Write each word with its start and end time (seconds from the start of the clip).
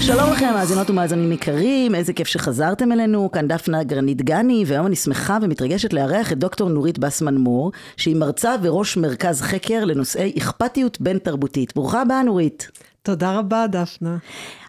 שלום 0.00 0.32
לכם, 0.32 0.54
מאזינות 0.54 0.90
ומאזינים 0.90 1.32
יקרים, 1.32 1.94
איזה 1.94 2.12
כיף 2.12 2.26
שחזרתם 2.26 2.92
אלינו, 2.92 3.30
כאן 3.30 3.48
דפנה 3.48 3.82
גרנית 3.82 4.22
גני, 4.22 4.64
והיום 4.66 4.86
אני 4.86 4.96
שמחה 4.96 5.38
ומתרגשת 5.42 5.92
לארח 5.92 6.32
את 6.32 6.38
דוקטור 6.38 6.68
נורית 6.68 6.98
בסמן 6.98 7.34
מור, 7.36 7.72
שהיא 7.96 8.16
מרצה 8.16 8.54
וראש 8.62 8.96
מרכז 8.96 9.42
חקר 9.42 9.84
לנושאי 9.84 10.32
אכפתיות 10.38 11.00
בין 11.00 11.18
תרבותית. 11.18 11.74
ברוכה 11.74 12.02
הבאה 12.02 12.22
נורית. 12.22 12.70
תודה 13.02 13.38
רבה, 13.38 13.66
דפנה. 13.66 14.16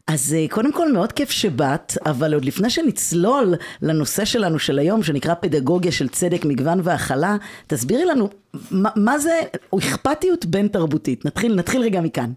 אז 0.08 0.36
אה, 0.38 0.46
קודם 0.50 0.72
כל 0.72 0.94
מאוד 0.94 1.12
כיף 1.12 1.30
שבאת, 1.30 1.98
אבל 2.06 2.34
עוד 2.34 2.46
לפני 2.46 2.70
שנצלול 2.70 3.56
לנושא 3.82 4.26
שלנו 4.26 4.60
של 4.60 4.80
היום, 4.80 5.04
שנקרא 5.04 5.34
פדגוגיה 5.34 5.92
של 5.92 6.08
צדק, 6.08 6.46
מגוון 6.46 6.80
והכלה, 6.84 7.38
תסבירי 7.68 8.06
לנו 8.06 8.30
מה, 8.72 8.90
מה 8.96 9.20
זה 9.20 9.40
אכפתיות 9.78 10.46
בין 10.46 10.68
תרבותית. 10.68 11.26
נתחיל, 11.26 11.56
נתחיל 11.56 11.82
רגע 11.82 12.02
מכאן. 12.02 12.32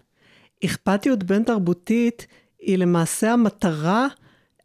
אכפתיות 0.65 1.23
בין 1.23 1.43
תרבותית 1.43 2.27
היא 2.59 2.77
למעשה 2.77 3.33
המטרה 3.33 4.07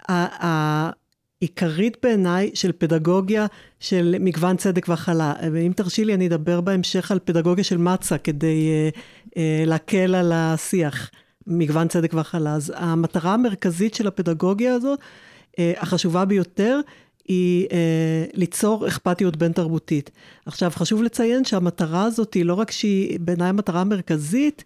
העיקרית 0.08 1.97
בעיניי 2.02 2.50
של 2.55 2.72
פדגוגיה 2.78 3.47
של 3.80 4.17
מגוון 4.20 4.56
צדק 4.56 4.89
והכלה. 4.89 5.34
ואם 5.52 5.72
תרשי 5.77 6.05
לי, 6.05 6.14
אני 6.14 6.27
אדבר 6.27 6.61
בהמשך 6.61 7.11
על 7.11 7.19
פדגוגיה 7.24 7.64
של 7.64 7.78
מצה 7.78 8.19
כדי 8.19 8.91
uh, 8.92 8.97
uh, 9.28 9.33
להקל 9.67 10.14
על 10.14 10.33
השיח, 10.34 11.11
מגוון 11.47 11.89
צדק 11.89 12.14
והכלה. 12.14 12.55
אז 12.55 12.72
המטרה 12.77 13.34
המרכזית 13.34 13.94
של 13.94 14.06
הפדגוגיה 14.06 14.74
הזאת, 14.74 14.98
uh, 14.98 15.61
החשובה 15.77 16.24
ביותר, 16.24 16.80
היא 17.28 17.67
אה, 17.72 18.24
ליצור 18.34 18.89
אכפתיות 18.89 19.36
בין 19.36 19.52
תרבותית. 19.52 20.11
עכשיו, 20.47 20.70
חשוב 20.74 21.02
לציין 21.02 21.44
שהמטרה 21.44 22.05
הזאת 22.05 22.34
היא 22.34 22.44
לא 22.44 22.55
רק 22.55 22.70
שהיא 22.70 23.20
בעיניי 23.20 23.48
המטרה 23.48 23.80
המרכזית, 23.80 24.64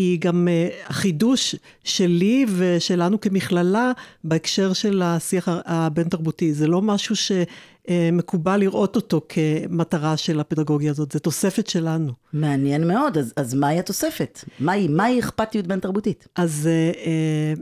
היא 0.00 0.20
גם 0.20 0.48
אה, 0.48 0.68
החידוש 0.86 1.54
שלי 1.84 2.46
ושלנו 2.56 3.20
כמכללה 3.20 3.92
בהקשר 4.24 4.72
של 4.72 5.02
השיח 5.02 5.48
הבין-תרבותי. 5.64 6.54
זה 6.54 6.66
לא 6.66 6.82
משהו 6.82 7.14
שמקובל 7.16 8.56
לראות 8.56 8.96
אותו 8.96 9.20
כמטרה 9.28 10.16
של 10.16 10.40
הפדגוגיה 10.40 10.90
הזאת, 10.90 11.12
זה 11.12 11.18
תוספת 11.18 11.66
שלנו. 11.66 12.12
מעניין 12.32 12.88
מאוד, 12.88 13.18
אז, 13.18 13.32
אז 13.36 13.54
מהי 13.54 13.78
התוספת? 13.78 14.44
מהי, 14.60 14.88
מהי 14.88 15.20
אכפתיות 15.20 15.66
בין-תרבותית? 15.66 16.28
אז 16.36 16.68
אה, 17.06 17.54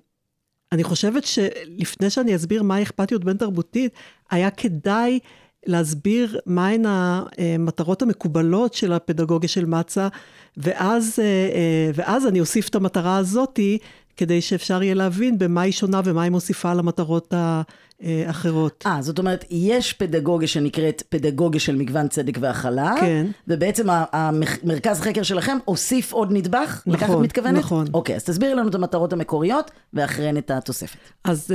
אני 0.73 0.85
חושבת 0.85 1.25
שלפני 1.25 2.11
שאני 2.11 2.37
אסביר 2.37 2.63
מהי 2.63 2.83
אכפתיות 2.83 3.25
בין-תרבותית, 3.25 3.93
היה 4.31 4.51
כדאי 4.51 5.19
להסביר 5.69 6.39
מהן 6.47 6.85
המטרות 6.87 8.03
המקובלות 8.03 8.75
של 8.75 8.93
הפדגוגיה 8.93 9.49
של 9.49 9.67
מצה, 9.67 10.09
ואז, 10.57 11.19
ואז 11.95 12.27
אני 12.27 12.41
אוסיף 12.41 12.69
את 12.69 12.75
המטרה 12.75 13.17
הזאתי, 13.17 13.79
כדי 14.17 14.41
שאפשר 14.41 14.83
יהיה 14.83 14.95
להבין 14.95 15.39
במה 15.39 15.61
היא 15.61 15.73
שונה 15.73 16.01
ומה 16.05 16.23
היא 16.23 16.31
מוסיפה 16.31 16.75
למטרות 16.75 17.35
האחרות. 18.01 18.85
אה, 18.87 19.03
זאת 19.03 19.19
אומרת, 19.19 19.45
יש 19.51 19.93
פדגוגיה 19.93 20.49
שנקראת 20.49 21.03
פדגוגיה 21.09 21.61
של 21.61 21.77
מגוון 21.77 22.09
צדק 22.09 22.39
והכלה, 22.41 22.95
כן. 23.01 23.27
ובעצם 23.49 23.87
המרכז 23.91 25.01
חקר 25.01 25.23
שלכם 25.23 25.59
הוסיף 25.65 26.13
עוד 26.13 26.33
נדבך? 26.33 26.83
נכון, 26.87 26.95
לכך 26.95 27.11
את 27.11 27.17
מתכוונת? 27.17 27.59
נכון. 27.59 27.87
אוקיי, 27.95 28.17
אז 28.17 28.25
תסבירי 28.25 28.55
לנו 28.55 28.69
את 28.69 28.75
המטרות 28.75 29.13
המקוריות, 29.13 29.71
ואחריהן 29.93 30.37
את 30.37 30.51
התוספת. 30.51 30.99
אז 31.25 31.55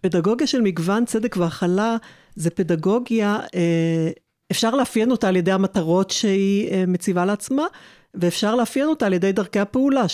פדגוגיה 0.00 0.46
של 0.46 0.60
מגוון 0.60 1.04
צדק 1.04 1.36
והכלה, 1.36 1.96
זה 2.36 2.50
פדגוגיה, 2.50 3.38
אפשר 4.50 4.74
לאפיין 4.74 5.10
אותה 5.10 5.28
על 5.28 5.36
ידי 5.36 5.52
המטרות 5.52 6.10
שהיא 6.10 6.86
מציבה 6.86 7.24
לעצמה, 7.24 7.66
ואפשר 8.14 8.54
לאפיין 8.54 8.86
אותה 8.86 9.06
על 9.06 9.12
ידי 9.12 9.32
דרכי 9.32 9.58
הפעולה, 9.58 10.04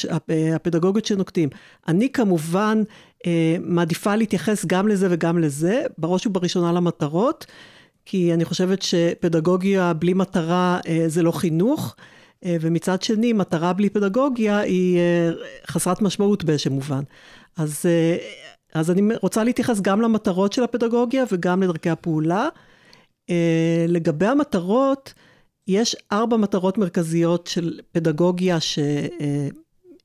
הפדגוגיות 0.54 1.04
שנוקטים. 1.04 1.48
אני 1.88 2.12
כמובן 2.12 2.82
מעדיפה 3.60 4.16
להתייחס 4.16 4.64
גם 4.64 4.88
לזה 4.88 5.06
וגם 5.10 5.38
לזה, 5.38 5.82
בראש 5.98 6.26
ובראשונה 6.26 6.72
למטרות, 6.72 7.47
כי 8.06 8.34
אני 8.34 8.44
חושבת 8.44 8.82
שפדגוגיה 8.82 9.92
בלי 9.92 10.14
מטרה 10.14 10.80
זה 11.06 11.22
לא 11.22 11.32
חינוך, 11.32 11.97
ומצד 12.44 13.03
שני, 13.03 13.32
מטרה 13.32 13.72
בלי 13.72 13.91
פדגוגיה 13.91 14.59
היא 14.59 14.98
חסרת 15.66 16.03
משמעות 16.03 16.44
באיזשהו 16.44 16.70
מובן. 16.70 17.03
אז 17.56 17.86
אז 18.75 18.91
אני 18.91 19.14
רוצה 19.22 19.44
להתייחס 19.44 19.81
גם 19.81 20.00
למטרות 20.00 20.53
של 20.53 20.62
הפדגוגיה 20.62 21.25
וגם 21.32 21.62
לדרכי 21.62 21.91
הפעולה. 21.91 22.48
לגבי 23.88 24.26
המטרות, 24.26 25.14
יש 25.69 25.97
ארבע 26.12 26.36
מטרות 26.36 26.78
מרכזיות 26.78 27.47
של 27.47 27.80
פדגוגיה 27.92 28.59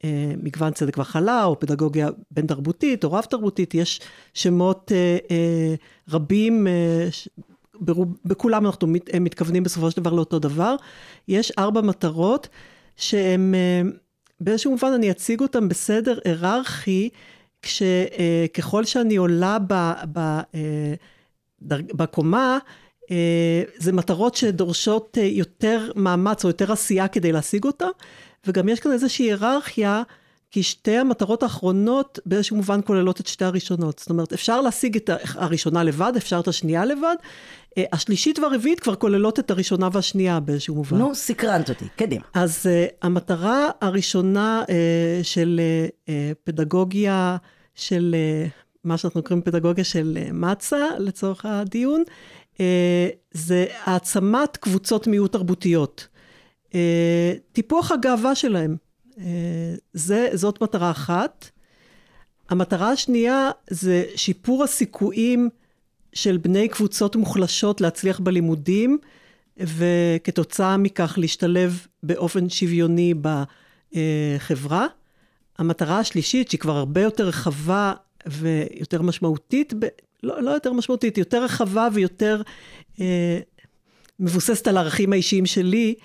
שמגוון 0.04 0.74
צדק 0.74 0.98
והכלה, 0.98 1.44
או 1.44 1.60
פדגוגיה 1.60 2.10
בין 2.32 2.48
תרבותית 2.48 3.04
או 3.04 3.12
רב 3.12 3.24
תרבותית, 3.24 3.74
יש 3.74 4.02
שמות 4.34 4.92
רבים, 6.10 6.68
בכולם 8.26 8.66
אנחנו 8.66 8.88
מתכוונים 9.20 9.64
בסופו 9.64 9.92
של 9.92 10.02
דבר 10.02 10.14
לאותו 10.14 10.40
דבר. 10.40 10.76
יש 11.28 11.52
ארבע 11.58 11.82
מטרות 11.82 12.48
שהן, 12.96 13.54
באיזשהו 14.40 14.72
מובן 14.72 14.92
אני 14.96 15.12
אציג 15.12 15.42
אותן 15.42 15.70
בסדר 15.70 16.20
היררכי, 16.26 17.10
כשככל 17.66 18.86
שאני 18.86 19.16
עולה 19.16 19.58
ב, 19.68 19.92
ב, 20.14 20.42
בקומה, 21.94 22.58
זה 23.78 23.92
מטרות 23.92 24.36
שדורשות 24.36 25.18
יותר 25.22 25.92
מאמץ 25.96 26.44
או 26.44 26.50
יותר 26.50 26.72
עשייה 26.72 27.08
כדי 27.08 27.32
להשיג 27.32 27.64
אותה, 27.64 27.88
וגם 28.48 28.70
יש 28.70 28.80
כאן 28.80 28.92
איזושהי 28.92 29.26
היררכיה, 29.26 30.04
כי 30.52 30.64
שתי 30.64 30.98
המטרות 30.98 31.44
האחרונות 31.44 32.20
באיזשהו 32.26 32.56
מובן 32.56 32.80
כוללות 32.86 33.20
את 33.20 33.28
שתי 33.28 33.46
הראשונות. 33.46 34.00
זאת 34.00 34.10
אומרת, 34.10 34.34
אפשר 34.34 34.62
להשיג 34.62 34.96
את 34.96 35.10
הראשונה 35.36 35.84
לבד, 35.84 36.14
אפשר 36.18 36.40
את 36.40 36.48
השנייה 36.48 36.86
לבד, 36.86 37.16
השלישית 37.80 38.40
והרביעית 38.40 38.80
כבר 38.80 38.96
כוללות 38.96 39.40
את 39.40 39.52
הראשונה 39.52 39.90
והשנייה 39.92 40.40
באיזשהו 40.40 40.76
מובן. 40.76 40.98
נו, 40.98 41.16
סקרנת 41.16 41.70
אותי, 41.70 41.86
קדימה. 41.96 42.24
אז 42.34 42.66
uh, 42.66 42.94
המטרה 43.02 43.70
הראשונה 43.82 44.64
uh, 44.64 44.70
של 45.24 45.62
uh, 46.06 46.10
פדגוגיה, 46.44 47.38
של 47.76 48.16
uh, 48.16 48.50
מה 48.84 48.98
שאנחנו 48.98 49.24
קוראים 49.24 49.42
פדגוגיה 49.42 49.84
של 49.84 50.18
uh, 50.18 50.34
מצה, 50.34 50.86
לצורך 51.00 51.46
הדיון, 51.46 52.04
uh, 52.54 52.58
זה 53.32 53.66
העצמת 53.84 54.58
קבוצות 54.58 55.08
מיעוט 55.08 55.32
תרבותיות. 55.32 56.08
טיפוח 57.52 57.92
הגאווה 57.92 58.36
שלהם. 58.36 58.76
זה, 59.94 60.30
זאת 60.34 60.62
מטרה 60.62 60.92
אחת. 60.92 61.50
המטרה 62.50 62.92
השנייה 62.92 63.52
זה 63.70 64.04
שיפור 64.16 64.64
הסיכויים 64.64 65.50
של 66.14 66.38
בני 66.38 66.68
קבוצות 66.68 67.16
מוחלשות 67.16 67.82
להצליח 67.82 68.20
בלימודים, 68.20 68.98
וכתוצאה 69.58 70.78
מכך 70.78 71.14
להשתלב 71.18 71.88
באופן 72.04 72.50
שוויוני 72.50 73.14
בחברה. 73.22 74.88
המטרה 75.58 76.00
השלישית, 76.00 76.50
שהיא 76.50 76.60
כבר 76.60 76.78
הרבה 76.78 77.02
יותר 77.02 77.28
רחבה 77.28 77.94
ויותר 78.28 79.02
משמעותית, 79.02 79.74
ב... 79.80 79.86
לא, 80.24 80.42
לא 80.42 80.52
יותר 80.52 80.74
משמעותית, 80.74 81.18
יותר 81.18 81.44
רחבה 81.44 81.88
ויותר 81.94 82.42
אה, 83.02 83.40
מבוססת 84.20 84.68
על 84.68 84.78
הערכים 84.78 85.14
האישיים 85.14 85.46
שלי, 85.46 85.96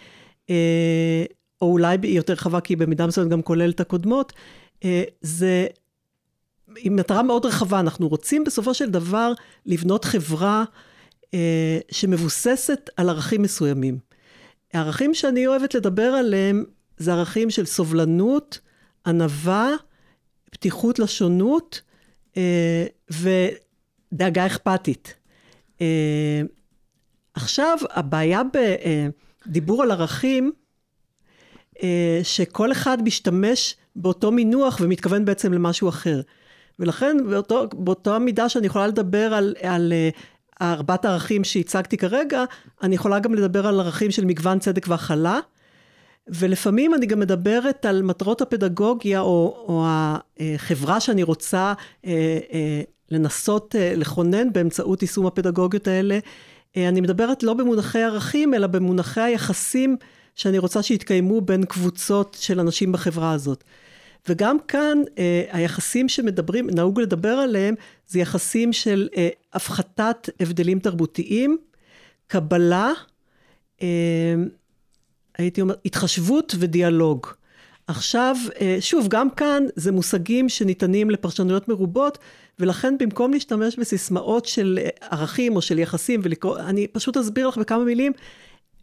אה, 0.50 1.25
או 1.62 1.73
אולי 1.73 1.97
היא 2.02 2.17
יותר 2.17 2.32
רחבה 2.32 2.61
כי 2.61 2.73
היא 2.73 2.79
במידה 2.79 3.06
מסוימת 3.06 3.31
גם 3.31 3.43
כוללת 3.43 3.75
את 3.75 3.81
הקודמות, 3.81 4.32
אה, 4.85 5.02
זה 5.20 5.67
עם 6.79 6.97
מטרה 6.97 7.23
מאוד 7.23 7.47
רחבה, 7.47 7.81
אנחנו 7.81 8.08
רוצים 8.08 8.44
בסופו 8.44 8.75
של 8.75 8.91
דבר 8.91 9.32
לבנות 9.67 10.05
חברה 10.05 10.64
אה, 11.35 11.79
שמבוססת 11.91 12.91
על 12.97 13.08
ערכים 13.08 13.43
מסוימים. 13.43 13.99
הערכים 14.73 15.14
שאני 15.14 15.47
אוהבת 15.47 15.75
לדבר 15.75 16.02
עליהם 16.02 16.64
זה 16.97 17.12
ערכים 17.12 17.50
של 17.50 17.67
סובלנות, 17.67 18.58
ענווה 19.06 19.70
פתיחות 20.50 20.99
לשונות 20.99 21.81
אה, 22.37 22.87
ודאגה 23.11 24.47
אכפתית. 24.47 25.14
אה, 25.81 26.43
עכשיו, 27.35 27.79
הבעיה 27.91 28.43
בדיבור 29.47 29.82
על 29.82 29.91
ערכים, 29.91 30.52
אה, 31.82 32.20
שכל 32.23 32.73
אחד 32.73 33.02
משתמש 33.02 33.76
באותו 33.97 34.31
מינוח 34.32 34.79
ומתכוון 34.81 35.25
בעצם 35.25 35.52
למשהו 35.52 35.88
אחר. 35.88 36.20
ולכן 36.79 37.17
באותו, 37.31 37.67
באותה 37.73 38.19
מידה 38.19 38.49
שאני 38.49 38.67
יכולה 38.67 38.87
לדבר 38.87 39.35
על, 39.35 39.55
על 39.62 39.93
uh, 39.93 40.19
ארבעת 40.62 41.05
הערכים 41.05 41.44
שהצגתי 41.44 41.97
כרגע, 41.97 42.44
אני 42.82 42.94
יכולה 42.94 43.19
גם 43.19 43.35
לדבר 43.35 43.67
על 43.67 43.81
ערכים 43.81 44.11
של 44.11 44.25
מגוון 44.25 44.58
צדק 44.58 44.87
והכלה. 44.88 45.41
ולפעמים 46.35 46.94
אני 46.94 47.06
גם 47.06 47.21
מדברת 47.21 47.87
על 47.87 48.03
מטרות 48.03 48.41
הפדגוגיה 48.41 49.21
או, 49.21 49.65
או 49.69 49.87
החברה 50.41 51.00
שאני 51.00 51.23
רוצה 51.23 51.73
אה, 52.06 52.38
אה, 52.53 52.82
לנסות 53.11 53.77
אה, 53.77 53.93
לכונן 53.97 54.53
באמצעות 54.53 55.03
יישום 55.03 55.27
הפדגוגיות 55.27 55.88
האלה. 55.88 56.19
אני 56.77 57.00
מדברת 57.00 57.43
לא 57.43 57.55
במונחי 57.55 58.03
ערכים, 58.03 58.55
אלא 58.55 58.67
במונחי 58.67 59.21
היחסים 59.21 59.97
שאני 60.35 60.59
רוצה 60.59 60.82
שיתקיימו 60.82 61.41
בין 61.41 61.65
קבוצות 61.65 62.37
של 62.41 62.61
אנשים 62.61 62.93
בחברה 62.93 63.33
הזאת. 63.33 63.65
וגם 64.29 64.56
כאן 64.69 64.99
אה, 65.19 65.44
היחסים 65.50 66.09
שמדברים, 66.09 66.71
נהוג 66.71 67.00
לדבר 67.00 67.29
עליהם, 67.29 67.75
זה 68.06 68.19
יחסים 68.19 68.73
של 68.73 69.09
אה, 69.17 69.29
הפחתת 69.53 70.29
הבדלים 70.41 70.79
תרבותיים, 70.79 71.59
קבלה, 72.26 72.93
אה, 73.83 74.35
הייתי 75.40 75.60
אומרת, 75.60 75.78
התחשבות 75.84 76.54
ודיאלוג. 76.58 77.26
עכשיו, 77.87 78.37
אה, 78.60 78.76
שוב, 78.81 79.08
גם 79.08 79.31
כאן 79.31 79.62
זה 79.76 79.92
מושגים 79.92 80.48
שניתנים 80.48 81.10
לפרשנויות 81.10 81.69
מרובות, 81.69 82.19
ולכן 82.58 82.98
במקום 82.98 83.32
להשתמש 83.32 83.76
בסיסמאות 83.76 84.46
של 84.46 84.78
אה, 84.82 84.88
ערכים 85.10 85.56
או 85.56 85.62
של 85.62 85.78
יחסים 85.78 86.20
ולקרוא, 86.25 86.58
אני 86.58 86.87
פשוט 86.87 87.16
אסביר 87.16 87.48
לך 87.48 87.58
בכמה 87.58 87.84
מילים 87.84 88.12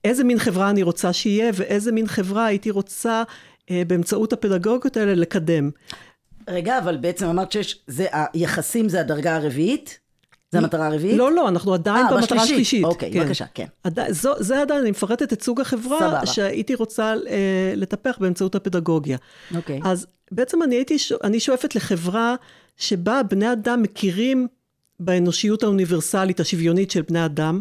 איזה 0.03 0.23
מין 0.23 0.39
חברה 0.39 0.69
אני 0.69 0.83
רוצה 0.83 1.13
שיהיה 1.13 1.51
ואיזה 1.53 1.91
מין 1.91 2.07
חברה 2.07 2.45
הייתי 2.45 2.71
רוצה 2.71 3.23
אה, 3.71 3.83
באמצעות 3.87 4.33
הפדגוגיות 4.33 4.97
האלה 4.97 5.15
לקדם. 5.15 5.69
רגע, 6.47 6.77
אבל 6.77 6.97
בעצם 6.97 7.25
אמרת 7.25 7.51
שיש, 7.51 7.79
זה, 7.87 8.07
היחסים 8.11 8.89
זה 8.89 8.99
הדרגה 8.99 9.35
הרביעית? 9.35 9.99
זה 10.51 10.57
המטרה 10.57 10.87
הרביעית? 10.87 11.17
לא, 11.17 11.31
לא, 11.31 11.49
אנחנו 11.49 11.73
עדיין 11.73 12.05
אה, 12.05 12.11
במטרה 12.11 12.21
בשלישית. 12.21 12.51
השלישית. 12.51 12.83
אוקיי, 12.83 13.13
כן. 13.13 13.19
בבקשה, 13.19 13.45
כן. 13.53 13.65
עדיין, 13.83 14.13
זו, 14.13 14.33
זה 14.39 14.61
עדיין, 14.61 14.81
אני 14.81 14.91
מפרטת 14.91 15.33
את 15.33 15.43
סוג 15.43 15.61
החברה 15.61 15.99
סבבה. 15.99 16.25
שהייתי 16.25 16.75
רוצה 16.75 17.13
אה, 17.27 17.73
לטפח 17.75 18.17
באמצעות 18.19 18.55
הפדגוגיה. 18.55 19.17
אוקיי. 19.55 19.79
אז 19.83 20.07
בעצם 20.31 20.63
אני 20.63 20.75
הייתי, 20.75 20.97
אני 21.23 21.39
שואפת 21.39 21.75
לחברה 21.75 22.35
שבה 22.77 23.23
בני 23.23 23.51
אדם 23.51 23.81
מכירים 23.81 24.47
באנושיות 24.99 25.63
האוניברסלית 25.63 26.39
השוויונית 26.39 26.91
של 26.91 27.01
בני 27.01 27.25
אדם. 27.25 27.59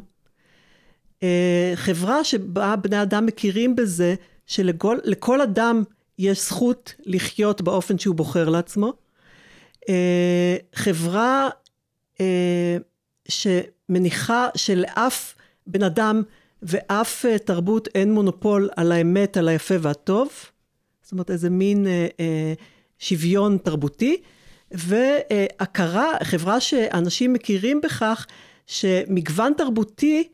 אה, 1.23 1.73
חברה 1.75 2.25
שבה 2.25 2.77
בני 2.77 3.03
אדם 3.03 3.27
מכירים 3.27 3.77
בזה 3.77 4.15
שלכל 4.47 4.99
לכל 5.05 5.41
אדם 5.41 5.83
יש 6.19 6.47
זכות 6.47 6.95
לחיות 7.07 7.63
באופן 7.63 7.99
שהוא 7.99 8.15
בוחר 8.15 8.49
לעצמו. 8.49 8.93
אה, 9.89 10.57
חברה 10.75 11.49
שמניחה 13.29 14.49
שלאף 14.55 15.35
בן 15.67 15.83
אדם 15.83 16.23
ואף 16.63 17.27
אה, 17.27 17.39
תרבות 17.39 17.89
אין 17.95 18.13
מונופול 18.13 18.71
על 18.77 18.93
האמת, 18.93 19.37
על 19.37 19.49
היפה 19.49 19.75
והטוב. 19.81 20.29
זאת 21.03 21.13
אומרת, 21.13 21.31
איזה 21.31 21.51
מין 21.51 21.87
אה, 21.87 22.07
אה, 22.21 22.55
שוויון 22.99 23.59
תרבותי, 23.59 24.17
והכרה, 24.71 26.13
חברה 26.23 26.61
שאנשים 26.61 27.33
מכירים 27.33 27.81
בכך 27.81 28.27
שמגוון 28.67 29.53
תרבותי 29.57 30.29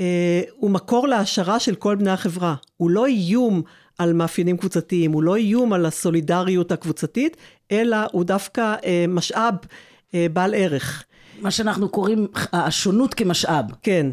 אה, 0.00 0.42
הוא 0.56 0.70
מקור 0.70 1.08
להעשרה 1.08 1.60
של 1.60 1.74
כל 1.74 1.96
בני 1.96 2.10
החברה. 2.10 2.54
הוא 2.76 2.90
לא 2.90 3.06
איום 3.06 3.62
על 3.98 4.12
מאפיינים 4.12 4.56
קבוצתיים, 4.56 5.12
הוא 5.12 5.22
לא 5.22 5.36
איום 5.36 5.72
על 5.72 5.86
הסולידריות 5.86 6.72
הקבוצתית, 6.72 7.36
אלא 7.72 7.96
הוא 8.12 8.24
דווקא 8.24 8.74
אה, 8.84 9.04
משאב 9.08 9.54
אה, 10.14 10.26
בעל 10.32 10.54
ערך. 10.54 11.04
מה 11.40 11.50
שאנחנו 11.50 11.88
קוראים 11.88 12.26
השונות 12.52 13.14
כמשאב. 13.14 13.64
כן. 13.82 14.06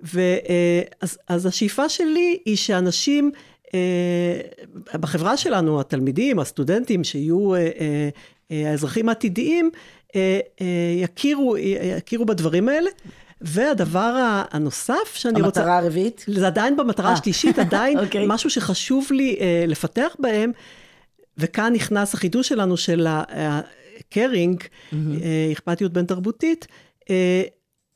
ואז 0.00 1.18
אז 1.28 1.46
השאיפה 1.46 1.88
שלי 1.88 2.38
היא 2.44 2.56
שאנשים 2.56 3.30
אה, 3.74 4.98
בחברה 4.98 5.36
שלנו, 5.36 5.80
התלמידים, 5.80 6.38
הסטודנטים, 6.38 7.04
שיהיו 7.04 7.54
אה, 7.54 7.58
אה, 7.60 8.08
אה, 8.50 8.70
האזרחים 8.70 9.08
העתידיים, 9.08 9.70
אה, 10.16 10.40
אה, 10.60 10.66
יכירו, 11.02 11.56
יכירו 11.98 12.24
בדברים 12.24 12.68
האלה. 12.68 12.90
והדבר 13.44 14.42
הנוסף 14.50 15.14
שאני 15.14 15.42
רוצה... 15.42 15.60
המטרה 15.60 15.78
הרביעית? 15.78 16.24
זה 16.28 16.46
עדיין 16.46 16.76
במטרה 16.76 17.08
אה. 17.08 17.12
השלישית, 17.12 17.58
עדיין 17.58 17.98
אוקיי. 18.04 18.24
משהו 18.28 18.50
שחשוב 18.50 19.08
לי 19.10 19.36
אה, 19.40 19.64
לפתח 19.68 20.16
בהם, 20.18 20.52
וכאן 21.38 21.72
נכנס 21.72 22.14
החידוש 22.14 22.48
שלנו 22.48 22.76
של 22.76 23.06
הקרינג, 24.12 24.62
אה, 24.92 25.48
אכפתיות 25.52 25.92
בין 25.92 26.04
תרבותית. 26.04 26.66
אה, 27.10 27.42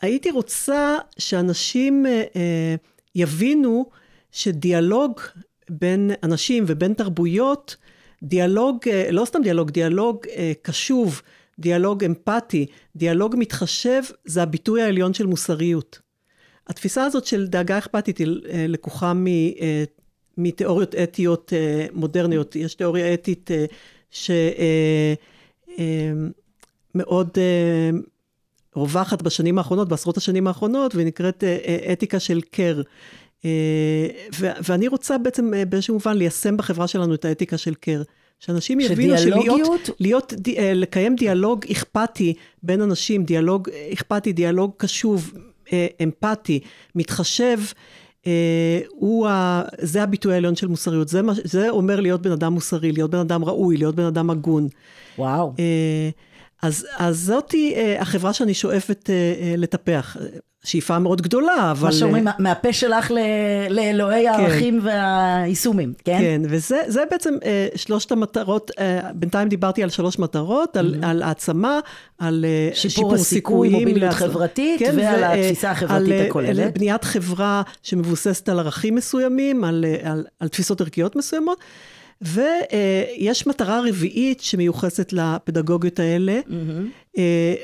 הייתי 0.01 0.31
רוצה 0.31 0.97
שאנשים 1.19 2.07
אה, 2.07 2.75
יבינו 3.15 3.87
שדיאלוג 4.33 5.21
בין 5.71 6.11
אנשים 6.23 6.65
ובין 6.67 6.95
תרבויות, 6.95 7.77
דיאלוג, 8.23 8.79
לא 9.11 9.25
סתם 9.25 9.43
דיאלוג, 9.43 9.71
דיאלוג 9.71 10.27
קשוב, 10.63 11.23
דיאלוג 11.59 12.05
אמפתי, 12.05 12.67
דיאלוג 12.97 13.35
מתחשב, 13.39 14.03
זה 14.25 14.43
הביטוי 14.43 14.83
העליון 14.83 15.15
של 15.15 15.27
מוסריות. 15.27 15.99
התפיסה 16.67 17.05
הזאת 17.05 17.27
של 17.27 17.47
דאגה 17.47 17.79
אכפתית 17.79 18.19
היא 18.19 18.27
לקוחה 18.69 19.13
מתיאוריות 20.39 20.95
אתיות 20.95 21.53
מודרניות. 21.93 22.57
יש 22.57 22.75
תיאוריה 22.75 23.15
אתית 23.15 23.51
אה, 23.51 25.15
שמאוד 25.76 27.38
רווחת 28.76 29.23
בשנים 29.23 29.58
האחרונות, 29.58 29.88
בעשרות 29.88 30.17
השנים 30.17 30.46
האחרונות, 30.46 30.94
והיא 30.94 31.06
נקראת 31.06 31.44
אה, 31.44 31.58
אה, 31.67 31.93
אתיקה 31.93 32.20
של 32.20 32.40
קר. 32.50 32.82
אה, 33.44 34.06
ואני 34.40 34.88
רוצה 34.88 35.19
בעצם 35.19 35.55
אה, 35.55 35.64
באיזשהו 35.64 35.94
מובן 35.94 36.17
ליישם 36.17 36.56
בחברה 36.56 36.87
שלנו 36.87 37.14
את 37.14 37.25
האתיקה 37.25 37.58
של 37.58 37.75
קר. 37.75 38.02
שאנשים 38.40 38.81
יבינו 38.81 39.19
שלהיות? 39.19 39.90
להיות, 40.00 40.34
אה, 40.58 40.75
לקיים 40.75 41.17
דיאלוג 41.17 41.65
אכפתי 41.72 42.34
בין 42.62 42.81
אנשים, 42.81 43.24
דיאלוג 43.24 43.69
אה, 43.69 43.89
אכפתי, 43.93 44.32
דיאלוג 44.32 44.72
קשוב, 44.77 45.32
אה, 45.72 45.86
אמפתי, 46.03 46.60
מתחשב, 46.94 47.58
אה, 47.58 47.72
הוא 48.91 49.29
ה, 49.29 49.63
זה 49.81 50.03
הביטוי 50.03 50.35
העליון 50.35 50.56
של 50.56 50.67
מוסריות. 50.67 51.09
זה, 51.09 51.23
מה- 51.23 51.33
זה 51.45 51.71
אומר 51.71 52.01
להיות 52.01 52.23
בן 52.23 52.33
אדם 52.33 52.53
מוסרי, 52.53 52.93
להיות 52.93 53.11
בן 53.11 53.19
אדם 53.19 53.45
ראוי, 53.45 53.77
להיות 53.77 53.95
בן 53.95 54.05
אדם 54.05 54.31
הגון. 54.31 54.69
וואו. 55.19 55.53
אה, 55.59 56.09
אז, 56.63 56.87
אז 56.99 57.19
זאתי 57.19 57.75
אה, 57.77 58.01
החברה 58.03 58.33
שאני 58.33 58.55
שואפת 58.55 59.11
אה, 59.11 59.15
אה, 59.41 59.55
לטפח. 59.56 60.17
שאיפה 60.67 60.99
מאוד 60.99 61.23
גדולה, 61.23 61.70
אבל... 61.70 61.87
מה 61.87 61.93
שאומרים, 61.93 62.27
מהפה 62.39 62.73
שלך 62.73 63.11
ל- 63.11 63.19
לאלוהי 63.70 64.29
הערכים 64.29 64.81
והיישומים, 64.82 65.93
כן? 66.05 66.19
כן, 66.20 66.43
וזה 66.49 66.81
זה 66.87 67.03
בעצם 67.11 67.35
אה, 67.44 67.67
שלושת 67.75 68.13
המטרות, 68.13 68.70
אה, 68.79 69.01
בינתיים 69.15 69.49
דיברתי 69.49 69.82
על 69.82 69.89
שלוש 69.91 70.19
מטרות, 70.19 70.77
על, 70.77 70.94
על 71.03 71.23
העצמה, 71.23 71.81
על 72.19 72.44
אה, 72.49 72.70
שיפור 72.75 72.91
שיפור, 72.94 73.15
הסיכוי. 73.15 73.69
מוביליות 73.69 74.13
לעצ- 74.13 74.17
חברתית, 74.17 74.81
ועל 74.82 74.96
ו- 74.99 75.03
אה, 75.25 75.32
התפיסה 75.35 75.70
החברתית 75.70 76.06
על, 76.06 76.13
אה, 76.13 76.27
הכוללת. 76.27 76.58
על 76.65 76.70
בניית 76.70 77.05
חברה 77.05 77.63
שמבוססת 77.82 78.49
על 78.49 78.58
ערכים 78.58 78.94
מסוימים, 78.94 79.65
על, 79.65 79.85
אה, 79.89 80.13
על, 80.13 80.25
על 80.41 80.49
תפיסות 80.49 80.81
ערכיות 80.81 81.17
מסוימות. 81.17 81.58
ויש 82.23 83.46
מטרה 83.46 83.81
רביעית 83.89 84.41
שמיוחסת 84.41 85.13
לפדגוגיות 85.13 85.99
האלה. 86.01 86.32
אה, 86.32 86.39
אה, 87.19 87.55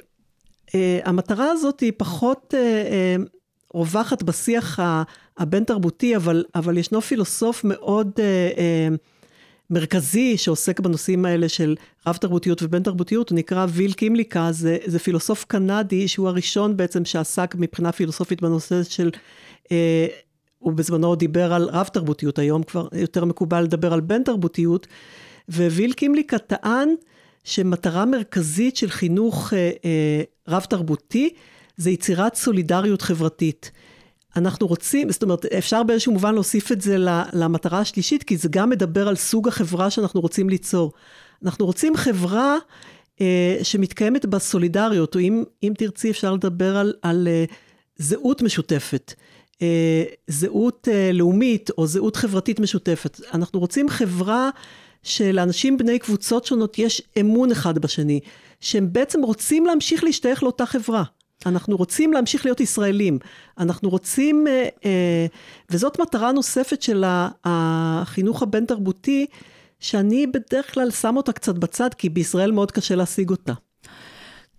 המטרה 1.04 1.50
הזאת 1.50 1.80
היא 1.80 1.92
פחות 1.96 2.54
אה, 2.56 2.60
אה, 2.60 3.16
רווחת 3.74 4.22
בשיח 4.22 4.78
הבין-תרבותי, 5.38 6.16
אבל, 6.16 6.44
אבל 6.54 6.78
ישנו 6.78 7.00
פילוסוף 7.00 7.64
מאוד 7.64 8.10
אה, 8.18 8.50
אה, 8.58 8.88
מרכזי 9.70 10.36
שעוסק 10.36 10.80
בנושאים 10.80 11.24
האלה 11.24 11.48
של 11.48 11.74
רב-תרבותיות 12.06 12.62
ובין-תרבותיות, 12.62 13.30
הוא 13.30 13.36
נקרא 13.36 13.66
ויל 13.70 13.92
קימליקה, 13.92 14.52
זה, 14.52 14.78
זה 14.86 14.98
פילוסוף 14.98 15.44
קנדי 15.44 16.08
שהוא 16.08 16.28
הראשון 16.28 16.76
בעצם 16.76 17.04
שעסק 17.04 17.54
מבחינה 17.58 17.92
פילוסופית 17.92 18.42
בנושא 18.42 18.82
של... 18.82 19.10
אה, 19.72 20.06
הוא 20.58 20.72
בזמנו 20.72 21.14
דיבר 21.14 21.52
על 21.52 21.68
רב-תרבותיות, 21.72 22.38
היום 22.38 22.62
כבר 22.62 22.88
יותר 22.92 23.24
מקובל 23.24 23.62
לדבר 23.62 23.92
על 23.92 24.00
בין-תרבותיות, 24.00 24.86
וויל 25.48 25.92
קימליקה 25.92 26.38
טען 26.38 26.94
שמטרה 27.44 28.04
מרכזית 28.04 28.76
של 28.76 28.90
חינוך 28.90 29.52
אה, 29.52 29.70
אה, 29.84 30.22
רב-תרבותי 30.49 31.30
זה 31.76 31.90
יצירת 31.90 32.34
סולידריות 32.34 33.02
חברתית. 33.02 33.70
אנחנו 34.37 34.66
רוצים, 34.66 35.12
זאת 35.12 35.22
אומרת, 35.22 35.44
אפשר 35.44 35.82
באיזשהו 35.82 36.12
מובן 36.12 36.34
להוסיף 36.34 36.72
את 36.72 36.80
זה 36.80 36.96
למטרה 37.32 37.78
השלישית, 37.78 38.22
כי 38.22 38.37
זה 38.37 38.49
גם 38.50 38.70
מדבר 38.70 39.08
על 39.08 39.16
סוג 39.16 39.49
החברה 39.49 39.90
שאנחנו 39.90 40.20
רוצים 40.20 40.49
ליצור. 40.49 40.92
אנחנו 41.44 41.66
רוצים 41.66 41.96
חברה 41.96 42.56
אה, 43.20 43.58
שמתקיימת 43.62 44.26
בסולידריות, 44.26 45.14
או 45.14 45.20
אם, 45.20 45.44
אם 45.62 45.72
תרצי 45.78 46.11
אפשר 46.11 46.34
לדבר 46.34 46.76
על, 46.76 46.94
על 47.02 47.28
אה, 47.28 47.44
זהות 47.96 48.42
משותפת. 48.42 49.14
אה, 49.62 50.04
זהות 50.26 50.88
אה, 50.92 51.11
לאומית 51.12 51.70
או 51.78 51.87
זהות 51.87 52.16
חברתית 52.16 52.61
משותפת. 52.61 53.20
אנחנו 53.34 53.61
רוצים 53.61 53.88
חברה 53.88 54.50
שלאנשים 55.02 55.78
בני 55.78 55.99
קבוצות 55.99 56.44
שונות 56.44 56.78
יש 56.78 57.02
אמון 57.21 57.50
אחד 57.50 57.78
בשני, 57.78 58.21
שהם 58.61 58.92
בעצם 58.92 59.23
רוצים 59.23 59.66
להמשיך 59.66 60.04
להשתייך 60.04 60.42
לאותה 60.42 60.66
חברה. 60.66 61.02
אנחנו 61.47 61.76
רוצים 61.76 62.12
להמשיך 62.12 62.44
להיות 62.44 62.61
ישראלים. 62.61 63.18
אנחנו 63.59 63.90
רוצים, 63.90 64.47
אה, 64.47 64.68
אה, 64.85 65.26
וזאת 65.71 66.00
מטרה 66.00 66.32
נוספת 66.32 66.82
של 66.82 67.04
החינוך 67.44 68.42
הבין-תרבותי, 68.42 69.26
שאני 69.80 70.26
בדרך 70.26 70.75
כלל 70.75 70.90
שם 70.90 71.16
אותה 71.16 71.32
קצת 71.32 71.54
בצד, 71.54 71.94
כי 71.94 72.09
בישראל 72.09 72.50
מאוד 72.50 72.73
קשה 72.73 72.94
להשיג 72.94 73.30
אותה. 73.30 73.52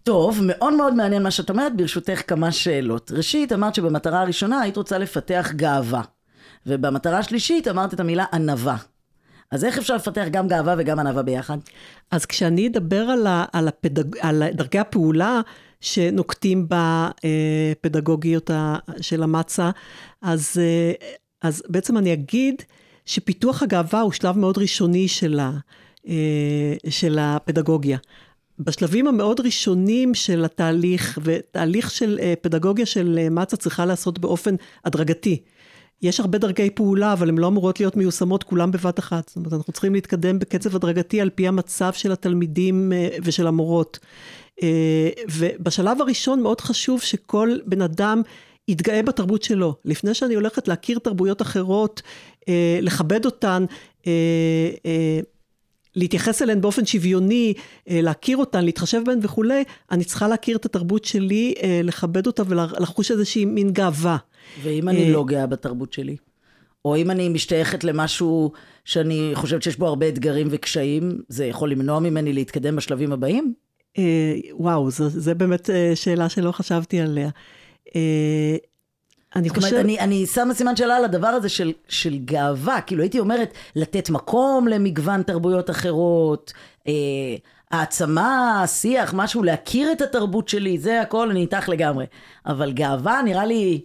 טוב, 0.04 0.40
מאוד 0.42 0.74
מאוד 0.74 0.94
מעניין 0.94 1.24
מה 1.24 1.32
שאת 1.32 1.50
אומרת, 1.50 1.76
ברשותך 1.76 2.22
כמה 2.28 2.52
שאלות. 2.52 3.12
ראשית, 3.12 3.54
אמרת 3.54 3.76
שבמטרה 3.76 4.22
הראשונה 4.22 4.62
היית 4.62 4.78
רוצה 4.78 4.98
לפתח 4.98 5.52
גאווה. 5.56 6.02
ובמטרה 6.66 7.18
השלישית 7.18 7.68
אמרת 7.68 7.94
את 7.94 8.00
המילה 8.00 8.26
ענווה. 8.34 8.78
אז 9.52 9.66
איך 9.66 9.78
אפשר 9.78 9.96
לפתח 9.96 10.26
גם 10.32 10.48
גאווה 10.48 10.76
וגם 10.78 11.00
ענווה 11.00 11.24
ביחד? 11.24 11.58
אז 12.12 12.26
כשאני 12.26 12.68
אדבר 12.68 13.02
על, 13.02 13.28
ה, 13.28 13.46
על, 13.54 13.68
הפדג, 13.68 14.18
על 14.20 14.44
דרכי 14.54 14.80
הפעולה 14.80 15.42
שנוקטים 15.82 16.68
בפדגוגיות 17.82 18.50
של 19.02 19.24
המצה, 19.24 19.72
אז, 20.22 20.58
אה, 20.58 20.92
אז 21.42 21.64
בעצם 21.68 21.98
אני 21.98 22.14
אגיד 22.14 22.62
שפיתוח 23.06 23.64
הגאווה 23.64 24.02
הוא 24.02 24.12
שלב 24.12 24.38
מאוד 24.38 24.58
ראשוני 24.58 25.08
של, 25.08 25.40
ה, 25.40 25.52
אה, 26.08 26.76
של 26.90 27.20
הפדגוגיה. 27.22 27.98
בשלבים 28.60 29.08
המאוד 29.08 29.40
ראשונים 29.40 30.14
של 30.14 30.46
התהליך, 30.46 31.20
ותהליך 31.24 31.92
של 31.92 32.20
אה, 32.22 32.34
פדגוגיה 32.42 32.86
של 32.86 33.28
מצה 33.32 33.58
צריכה 33.58 33.86
לעשות 33.86 34.20
באופן 34.20 34.56
הדרגתי. 34.86 35.42
יש 36.02 36.20
הרבה 36.20 36.38
דרכי 36.38 36.70
פעולה, 36.70 37.14
אבל 37.14 37.30
הן 37.30 37.38
לא 37.38 37.48
אמורות 37.48 37.80
להיות 37.80 37.96
מיושמות 37.96 38.44
כולם 38.44 38.72
בבת 38.72 39.00
אחת. 39.00 39.28
זאת 39.28 39.36
אומרת, 39.36 39.54
אנחנו 39.54 39.74
צריכים 39.74 39.94
להתקדם 39.94 40.40
בקצב 40.40 40.76
הדרגתי 40.76 41.22
על 41.22 41.30
פי 41.30 41.48
המצב 41.48 41.94
של 41.94 42.12
התלמידים 42.12 42.92
ושל 43.24 43.48
המורות. 43.48 44.00
אה, 44.64 45.10
ובשלב 45.32 46.02
הראשון 46.02 46.42
מאוד 46.42 46.62
חשוב 46.62 47.02
שכל 47.02 47.58
בן 47.66 47.82
אדם 47.82 48.22
יתגאה 48.68 49.04
בתרבות 49.04 49.44
שלו. 49.44 49.76
לפני 49.86 50.14
שאני 50.14 50.36
הולכת 50.36 50.68
להכיר 50.68 51.00
תרבויות 51.00 51.42
אחרות, 51.42 52.02
אה, 52.50 52.80
לכבד 52.82 53.26
אותן, 53.26 53.66
אה, 54.08 54.70
להתייחס 55.96 56.42
אליהן 56.42 56.62
באופן 56.62 56.86
שוויוני, 56.86 57.54
להכיר 57.88 58.38
אותן, 58.38 58.66
להתחשב 58.66 59.02
בהן 59.06 59.20
וכולי, 59.22 59.64
אני 59.92 60.04
צריכה 60.04 60.28
להכיר 60.28 60.58
את 60.58 60.66
התרבות 60.66 61.06
שלי, 61.06 61.54
לכבד 61.84 62.28
אותה 62.28 62.44
ולחוש 62.48 63.12
איזושהי 63.12 63.46
מין 63.46 63.72
גאווה. 63.72 64.18
ואם 64.64 64.90
אני 64.90 65.12
לא 65.12 65.24
גאה 65.24 65.48
בתרבות 65.48 65.94
שלי? 65.94 66.16
או 66.86 66.96
אם 66.96 67.12
אני 67.12 67.30
משתייכת 67.30 67.84
למשהו 67.84 68.52
שאני 68.86 69.32
חושבת 69.34 69.64
שיש 69.64 69.78
בו 69.78 69.88
הרבה 69.88 70.08
אתגרים 70.08 70.48
וקשיים, 70.50 71.22
זה 71.28 71.46
יכול 71.46 71.72
למנוע 71.72 72.00
ממני 72.00 72.34
להתקדם 72.34 72.76
בשלבים 72.76 73.14
הבאים? 73.14 73.54
אה, 73.98 74.36
וואו, 74.52 74.92
זו, 74.92 75.36
באמת 75.38 75.70
אה, 75.70 75.92
שאלה 75.96 76.30
שלא 76.30 76.52
חשבתי 76.52 77.00
עליה. 77.00 77.30
אה, 79.36 79.40
אני 79.42 79.50
חושבת... 79.50 79.80
אני, 79.80 80.00
אני 80.00 80.26
שמה 80.26 80.54
סימן 80.54 80.76
שאלה 80.76 80.96
על 80.96 81.06
הדבר 81.06 81.28
הזה 81.28 81.50
של, 81.50 81.72
של 81.88 82.18
גאווה, 82.18 82.82
כאילו 82.82 83.02
הייתי 83.02 83.20
אומרת, 83.20 83.54
לתת 83.76 84.10
מקום 84.10 84.68
למגוון 84.68 85.24
תרבויות 85.24 85.70
אחרות, 85.70 86.54
אה, 86.88 86.94
העצמה, 87.72 88.64
שיח, 88.68 89.14
משהו, 89.14 89.44
להכיר 89.44 89.92
את 89.92 90.02
התרבות 90.02 90.50
שלי, 90.50 90.78
זה 90.78 91.02
הכל, 91.02 91.30
אני 91.30 91.42
איתך 91.42 91.70
לגמרי. 91.70 92.06
אבל 92.46 92.72
גאווה 92.72 93.22
נראה 93.22 93.46
לי 93.46 93.82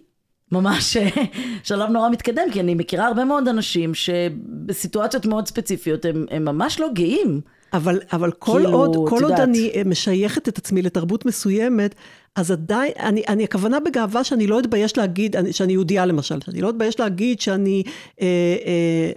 ממש 0.51 0.97
שלב 1.63 1.89
נורא 1.89 2.09
מתקדם, 2.09 2.43
כי 2.51 2.59
אני 2.59 2.75
מכירה 2.75 3.07
הרבה 3.07 3.25
מאוד 3.25 3.47
אנשים 3.47 3.93
שבסיטואציות 3.93 5.25
מאוד 5.25 5.47
ספציפיות 5.47 6.05
הם, 6.05 6.25
הם 6.31 6.45
ממש 6.45 6.79
לא 6.79 6.87
גאים. 6.93 7.41
אבל, 7.73 7.99
אבל 8.13 8.31
כל 8.31 8.51
כאילו, 8.51 8.77
עוד, 8.77 9.09
כל 9.09 9.23
עוד 9.23 9.31
אני 9.31 9.71
אה, 9.75 9.81
משייכת 9.85 10.47
את 10.47 10.57
עצמי 10.57 10.81
לתרבות 10.81 11.25
מסוימת, 11.25 11.95
אז 12.39 12.51
עדיין, 12.51 12.91
אני, 12.99 13.23
אני 13.27 13.43
הכוונה 13.43 13.79
בגאווה 13.79 14.23
שאני 14.23 14.47
לא 14.47 14.59
אתבייש 14.59 14.97
להגיד, 14.97 15.35
אני, 15.35 15.53
שאני 15.53 15.73
יהודייה 15.73 16.05
למשל, 16.05 16.41
שאני 16.45 16.61
לא 16.61 16.69
אתבייש 16.69 16.99
להגיד 16.99 17.41
שאני... 17.41 17.83
אה, 18.21 18.25
אה, 18.65 19.11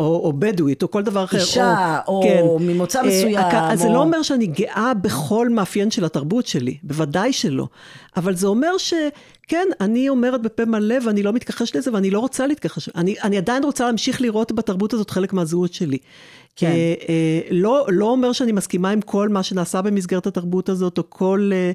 או, 0.00 0.20
או 0.24 0.32
בדואית, 0.32 0.82
או 0.82 0.90
כל 0.90 1.02
דבר 1.02 1.24
אחר. 1.24 1.38
אישה, 1.38 1.98
או, 2.08 2.16
או 2.16 2.22
כן. 2.58 2.64
ממוצא 2.66 3.02
מסוים. 3.02 3.36
אה, 3.36 3.72
אז 3.72 3.80
או... 3.80 3.86
זה 3.86 3.92
לא 3.92 3.98
אומר 3.98 4.22
שאני 4.22 4.46
גאה 4.46 4.92
בכל 4.94 5.48
מאפיין 5.48 5.90
של 5.90 6.04
התרבות 6.04 6.46
שלי, 6.46 6.76
בוודאי 6.82 7.32
שלא. 7.32 7.66
אבל 8.16 8.34
זה 8.34 8.46
אומר 8.46 8.78
שכן, 8.78 9.66
אני 9.80 10.08
אומרת 10.08 10.42
בפה 10.42 10.64
מלא, 10.64 10.94
ואני 11.06 11.22
לא 11.22 11.32
מתכחש 11.32 11.76
לזה, 11.76 11.92
ואני 11.92 12.10
לא 12.10 12.18
רוצה 12.18 12.46
להתכחש. 12.46 12.88
אני, 12.88 13.14
אני 13.22 13.38
עדיין 13.38 13.64
רוצה 13.64 13.86
להמשיך 13.86 14.20
לראות 14.20 14.52
בתרבות 14.52 14.92
הזאת 14.92 15.10
חלק 15.10 15.32
מהזהות 15.32 15.72
שלי. 15.72 15.98
כן. 16.56 16.66
אה, 16.66 16.94
אה, 17.08 17.40
לא, 17.50 17.86
לא 17.88 18.04
אומר 18.04 18.32
שאני 18.32 18.52
מסכימה 18.52 18.90
עם 18.90 19.00
כל 19.00 19.28
מה 19.28 19.42
שנעשה 19.42 19.82
במסגרת 19.82 20.26
התרבות 20.26 20.68
הזאת, 20.68 20.98
או 20.98 21.02
כל... 21.08 21.50
אה, 21.52 21.58
אה, 21.58 21.72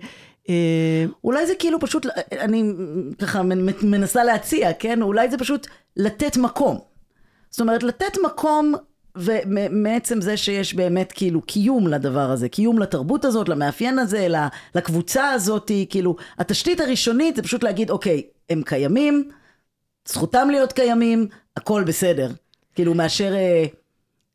אולי 1.23 1.47
זה 1.47 1.53
כאילו 1.59 1.79
פשוט, 1.79 2.05
אני 2.31 2.63
ככה 3.21 3.41
מנסה 3.81 4.23
להציע, 4.23 4.73
כן? 4.73 5.01
אולי 5.01 5.31
זה 5.31 5.37
פשוט 5.37 5.67
לתת 5.97 6.37
מקום. 6.37 6.79
זאת 7.49 7.61
אומרת, 7.61 7.83
לתת 7.83 8.17
מקום, 8.25 8.73
ומעצם 9.15 10.21
זה 10.21 10.37
שיש 10.37 10.73
באמת 10.73 11.11
כאילו 11.11 11.41
קיום 11.41 11.87
לדבר 11.87 12.31
הזה, 12.31 12.49
קיום 12.49 12.79
לתרבות 12.79 13.25
הזאת, 13.25 13.49
למאפיין 13.49 13.99
הזה, 13.99 14.27
לקבוצה 14.75 15.29
הזאת, 15.29 15.71
כאילו, 15.89 16.15
התשתית 16.39 16.79
הראשונית 16.79 17.35
זה 17.35 17.43
פשוט 17.43 17.63
להגיד, 17.63 17.89
אוקיי, 17.89 18.23
הם 18.49 18.61
קיימים, 18.65 19.29
זכותם 20.07 20.47
להיות 20.51 20.73
קיימים, 20.73 21.27
הכל 21.57 21.83
בסדר. 21.83 22.31
כאילו, 22.75 22.93
מאשר... 22.93 23.33
אה, 23.35 23.65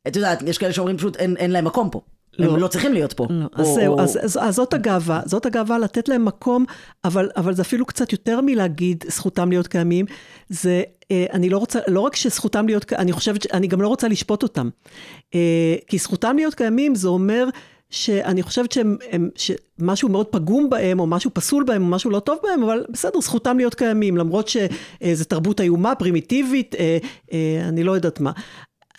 את 0.09 0.17
יודעת, 0.17 0.43
יש 0.43 0.59
כאלה 0.59 0.73
שאומרים 0.73 0.97
פשוט 0.97 1.17
אין, 1.17 1.37
אין 1.37 1.51
להם 1.51 1.65
מקום 1.65 1.91
פה. 1.91 2.01
לא. 2.39 2.53
הם 2.53 2.61
לא 2.61 2.69
צריכים 2.69 2.93
להיות 2.93 3.13
פה. 3.13 3.27
לא. 3.31 3.45
או, 3.45 3.63
אז 3.63 3.67
זהו, 3.75 3.95
או... 3.95 4.01
אז, 4.01 4.19
אז, 4.23 4.39
אז 4.43 4.55
זאת 4.55 4.75
הגאווה, 4.75 5.21
זאת 5.25 5.47
הגאווה 5.47 5.79
לתת 5.79 6.09
להם 6.09 6.25
מקום, 6.25 6.65
אבל, 7.05 7.31
אבל 7.37 7.55
זה 7.55 7.63
אפילו 7.63 7.87
קצת 7.87 8.13
יותר 8.13 8.41
מלהגיד 8.41 9.05
זכותם 9.09 9.51
להיות 9.51 9.67
קיימים, 9.67 10.07
זה, 10.49 10.83
אה, 11.11 11.27
אני 11.33 11.51
לא 11.51 11.59
רוצה, 11.59 11.79
לא 11.89 12.01
רק 12.01 12.17
שזכותם 12.17 12.67
להיות, 12.67 12.93
אני 12.93 13.13
חושבת, 13.13 13.55
אני 13.55 13.67
גם 13.67 13.83
לא 13.83 13.89
רוצה 13.89 14.09
לשפוט 14.09 14.43
אותם. 14.43 14.69
אה, 15.35 15.77
כי 15.87 15.99
זכותם 15.99 16.37
להיות 16.37 16.55
קיימים 16.55 16.95
זה 16.95 17.09
אומר 17.09 17.49
שאני 17.91 18.43
חושבת 18.43 18.73
שהם, 18.73 18.97
הם, 19.11 19.29
שמשהו 19.37 20.09
מאוד 20.09 20.27
פגום 20.27 20.71
בהם, 20.71 21.01
או 21.01 21.07
משהו 21.07 21.31
פסול 21.35 21.65
בהם, 21.65 21.83
או 21.83 21.89
משהו 21.89 22.11
לא 22.11 22.19
טוב 22.19 22.39
בהם, 22.43 22.63
אבל 22.63 22.85
בסדר, 22.91 23.21
זכותם 23.21 23.57
להיות 23.57 23.75
קיימים, 23.75 24.17
למרות 24.17 24.49
שזו 24.49 25.25
תרבות 25.25 25.61
איומה, 25.61 25.95
פרימיטיבית, 25.95 26.75
אה, 26.75 26.99
אה, 27.33 27.69
אני 27.69 27.85
לא 27.85 27.93
יודעת 27.93 28.21
מה. 28.21 28.33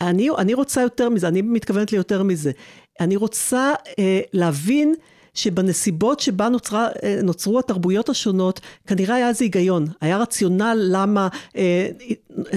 אני, 0.02 0.30
אני 0.38 0.54
רוצה 0.54 0.82
יותר 0.82 1.10
מזה, 1.10 1.28
אני 1.28 1.42
מתכוונת 1.42 1.92
ליותר 1.92 2.24
מזה. 2.24 2.52
אני 3.00 3.16
רוצה 3.16 3.74
אה, 4.00 4.20
להבין 4.34 4.94
שבנסיבות 5.34 6.20
שבה 6.20 6.50
נוצרה, 6.50 6.88
אה, 7.04 7.20
נוצרו 7.24 7.60
התרבויות 7.60 8.10
השונות, 8.10 8.60
כנראה 8.88 9.16
היה 9.16 9.28
איזה 9.30 9.46
היגיון, 9.46 9.86
היה 10.02 10.18
רציונל 10.18 10.78
למה 10.82 11.28
אה, 11.58 11.88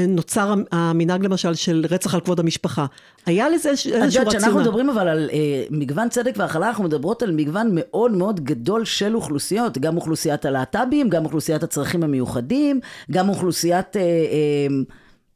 נוצר 0.08 0.54
המנהג 0.72 1.24
למשל 1.24 1.54
של 1.54 1.86
רצח 1.90 2.14
על 2.14 2.20
כבוד 2.20 2.40
המשפחה. 2.40 2.86
היה 3.26 3.48
לזה 3.48 3.70
איזשהו 3.70 3.90
רציונל. 3.90 4.08
את 4.08 4.14
יודעת, 4.14 4.28
כשאנחנו 4.28 4.60
מדברים 4.60 4.90
אבל 4.90 5.08
על 5.08 5.30
אה, 5.32 5.64
מגוון 5.70 6.08
צדק 6.08 6.34
והכלה, 6.36 6.68
אנחנו 6.68 6.84
מדברות 6.84 7.22
על 7.22 7.30
מגוון 7.32 7.70
מאוד 7.72 8.12
מאוד 8.12 8.44
גדול 8.44 8.84
של 8.84 9.14
אוכלוסיות, 9.14 9.78
גם 9.78 9.96
אוכלוסיית 9.96 10.44
הלהט"בים, 10.44 11.08
גם 11.08 11.24
אוכלוסיית 11.24 11.62
הצרכים 11.62 12.02
המיוחדים, 12.02 12.80
גם 13.10 13.28
אוכלוסיית... 13.28 13.96
אה, 13.96 14.02
אה, 14.02 14.66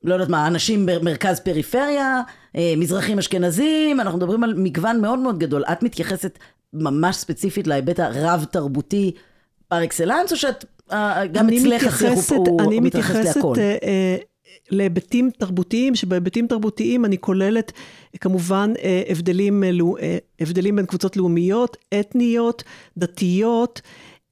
לא 0.07 0.15
יודעת 0.15 0.29
מה, 0.29 0.47
אנשים 0.47 0.87
במרכז 0.87 1.41
פריפריה, 1.41 2.21
אה, 2.57 2.75
מזרחים 2.77 3.19
אשכנזים, 3.19 4.01
אנחנו 4.01 4.19
מדברים 4.19 4.45
על 4.45 4.55
מגוון 4.57 5.01
מאוד 5.01 5.19
מאוד 5.19 5.39
גדול. 5.39 5.65
את 5.65 5.83
מתייחסת 5.83 6.39
ממש 6.73 7.17
ספציפית 7.17 7.67
להיבט 7.67 8.01
הרב-תרבותי 8.01 9.13
פר 9.69 9.85
אקסלנס, 9.85 10.33
או 10.33 10.37
שאת, 10.37 10.65
אה, 10.93 11.27
גם 11.27 11.49
אצלך 11.49 11.87
השיח 11.87 12.33
הוא, 12.33 12.63
הוא 12.63 12.83
מתייחס 12.83 13.15
להכל? 13.15 13.55
אני 13.55 13.61
מתייחסת 13.61 13.85
אה, 13.85 14.17
להיבטים 14.71 15.31
תרבותיים, 15.39 15.95
שבהיבטים 15.95 16.47
תרבותיים 16.47 17.05
אני 17.05 17.19
כוללת 17.19 17.73
כמובן 18.21 18.73
הבדלים, 19.09 19.63
הבדלים 20.41 20.77
בין 20.77 20.87
קבוצות 20.87 21.17
לאומיות, 21.17 21.77
אתניות, 22.01 22.63
דתיות. 22.99 23.81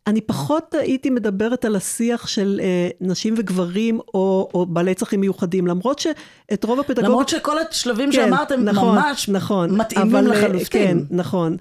אני 0.07 0.21
פחות 0.21 0.75
הייתי 0.75 1.11
מדברת 1.11 1.65
על 1.65 1.77
השיח 1.77 2.27
של 2.27 2.61
אה, 2.63 2.89
נשים 3.01 3.35
וגברים 3.37 4.01
או, 4.15 4.49
או 4.55 4.67
בעלי 4.67 4.95
צרכים 4.95 5.21
מיוחדים, 5.21 5.67
למרות 5.67 5.99
שאת 5.99 6.65
רוב 6.65 6.81
הפדגוגיה... 6.81 7.09
למרות 7.09 7.29
שכל 7.29 7.57
השלבים 7.59 8.11
כן, 8.11 8.17
שאמרת 8.17 8.51
הם 8.51 8.65
נכון, 8.65 8.95
ממש 8.95 9.29
נכון, 9.29 9.81
מתאימים 9.81 10.17
אבל, 10.17 10.33
אה, 10.33 10.39
לחלוטין. 10.39 10.67
כן, 10.69 10.99
נכון. 11.11 11.57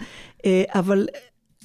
אה, 0.45 0.63
אבל 0.75 1.07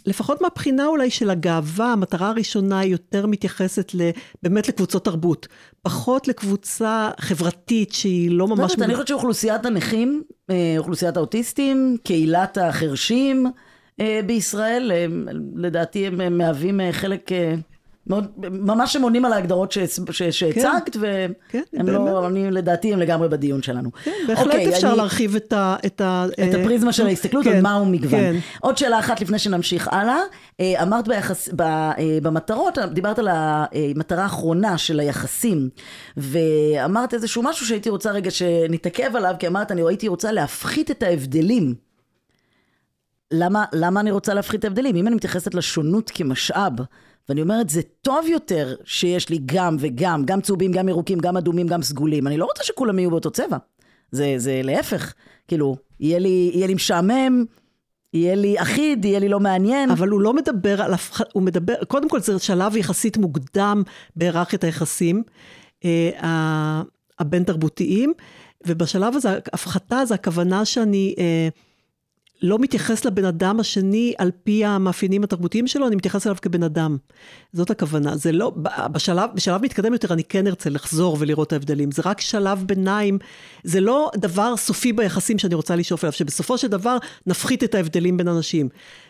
לפחות 0.06 0.40
מהבחינה 0.40 0.86
אולי 0.86 1.10
של 1.10 1.30
הגאווה, 1.30 1.92
המטרה 1.92 2.28
הראשונה 2.28 2.78
היא 2.78 2.92
יותר 2.92 3.26
מתייחסת 3.26 3.94
ל, 3.94 4.10
באמת 4.42 4.68
לקבוצות 4.68 5.04
תרבות, 5.04 5.48
פחות 5.82 6.28
לקבוצה 6.28 7.10
חברתית 7.20 7.92
שהיא 7.92 8.30
לא 8.30 8.48
ממש... 8.48 8.70
זאת 8.70 8.76
אומרת, 8.76 8.88
אני 8.88 8.94
חושבת 8.94 9.08
שאוכלוסיית 9.08 9.66
הנכים, 9.66 10.22
אה, 10.50 10.74
אוכלוסיית 10.78 11.16
האוטיסטים, 11.16 11.96
קהילת 12.04 12.58
החרשים 12.58 13.46
בישראל, 14.26 14.92
אה, 14.94 15.06
לדעתי 15.56 16.06
הם 16.06 16.38
מהווים 16.38 16.80
חלק 16.92 17.30
מאוד, 18.08 18.26
ממש 18.38 18.96
הם 18.96 19.02
עונים 19.02 19.24
על 19.24 19.32
ההגדרות 19.32 19.72
שהצגת, 20.30 20.92
כן, 20.92 21.00
והם 21.00 21.32
כן, 21.48 21.62
לא, 21.72 22.26
אני, 22.26 22.50
לדעתי 22.50 22.92
הם 22.92 22.98
לגמרי 22.98 23.28
בדיון 23.28 23.62
שלנו. 23.62 23.90
כן, 24.04 24.10
בהחלט 24.28 24.46
אוקיי, 24.46 24.68
אפשר 24.68 24.88
אני, 24.88 24.96
להרחיב 24.96 25.36
את 25.36 25.52
ה... 25.52 25.76
את, 25.86 26.00
ה, 26.00 26.26
את 26.48 26.54
הפריזמה 26.54 26.92
של 26.92 27.06
ההסתכלות 27.06 27.44
כן, 27.44 27.52
על 27.52 27.60
מהו 27.62 27.84
מגוון. 27.84 28.20
כן. 28.20 28.36
עוד 28.60 28.78
שאלה 28.78 28.98
אחת 28.98 29.20
לפני 29.20 29.38
שנמשיך 29.38 29.88
הלאה. 29.92 30.20
אה, 30.60 30.82
אמרת 30.82 31.08
ביחס, 31.08 31.48
ב, 31.56 31.60
אה, 31.60 31.94
במטרות, 32.22 32.78
דיברת 32.92 33.18
על 33.18 33.28
המטרה 33.30 34.22
האחרונה 34.22 34.78
של 34.78 35.00
היחסים, 35.00 35.68
ואמרת 36.16 37.14
איזשהו 37.14 37.42
משהו 37.42 37.66
שהייתי 37.66 37.90
רוצה 37.90 38.10
רגע 38.10 38.30
שנתעכב 38.30 39.16
עליו, 39.16 39.34
כי 39.38 39.46
אמרת, 39.46 39.72
אני 39.72 39.82
הייתי 39.88 40.08
רוצה 40.08 40.32
להפחית 40.32 40.90
את 40.90 41.02
ההבדלים. 41.02 41.87
למה, 43.32 43.64
למה 43.72 44.00
אני 44.00 44.10
רוצה 44.10 44.34
להפחית 44.34 44.60
את 44.60 44.64
ההבדלים? 44.64 44.96
אם 44.96 45.06
אני 45.06 45.16
מתייחסת 45.16 45.54
לשונות 45.54 46.10
כמשאב, 46.14 46.72
ואני 47.28 47.42
אומרת, 47.42 47.70
זה 47.70 47.80
טוב 48.02 48.26
יותר 48.26 48.74
שיש 48.84 49.28
לי 49.28 49.38
גם 49.46 49.76
וגם, 49.80 50.24
גם 50.24 50.40
צהובים, 50.40 50.72
גם 50.72 50.88
ירוקים, 50.88 51.18
גם 51.18 51.36
אדומים, 51.36 51.66
גם 51.66 51.82
סגולים. 51.82 52.26
אני 52.26 52.36
לא 52.36 52.44
רוצה 52.44 52.64
שכולם 52.64 52.98
יהיו 52.98 53.10
באותו 53.10 53.30
צבע. 53.30 53.56
זה, 54.10 54.34
זה 54.36 54.60
להפך. 54.64 55.14
כאילו, 55.48 55.76
יהיה 56.00 56.18
לי, 56.18 56.50
יהיה 56.54 56.66
לי 56.66 56.74
משעמם, 56.74 57.44
יהיה 58.14 58.34
לי 58.34 58.62
אחיד, 58.62 59.04
יהיה 59.04 59.18
לי 59.18 59.28
לא 59.28 59.40
מעניין. 59.40 59.90
אבל 59.90 60.08
הוא 60.08 60.20
לא 60.20 60.34
מדבר 60.34 60.82
על 60.82 60.94
הפח... 60.94 61.20
הוא 61.32 61.42
מדבר, 61.42 61.74
קודם 61.88 62.08
כל 62.08 62.20
זה 62.20 62.38
שלב 62.38 62.76
יחסית 62.76 63.16
מוקדם 63.16 63.82
בהיררכיית 64.16 64.64
היחסים 64.64 65.22
אה, 65.84 66.82
הבין-תרבותיים, 67.18 68.12
ובשלב 68.66 69.16
הזה, 69.16 69.38
הפחתה 69.52 70.04
זה 70.04 70.14
הכוונה 70.14 70.64
שאני... 70.64 71.14
אה, 71.18 71.48
לא 72.42 72.58
מתייחס 72.58 73.04
לבן 73.04 73.24
אדם 73.24 73.60
השני 73.60 74.14
על 74.18 74.30
פי 74.44 74.64
המאפיינים 74.64 75.24
התרבותיים 75.24 75.66
שלו, 75.66 75.86
אני 75.86 75.96
מתייחס 75.96 76.26
אליו 76.26 76.36
כבן 76.42 76.62
אדם. 76.62 76.96
זאת 77.52 77.70
הכוונה. 77.70 78.16
זה 78.16 78.32
לא, 78.32 78.52
בשלב, 78.92 79.30
בשלב 79.34 79.62
מתקדם 79.62 79.92
יותר 79.92 80.12
אני 80.12 80.24
כן 80.24 80.46
ארצה 80.46 80.70
לחזור 80.70 81.16
ולראות 81.20 81.48
את 81.48 81.52
ההבדלים. 81.52 81.90
זה 81.90 82.02
רק 82.04 82.20
שלב 82.20 82.64
ביניים, 82.66 83.18
זה 83.64 83.80
לא 83.80 84.10
דבר 84.16 84.56
סופי 84.56 84.92
ביחסים 84.92 85.38
שאני 85.38 85.54
רוצה 85.54 85.76
לשאוף 85.76 86.04
אליו, 86.04 86.12
שבסופו 86.12 86.58
של 86.58 86.68
דבר 86.68 86.98
נפחית 87.26 87.64
את 87.64 87.74
ההבדלים 87.74 88.16
בין 88.16 88.28
אנשים. 88.28 88.68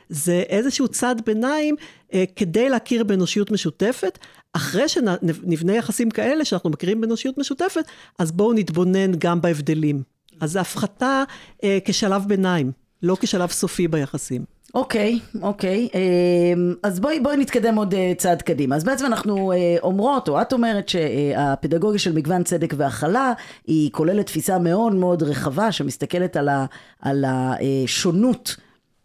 זה 0.08 0.42
איזשהו 0.48 0.88
צד 0.88 1.16
ביניים 1.26 1.74
אה, 2.14 2.24
כדי 2.36 2.68
להכיר 2.68 3.04
באנושיות 3.04 3.50
משותפת. 3.50 4.18
אחרי 4.52 4.88
שנבנה 4.88 5.74
יחסים 5.74 6.10
כאלה, 6.10 6.44
שאנחנו 6.44 6.70
מכירים 6.70 7.00
באנושיות 7.00 7.38
משותפת, 7.38 7.84
אז 8.18 8.32
בואו 8.32 8.52
נתבונן 8.52 9.12
גם 9.18 9.40
בהבדלים. 9.40 10.02
אז 10.40 10.52
זה 10.52 10.60
הפחתה 10.60 11.24
אה, 11.64 11.78
כשלב 11.84 12.24
ביניים. 12.28 12.87
לא 13.02 13.16
כשלב 13.20 13.50
סופי 13.50 13.88
ביחסים. 13.88 14.58
אוקיי, 14.74 15.18
okay, 15.22 15.38
אוקיי. 15.42 15.88
Okay. 15.92 15.96
אמ, 15.96 16.74
אז 16.82 17.00
בואי, 17.00 17.20
בואי 17.20 17.36
נתקדם 17.36 17.76
עוד 17.76 17.94
אה, 17.94 18.12
צעד 18.16 18.42
קדימה. 18.42 18.76
אז 18.76 18.84
בעצם 18.84 19.06
אנחנו 19.06 19.52
אה, 19.52 19.76
אומרות, 19.82 20.28
או 20.28 20.40
את 20.42 20.52
אומרת, 20.52 20.88
שהפדגוגיה 20.88 21.98
של 21.98 22.12
מגוון 22.12 22.42
צדק 22.44 22.74
והכלה, 22.76 23.32
היא 23.66 23.90
כוללת 23.92 24.26
תפיסה 24.26 24.58
מאוד 24.58 24.94
מאוד 24.94 25.22
רחבה, 25.22 25.72
שמסתכלת 25.72 26.36
על, 26.36 26.48
ה, 26.48 26.66
על 27.02 27.24
השונות. 27.28 28.56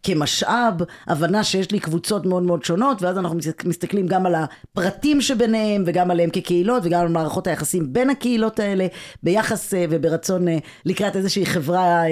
כמשאב, 0.06 0.74
הבנה 1.06 1.44
שיש 1.44 1.70
לי 1.70 1.80
קבוצות 1.80 2.26
מאוד 2.26 2.42
מאוד 2.42 2.64
שונות, 2.64 3.02
ואז 3.02 3.18
אנחנו 3.18 3.38
מסתכלים 3.64 4.06
גם 4.06 4.26
על 4.26 4.34
הפרטים 4.34 5.20
שביניהם, 5.20 5.82
וגם 5.86 6.10
עליהם 6.10 6.30
כקהילות, 6.30 6.82
וגם 6.86 7.00
על 7.00 7.08
מערכות 7.08 7.46
היחסים 7.46 7.92
בין 7.92 8.10
הקהילות 8.10 8.60
האלה, 8.60 8.86
ביחס 9.22 9.74
אה, 9.74 9.84
וברצון 9.90 10.46
לקראת 10.84 11.16
איזושהי 11.16 11.46
חברה 11.46 12.02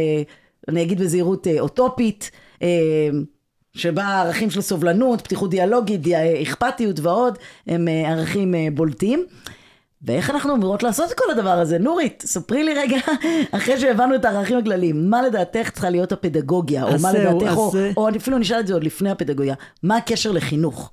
אני 0.69 0.83
אגיד 0.83 1.00
בזהירות 1.00 1.47
אה, 1.47 1.61
אוטופית, 1.61 2.31
אה, 2.62 2.69
שבה 3.75 4.21
ערכים 4.21 4.50
של 4.50 4.61
סובלנות, 4.61 5.21
פתיחות 5.21 5.50
דיאלוגית, 5.50 6.00
אכפתיות 6.42 7.00
ועוד, 7.00 7.39
הם 7.67 7.89
אה, 7.89 8.10
ערכים 8.10 8.54
בולטים. 8.75 9.25
ואיך 10.04 10.30
אנחנו 10.30 10.54
אמורות 10.54 10.82
לעשות 10.82 11.13
את 11.13 11.19
כל 11.19 11.30
הדבר 11.30 11.50
הזה? 11.50 11.78
נורית, 11.78 12.23
ספרי 12.26 12.65
לי 12.65 12.75
רגע, 12.75 12.97
אחרי 13.56 13.80
שהבנו 13.80 14.15
את 14.15 14.25
הערכים 14.25 14.58
הכלליים, 14.58 15.10
מה 15.10 15.23
לדעתך 15.23 15.71
צריכה 15.71 15.91
להיות 15.91 16.13
הפדגוגיה, 16.13 16.84
או 16.84 16.99
מה 17.02 17.13
לדעתך, 17.13 17.52
אז... 17.52 17.56
או, 17.56 17.71
או 17.97 18.08
אפילו 18.17 18.39
נשאל 18.39 18.60
את 18.60 18.67
זה 18.67 18.75
עוד 18.75 18.84
לפני 18.84 19.10
הפדגוגיה, 19.10 19.54
מה 19.82 19.97
הקשר 19.97 20.32
לחינוך? 20.32 20.93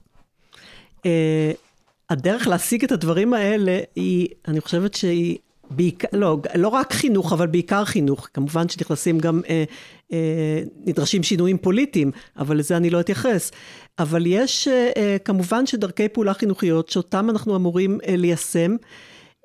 הדרך 2.10 2.48
להשיג 2.48 2.84
את 2.84 2.92
הדברים 2.92 3.34
האלה 3.34 3.80
היא, 3.96 4.28
אני 4.48 4.62
חושבת 4.62 4.94
שהיא 4.94 5.38
בעיקר, 5.70 6.08
לא, 6.14 6.38
לא 6.56 6.68
רק 6.68 6.94
חינוך, 6.94 7.34
אבל 7.34 7.48
בעיקר 7.48 7.86
חינוך. 7.86 8.28
כמובן 8.34 8.70
שנכנסים 8.70 9.20
גם, 9.20 9.42
אה, 9.50 9.64
אה, 10.12 10.62
נדרשים 10.86 11.24
שינויים 11.24 11.58
פוליטיים, 11.58 12.12
אבל 12.38 12.58
לזה 12.58 12.78
אני 12.78 12.90
לא 12.90 13.00
אתייחס. 13.00 13.52
אבל 14.00 14.24
יש 14.26 14.68
אה, 14.68 14.92
אה, 14.98 15.18
כמובן 15.26 15.66
שדרכי 15.66 16.10
פעולה 16.10 16.34
חינוכיות 16.34 16.90
שאותם 16.90 17.30
אנחנו 17.30 17.56
אמורים 17.56 18.00
אה, 18.08 18.16
ליישם, 18.16 18.76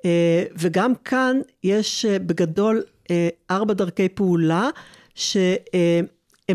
אה, 0.05 0.43
וגם 0.57 0.93
כאן 0.95 1.39
יש 1.63 2.05
אה, 2.05 2.19
בגדול 2.19 2.83
אה, 3.11 3.29
ארבע 3.51 3.73
דרכי 3.73 4.09
פעולה, 4.09 4.69
ש... 5.15 5.37
אה, 5.73 6.01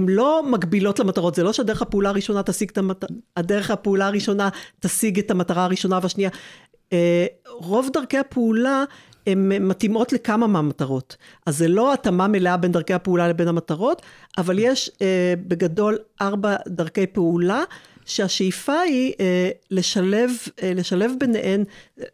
לא 0.09 0.43
מקבילות 0.51 0.99
למטרות, 0.99 1.35
זה 1.35 1.43
לא 1.43 1.53
שהדרך 1.53 1.83
הפעולה 1.83 2.09
הראשונה 2.09 2.43
תשיג 2.43 2.71
את 2.71 2.79
המטרה, 2.79 3.09
הדרך 3.37 3.71
הפעולה 3.71 4.07
הראשונה 4.07 4.49
תשיג 4.81 5.19
את 5.19 5.31
המטרה 5.31 5.65
הראשונה 5.65 5.99
והשנייה. 6.03 6.31
אה, 6.93 7.27
רוב 7.47 7.89
דרכי 7.93 8.19
הפעולה 8.19 8.85
הן 9.31 9.63
מתאימות 9.69 10.13
לכמה 10.13 10.47
מהמטרות. 10.47 11.17
אז 11.47 11.59
זה 11.59 11.69
לא 11.69 11.93
התאמה 11.93 12.29
מלאה 12.29 12.57
בין 12.57 12.73
דרכי 12.73 12.95
הפעולה 12.95 13.29
לבין 13.29 13.49
המטרות, 13.49 14.03
אבל 14.39 14.59
יש 14.59 14.91
אה, 15.03 15.35
בגדול 15.49 15.99
ארבע 16.21 16.57
דרכי 16.69 17.07
פעולה. 17.07 17.63
שהשאיפה 18.05 18.81
היא 18.81 19.13
אה, 19.21 19.51
לשלב, 19.71 20.31
אה, 20.63 20.73
לשלב 20.75 21.13
ביניהן, 21.19 21.65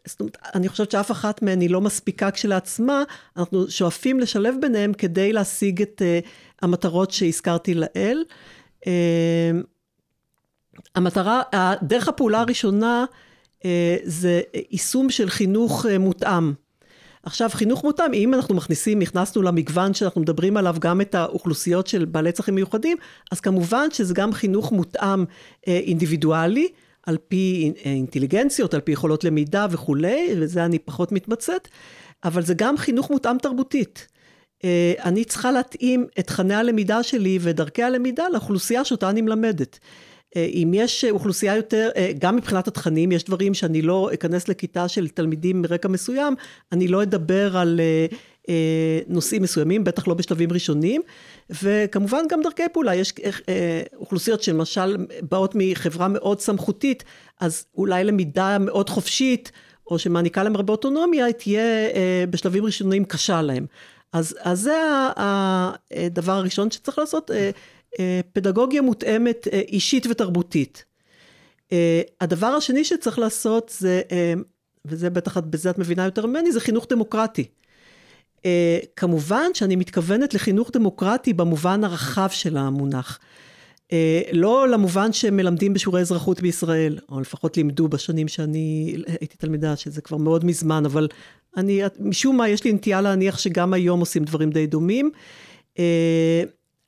זאת 0.05 0.19
אומרת, 0.19 0.37
אני 0.55 0.69
חושבת 0.69 0.91
שאף 0.91 1.11
אחת 1.11 1.41
מהן 1.41 1.61
היא 1.61 1.69
לא 1.69 1.81
מספיקה 1.81 2.31
כשלעצמה, 2.31 3.03
אנחנו 3.37 3.69
שואפים 3.69 4.19
לשלב 4.19 4.55
ביניהן 4.61 4.93
כדי 4.93 5.33
להשיג 5.33 5.81
את 5.81 6.01
אה, 6.05 6.19
המטרות 6.61 7.11
שהזכרתי 7.11 7.73
לעיל. 7.73 8.25
אה, 8.87 9.51
המטרה, 10.95 11.41
דרך 11.81 12.07
הפעולה 12.07 12.39
הראשונה 12.39 13.05
אה, 13.65 13.97
זה 14.03 14.41
יישום 14.71 15.09
של 15.09 15.29
חינוך 15.29 15.85
אה, 15.85 15.97
מותאם. 15.97 16.53
עכשיו, 17.27 17.49
חינוך 17.53 17.83
מותאם, 17.83 18.13
אם 18.13 18.33
אנחנו 18.33 18.55
מכניסים, 18.55 19.01
הכנסנו 19.01 19.41
למגוון 19.41 19.93
שאנחנו 19.93 20.21
מדברים 20.21 20.57
עליו 20.57 20.75
גם 20.79 21.01
את 21.01 21.15
האוכלוסיות 21.15 21.87
של 21.87 22.05
בעלי 22.05 22.31
צרכים 22.31 22.55
מיוחדים, 22.55 22.97
אז 23.31 23.39
כמובן 23.39 23.87
שזה 23.91 24.13
גם 24.13 24.33
חינוך 24.33 24.71
מותאם 24.71 25.25
אה, 25.67 25.77
אינדיבידואלי, 25.77 26.67
על 27.05 27.17
פי 27.27 27.71
אה, 27.85 27.91
אינטליגנציות, 27.91 28.73
על 28.73 28.81
פי 28.81 28.91
יכולות 28.91 29.23
למידה 29.23 29.67
וכולי, 29.71 30.29
וזה 30.37 30.65
אני 30.65 30.79
פחות 30.79 31.11
מתמצאת, 31.11 31.67
אבל 32.23 32.41
זה 32.41 32.53
גם 32.53 32.77
חינוך 32.77 33.11
מותאם 33.11 33.37
תרבותית. 33.37 34.07
אה, 34.63 34.93
אני 35.03 35.25
צריכה 35.25 35.51
להתאים 35.51 36.07
את 36.19 36.27
תכני 36.27 36.55
הלמידה 36.55 37.03
שלי 37.03 37.39
ודרכי 37.41 37.83
הלמידה 37.83 38.29
לאוכלוסייה 38.29 38.85
שאותה 38.85 39.09
אני 39.09 39.21
מלמדת. 39.21 39.79
אה, 40.35 40.45
אם 40.45 40.71
יש 40.73 41.05
אוכלוסייה 41.05 41.55
יותר, 41.55 41.89
אה, 41.95 42.11
גם 42.19 42.35
מבחינת 42.35 42.67
התכנים, 42.67 43.11
יש 43.11 43.23
דברים 43.23 43.53
שאני 43.53 43.81
לא 43.81 44.09
אכנס 44.13 44.47
לכיתה 44.47 44.87
של 44.87 45.07
תלמידים 45.07 45.61
מרקע 45.61 45.87
מסוים, 45.87 46.35
אני 46.71 46.87
לא 46.87 47.03
אדבר 47.03 47.57
על 47.57 47.79
אה, 48.49 48.99
נושאים 49.07 49.41
מסוימים, 49.41 49.83
בטח 49.83 50.07
לא 50.07 50.13
בשלבים 50.13 50.51
ראשונים, 50.51 51.01
וכמובן 51.63 52.23
גם 52.29 52.41
דרכי 52.41 52.63
פעולה, 52.73 52.95
יש 52.95 53.13
אוכלוסיות 53.95 54.43
שלמשל 54.43 54.97
באות 55.21 55.51
מחברה 55.55 56.07
מאוד 56.07 56.39
סמכותית, 56.39 57.03
אז 57.39 57.65
אולי 57.75 58.03
למידה 58.03 58.57
מאוד 58.57 58.89
חופשית, 58.89 59.51
או 59.91 59.99
שמעניקה 59.99 60.43
להם 60.43 60.55
הרבה 60.55 60.73
אוטונומיה, 60.73 61.33
תהיה 61.33 61.63
בשלבים 62.29 62.65
ראשונים 62.65 63.05
קשה 63.05 63.41
להם. 63.41 63.65
אז, 64.13 64.35
אז 64.41 64.59
זה 64.59 64.75
הדבר 65.09 66.31
הראשון 66.33 66.71
שצריך 66.71 66.99
לעשות. 66.99 67.31
אה, 67.99 68.19
פדגוגיה 68.33 68.81
מותאמת 68.81 69.47
אה, 69.53 69.59
אישית 69.59 70.07
ותרבותית. 70.09 70.85
אה, 71.71 72.01
הדבר 72.21 72.47
השני 72.47 72.85
שצריך 72.85 73.19
לעשות 73.19 73.75
זה, 73.77 74.01
וזה 74.85 75.09
בטח 75.09 75.37
בזה 75.37 75.69
את 75.69 75.77
מבינה 75.77 76.05
יותר 76.05 76.25
ממני, 76.25 76.51
זה 76.51 76.59
חינוך 76.59 76.85
דמוקרטי. 76.89 77.45
כמובן 78.95 79.53
שאני 79.53 79.75
מתכוונת 79.75 80.33
לחינוך 80.33 80.71
דמוקרטי 80.73 81.33
במובן 81.33 81.83
הרחב 81.83 82.27
של 82.31 82.57
המונח. 82.57 83.19
לא 84.31 84.67
למובן 84.67 85.13
שמלמדים 85.13 85.73
בשיעורי 85.73 86.01
אזרחות 86.01 86.41
בישראל, 86.41 86.99
או 87.09 87.19
לפחות 87.19 87.57
לימדו 87.57 87.87
בשנים 87.87 88.27
שאני 88.27 88.97
הייתי 89.07 89.37
תלמידה, 89.37 89.75
שזה 89.75 90.01
כבר 90.01 90.17
מאוד 90.17 90.45
מזמן, 90.45 90.85
אבל 90.85 91.07
אני, 91.57 91.81
משום 91.99 92.37
מה 92.37 92.49
יש 92.49 92.63
לי 92.63 92.73
נטייה 92.73 93.01
להניח 93.01 93.37
שגם 93.37 93.73
היום 93.73 93.99
עושים 93.99 94.23
דברים 94.23 94.49
די 94.49 94.67
דומים. 94.67 95.11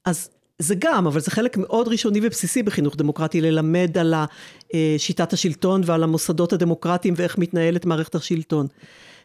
אז 0.05 0.29
זה 0.59 0.75
גם, 0.79 1.07
אבל 1.07 1.19
זה 1.19 1.31
חלק 1.31 1.57
מאוד 1.57 1.87
ראשוני 1.87 2.19
ובסיסי 2.23 2.63
בחינוך 2.63 2.95
דמוקרטי, 2.95 3.41
ללמד 3.41 3.97
על 3.97 4.13
שיטת 4.97 5.33
השלטון 5.33 5.81
ועל 5.85 6.03
המוסדות 6.03 6.53
הדמוקרטיים 6.53 7.13
ואיך 7.17 7.37
מתנהלת 7.37 7.85
מערכת 7.85 8.15
השלטון. 8.15 8.67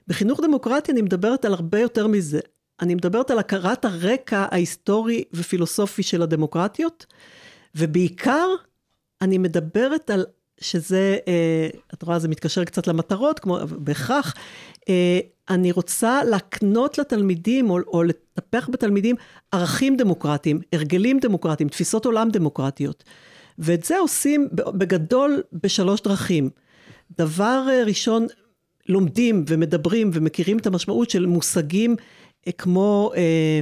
בחינוך 0.08 0.40
דמוקרטי 0.40 0.92
אני 0.92 1.02
מדברת 1.02 1.44
על 1.44 1.52
הרבה 1.52 1.80
יותר 1.80 2.06
מזה. 2.06 2.40
אני 2.80 2.94
מדברת 2.94 3.30
על 3.30 3.38
הכרת 3.38 3.84
הרקע 3.84 4.46
ההיסטורי 4.50 5.24
ופילוסופי 5.32 6.02
של 6.02 6.22
הדמוקרטיות, 6.22 7.06
ובעיקר 7.74 8.48
אני 9.22 9.38
מדברת 9.38 10.10
על 10.10 10.24
שזה, 10.64 11.16
אה, 11.28 11.68
את 11.94 12.02
רואה, 12.02 12.18
זה 12.18 12.28
מתקשר 12.28 12.64
קצת 12.64 12.86
למטרות, 12.86 13.38
כמו 13.38 13.58
בהכרח, 13.78 14.34
אה, 14.88 15.18
אני 15.48 15.72
רוצה 15.72 16.24
להקנות 16.24 16.98
לתלמידים, 16.98 17.70
או, 17.70 17.78
או 17.86 18.02
לטפח 18.02 18.68
בתלמידים, 18.72 19.16
ערכים 19.52 19.96
דמוקרטיים, 19.96 20.60
הרגלים 20.72 21.18
דמוקרטיים, 21.18 21.68
תפיסות 21.68 22.06
עולם 22.06 22.30
דמוקרטיות. 22.30 23.04
ואת 23.58 23.84
זה 23.84 23.98
עושים 23.98 24.48
בגדול 24.52 25.42
בשלוש 25.52 26.00
דרכים. 26.00 26.50
דבר 27.18 27.66
אה, 27.70 27.84
ראשון, 27.84 28.26
לומדים 28.88 29.44
ומדברים 29.48 30.10
ומכירים 30.12 30.58
את 30.58 30.66
המשמעות 30.66 31.10
של 31.10 31.26
מושגים 31.26 31.96
כמו 32.58 33.12
אה, 33.16 33.60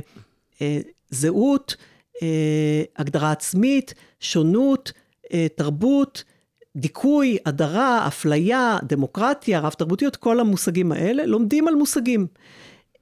אה, 0.62 0.78
זהות, 1.10 1.76
אה, 2.22 2.82
הגדרה 2.96 3.30
עצמית, 3.30 3.94
שונות, 4.20 4.92
אה, 5.32 5.46
תרבות, 5.56 6.24
דיכוי, 6.76 7.38
הדרה, 7.46 8.06
אפליה, 8.06 8.78
דמוקרטיה, 8.82 9.60
רב 9.60 9.72
תרבותיות, 9.72 10.16
כל 10.16 10.40
המושגים 10.40 10.92
האלה, 10.92 11.26
לומדים 11.26 11.68
על 11.68 11.74
מושגים. 11.74 12.26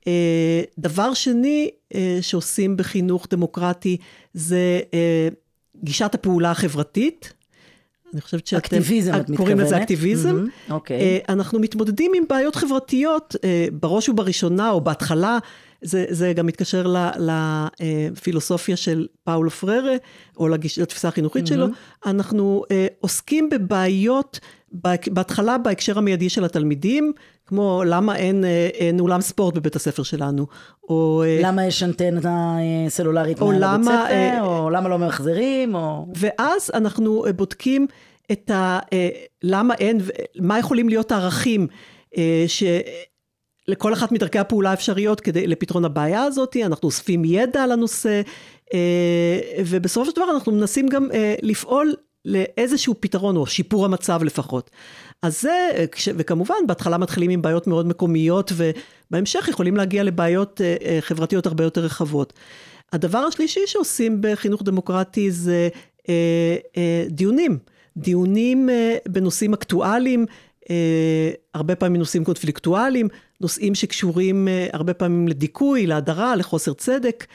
אה, 0.07 0.63
דבר 0.79 1.15
שני 1.15 1.71
אה, 1.95 2.19
שעושים 2.21 2.77
בחינוך 2.77 3.27
דמוקרטי 3.31 3.97
זה 4.35 4.81
אה, 4.95 5.29
גישת 5.85 6.15
הפעולה 6.15 6.51
החברתית. 6.51 7.33
אני 8.13 8.21
חושבת 8.21 8.47
שאתם... 8.47 8.59
אקטיביזם, 8.59 9.11
את 9.11 9.17
מתכוונת? 9.17 9.37
קוראים 9.39 9.59
לזה 9.59 9.77
אקטיביזם. 9.83 10.45
Mm-hmm, 10.47 10.73
אוקיי. 10.73 11.19
Okay. 11.19 11.33
אנחנו 11.33 11.59
מתמודדים 11.59 12.13
עם 12.15 12.25
בעיות 12.29 12.57
חברתיות, 12.57 13.37
בראש 13.73 14.09
ובראשונה, 14.09 14.71
או 14.71 14.81
בהתחלה, 14.81 15.39
זה, 15.83 16.05
זה 16.09 16.33
גם 16.33 16.47
מתקשר 16.47 16.95
לפילוסופיה 17.79 18.77
של 18.77 19.07
פאולו 19.25 19.51
פררה, 19.51 19.97
או 20.37 20.49
לתפיסה 20.49 21.09
החינוכית 21.09 21.45
mm-hmm. 21.45 21.49
שלו. 21.49 21.67
אנחנו 22.07 22.63
uh, 22.65 22.73
עוסקים 23.01 23.51
בבעיות, 23.51 24.41
בהתחלה 25.13 25.59
בהקשר 25.59 25.99
המיידי 25.99 26.29
של 26.29 26.45
התלמידים, 26.45 27.13
כמו 27.47 27.83
למה 27.87 28.17
אין, 28.17 28.45
אה, 28.45 28.69
אין 28.75 29.01
אולם 29.01 29.21
ספורט 29.21 29.55
בבית 29.55 29.77
הספר 29.77 30.03
שלנו, 30.03 30.47
או... 30.89 31.23
אה, 31.27 31.41
למה 31.43 31.67
יש 31.67 31.83
אנטנה 31.83 32.57
סלולרית 32.89 33.41
מעל 33.41 33.63
הבית 33.63 33.85
ספר, 33.85 34.43
או 34.43 34.71
למה 34.71 34.89
לא 34.89 34.99
ממחזרים, 34.99 35.75
או... 35.75 36.07
ואז 36.17 36.71
אנחנו 36.75 37.25
בודקים 37.37 37.87
את 38.33 38.51
ה... 38.51 38.79
למה 39.43 39.75
אין, 39.75 40.01
מה 40.41 40.59
יכולים 40.59 40.89
להיות 40.89 41.13
הערכים. 41.13 41.67
ש... 42.47 42.63
לכל 43.71 43.93
אחת 43.93 44.13
מדרכי 44.13 44.39
הפעולה 44.39 44.71
האפשריות 44.71 45.21
כדי, 45.21 45.47
לפתרון 45.47 45.85
הבעיה 45.85 46.23
הזאת, 46.23 46.57
אנחנו 46.65 46.87
אוספים 46.87 47.25
ידע 47.25 47.63
על 47.63 47.73
הנושא, 47.73 48.21
אה, 48.75 49.41
ובסופו 49.67 50.07
של 50.07 50.17
דבר 50.17 50.31
אנחנו 50.35 50.53
מנסים 50.53 50.89
גם 50.89 51.09
אה, 51.13 51.35
לפעול 51.43 51.95
לאיזשהו 52.25 52.95
פתרון, 53.01 53.37
או 53.37 53.47
שיפור 53.47 53.85
המצב 53.85 54.23
לפחות. 54.23 54.71
אז 55.23 55.41
זה, 55.41 55.71
אה, 55.75 55.85
וכמובן, 56.17 56.55
בהתחלה 56.67 56.99
מתחילים 56.99 57.31
עם 57.31 57.43
בעיות 57.43 57.67
מאוד 57.67 57.87
מקומיות, 57.87 58.53
ובהמשך 58.57 59.49
יכולים 59.49 59.77
להגיע 59.77 60.03
לבעיות 60.03 60.61
חברתיות 61.01 61.47
הרבה 61.47 61.65
יותר 61.65 61.81
רחבות. 61.81 62.33
הדבר 62.93 63.19
השלישי 63.19 63.61
שעושים 63.67 64.19
בחינוך 64.21 64.63
דמוקרטי 64.63 65.31
זה 65.31 65.69
דיונים. 67.09 67.59
דיונים 67.97 68.69
בנושאים 69.09 69.53
אקטואליים, 69.55 70.27
הרבה 71.55 71.77
פעמים 71.77 71.99
נושאים 71.99 72.25
קונפליקטואליים, 72.25 73.09
נושאים 73.41 73.75
שקשורים 73.75 74.49
אה, 74.49 74.67
הרבה 74.73 74.95
פעמים 74.95 75.29
לדיכוי, 75.29 75.87
להדרה, 75.87 76.37
לחוסר 76.37 76.73
צדק. 76.73 77.27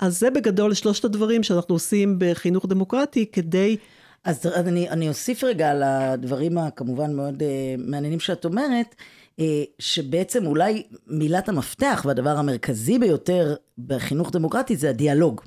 אז 0.00 0.18
זה 0.18 0.30
בגדול 0.30 0.74
שלושת 0.74 1.04
הדברים 1.04 1.42
שאנחנו 1.42 1.74
עושים 1.74 2.16
בחינוך 2.18 2.66
דמוקרטי 2.66 3.26
כדי... 3.26 3.76
אז 4.24 4.46
אני, 4.46 4.90
אני 4.90 5.08
אוסיף 5.08 5.44
רגע 5.44 5.70
על 5.70 5.82
הדברים 5.82 6.58
הכמובן 6.58 7.14
מאוד 7.14 7.42
uh, 7.42 7.44
מעניינים 7.78 8.20
שאת 8.20 8.44
אומרת, 8.44 8.94
uh, 9.30 9.42
שבעצם 9.78 10.46
אולי 10.46 10.82
מילת 11.06 11.48
המפתח 11.48 12.02
והדבר 12.06 12.30
המרכזי 12.38 12.98
ביותר 12.98 13.54
בחינוך 13.78 14.30
דמוקרטי 14.30 14.76
זה 14.76 14.90
הדיאלוג. 14.90 15.40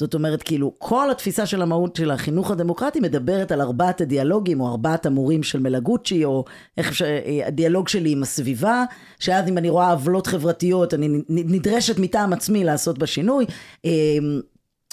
זאת 0.00 0.14
אומרת, 0.14 0.42
כאילו, 0.42 0.74
כל 0.78 1.10
התפיסה 1.10 1.46
של 1.46 1.62
המהות 1.62 1.96
של 1.96 2.10
החינוך 2.10 2.50
הדמוקרטי 2.50 3.00
מדברת 3.00 3.52
על 3.52 3.60
ארבעת 3.60 4.00
הדיאלוגים, 4.00 4.60
או 4.60 4.68
ארבעת 4.68 5.06
המורים 5.06 5.42
של 5.42 5.60
מלגוצ'י, 5.60 6.24
או 6.24 6.44
איך 6.78 6.88
אפשר, 6.88 7.06
הדיאלוג 7.46 7.88
שלי 7.88 8.12
עם 8.12 8.22
הסביבה, 8.22 8.84
שאז 9.18 9.48
אם 9.48 9.58
אני 9.58 9.68
רואה 9.68 9.90
עוולות 9.90 10.26
חברתיות, 10.26 10.94
אני 10.94 11.08
נדרשת 11.28 11.98
מטעם 11.98 12.32
עצמי 12.32 12.64
לעשות 12.64 12.98
בה 12.98 13.06
שינוי. 13.06 13.46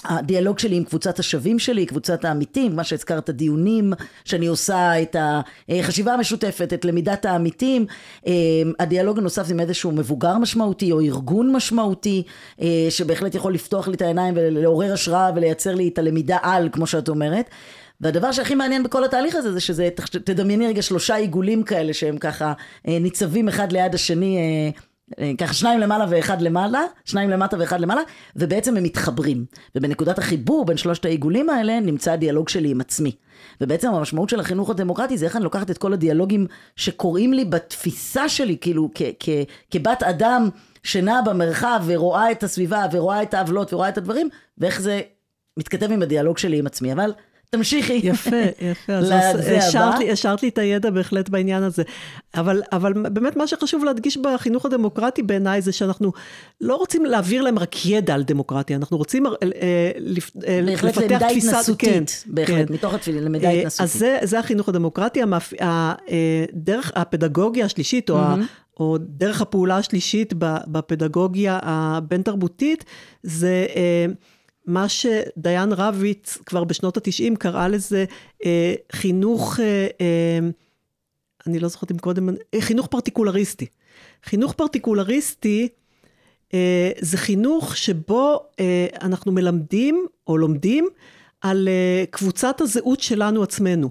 הדיאלוג 0.04 0.58
שלי 0.58 0.76
עם 0.76 0.84
קבוצת 0.84 1.18
השווים 1.18 1.58
שלי, 1.58 1.86
קבוצת 1.86 2.24
העמיתים, 2.24 2.76
מה 2.76 2.84
שהזכרת, 2.84 3.30
דיונים 3.30 3.92
שאני 4.24 4.46
עושה, 4.46 5.02
את 5.02 5.16
החשיבה 5.68 6.14
המשותפת, 6.14 6.72
את 6.72 6.84
למידת 6.84 7.24
העמיתים. 7.24 7.86
אה, 8.26 8.32
הדיאלוג 8.78 9.18
הנוסף 9.18 9.46
זה 9.46 9.54
עם 9.54 9.60
איזשהו 9.60 9.92
מבוגר 9.92 10.38
משמעותי 10.38 10.92
או 10.92 11.00
ארגון 11.00 11.52
משמעותי, 11.52 12.22
אה, 12.60 12.86
שבהחלט 12.90 13.34
יכול 13.34 13.54
לפתוח 13.54 13.88
לי 13.88 13.94
את 13.94 14.02
העיניים 14.02 14.34
ולעורר 14.36 14.92
השראה 14.92 15.30
ולייצר 15.36 15.74
לי 15.74 15.88
את 15.88 15.98
הלמידה 15.98 16.38
על, 16.42 16.68
כמו 16.72 16.86
שאת 16.86 17.08
אומרת. 17.08 17.50
והדבר 18.00 18.32
שהכי 18.32 18.54
מעניין 18.54 18.82
בכל 18.82 19.04
התהליך 19.04 19.34
הזה 19.34 19.52
זה 19.52 19.60
שזה, 19.60 19.88
תדמייני 20.24 20.66
רגע 20.66 20.82
שלושה 20.82 21.16
עיגולים 21.16 21.62
כאלה 21.62 21.94
שהם 21.94 22.18
ככה 22.18 22.52
אה, 22.88 22.98
ניצבים 22.98 23.48
אחד 23.48 23.72
ליד 23.72 23.94
השני 23.94 24.38
ככה 25.38 25.54
שניים 25.54 25.80
למעלה 25.80 26.06
ואחד 26.08 26.42
למעלה, 26.42 26.80
שניים 27.04 27.30
למטה 27.30 27.56
ואחד 27.58 27.80
למעלה, 27.80 28.00
ובעצם 28.36 28.76
הם 28.76 28.82
מתחברים. 28.82 29.44
ובנקודת 29.74 30.18
החיבור 30.18 30.64
בין 30.64 30.76
שלושת 30.76 31.04
העיגולים 31.04 31.50
האלה 31.50 31.80
נמצא 31.80 32.12
הדיאלוג 32.12 32.48
שלי 32.48 32.70
עם 32.70 32.80
עצמי. 32.80 33.12
ובעצם 33.60 33.88
המשמעות 33.94 34.28
של 34.28 34.40
החינוך 34.40 34.70
הדמוקרטי 34.70 35.18
זה 35.18 35.26
איך 35.26 35.36
אני 35.36 35.44
לוקחת 35.44 35.70
את 35.70 35.78
כל 35.78 35.92
הדיאלוגים 35.92 36.46
שקורים 36.76 37.32
לי 37.32 37.44
בתפיסה 37.44 38.28
שלי, 38.28 38.56
כאילו 38.60 38.90
כ- 38.94 39.02
כ- 39.20 39.28
כבת 39.70 40.02
אדם 40.02 40.48
שנעה 40.82 41.22
במרחב 41.22 41.82
ורואה 41.86 42.30
את 42.30 42.42
הסביבה 42.42 42.84
ורואה 42.92 43.22
את 43.22 43.34
העוולות 43.34 43.72
ורואה 43.72 43.88
את 43.88 43.98
הדברים, 43.98 44.28
ואיך 44.58 44.80
זה 44.80 45.00
מתכתב 45.58 45.92
עם 45.92 46.02
הדיאלוג 46.02 46.38
שלי 46.38 46.58
עם 46.58 46.66
עצמי. 46.66 46.92
אבל 46.92 47.12
תמשיכי. 47.50 48.00
יפה, 48.02 48.36
יפה. 48.70 48.92
אז 48.92 49.12
השארת 49.58 49.98
לי, 49.98 50.10
השארת 50.10 50.42
לי 50.42 50.48
את 50.48 50.58
הידע 50.58 50.90
בהחלט 50.90 51.28
בעניין 51.28 51.62
הזה. 51.62 51.82
אבל, 52.34 52.62
אבל 52.72 52.92
באמת 52.92 53.36
מה 53.36 53.46
שחשוב 53.46 53.84
להדגיש 53.84 54.16
בחינוך 54.16 54.66
הדמוקרטי 54.66 55.22
בעיניי 55.22 55.62
זה 55.62 55.72
שאנחנו 55.72 56.12
לא 56.60 56.76
רוצים 56.76 57.04
להעביר 57.04 57.42
להם 57.42 57.58
רק 57.58 57.86
ידע 57.86 58.14
על 58.14 58.22
דמוקרטיה, 58.22 58.76
אנחנו 58.76 58.96
רוצים 58.96 59.26
אה, 59.26 59.32
אה, 59.62 59.90
לפתח 60.00 60.38
תפיסה... 60.38 60.62
בהחלט 60.64 60.96
למידה 60.96 61.28
התנסותית, 61.28 61.78
כן, 61.78 62.04
בהחלט, 62.26 62.68
כן. 62.68 62.74
מתוך 62.74 62.94
התפילה, 62.94 63.20
למידה 63.20 63.48
אה, 63.48 63.52
התנסותית. 63.52 63.80
אז 63.80 63.94
זה, 63.94 64.18
זה 64.22 64.38
החינוך 64.38 64.68
הדמוקרטי, 64.68 65.22
המפ... 65.22 65.52
דרך 66.52 66.92
הפדגוגיה 66.94 67.64
השלישית, 67.64 68.10
או, 68.10 68.16
mm-hmm. 68.16 68.80
או 68.80 68.96
דרך 69.00 69.42
הפעולה 69.42 69.76
השלישית 69.76 70.34
בפדגוגיה 70.66 71.58
הבין-תרבותית, 71.62 72.84
זה... 73.22 73.66
מה 74.68 74.88
שדיין 74.88 75.72
רביץ 75.72 76.38
כבר 76.46 76.64
בשנות 76.64 76.96
התשעים 76.96 77.36
קראה 77.36 77.68
לזה 77.68 78.04
אה, 78.44 78.74
חינוך, 78.92 79.60
אה, 79.60 79.86
אה, 80.00 80.38
אני 81.46 81.58
לא 81.58 81.68
זוכרת 81.68 81.90
אם 81.90 81.98
קודם, 81.98 82.28
אה, 82.28 82.60
חינוך 82.60 82.86
פרטיקולריסטי. 82.86 83.66
חינוך 84.24 84.52
פרטיקולריסטי 84.52 85.68
אה, 86.54 86.90
זה 87.00 87.16
חינוך 87.16 87.76
שבו 87.76 88.40
אה, 88.60 88.86
אנחנו 89.02 89.32
מלמדים 89.32 90.06
או 90.26 90.38
לומדים 90.38 90.88
על 91.40 91.68
אה, 91.68 92.04
קבוצת 92.10 92.60
הזהות 92.60 93.00
שלנו 93.00 93.42
עצמנו. 93.42 93.90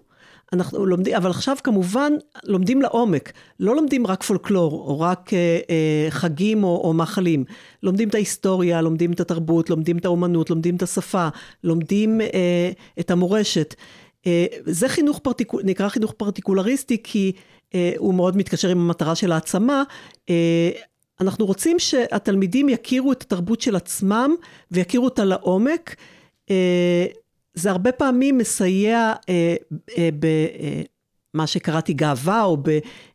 אנחנו 0.53 0.85
לומדים, 0.85 1.15
אבל 1.15 1.29
עכשיו 1.29 1.57
כמובן 1.63 2.13
לומדים 2.43 2.81
לעומק, 2.81 3.31
לא 3.59 3.75
לומדים 3.75 4.07
רק 4.07 4.23
פולקלור, 4.23 4.71
או 4.71 4.99
רק 4.99 5.33
אה, 5.33 5.59
אה, 5.69 6.07
חגים 6.09 6.63
או, 6.63 6.81
או 6.83 6.93
מאכלים, 6.93 7.45
לומדים 7.83 8.09
את 8.09 8.15
ההיסטוריה, 8.15 8.81
לומדים 8.81 9.11
את 9.11 9.19
התרבות, 9.19 9.69
לומדים 9.69 9.97
את 9.97 10.05
האומנות, 10.05 10.49
לומדים 10.49 10.75
את 10.75 10.81
השפה, 10.81 11.27
לומדים 11.63 12.21
אה, 12.21 12.71
את 12.99 13.11
המורשת. 13.11 13.75
אה, 14.27 14.45
זה 14.65 14.89
חינוך 14.89 15.19
פרטיקול, 15.19 15.61
נקרא 15.65 15.89
חינוך 15.89 16.11
פרטיקולריסטי, 16.11 16.97
כי 17.03 17.31
אה, 17.75 17.91
הוא 17.97 18.13
מאוד 18.13 18.37
מתקשר 18.37 18.69
עם 18.69 18.79
המטרה 18.79 19.15
של 19.15 19.31
העצמה. 19.31 19.83
אה, 20.29 20.69
אנחנו 21.21 21.45
רוצים 21.45 21.79
שהתלמידים 21.79 22.69
יכירו 22.69 23.11
את 23.11 23.21
התרבות 23.21 23.61
של 23.61 23.75
עצמם 23.75 24.35
ויכירו 24.71 25.05
אותה 25.05 25.25
לעומק. 25.25 25.95
אה, 26.49 27.05
זה 27.57 27.71
הרבה 27.71 27.91
פעמים 27.91 28.37
מסייע 28.37 29.13
אה, 29.29 29.55
אה, 29.97 30.09
במה 30.19 31.43
אה, 31.43 31.47
שקראתי 31.47 31.93
גאווה, 31.93 32.43
או 32.43 32.57
ב... 32.57 32.69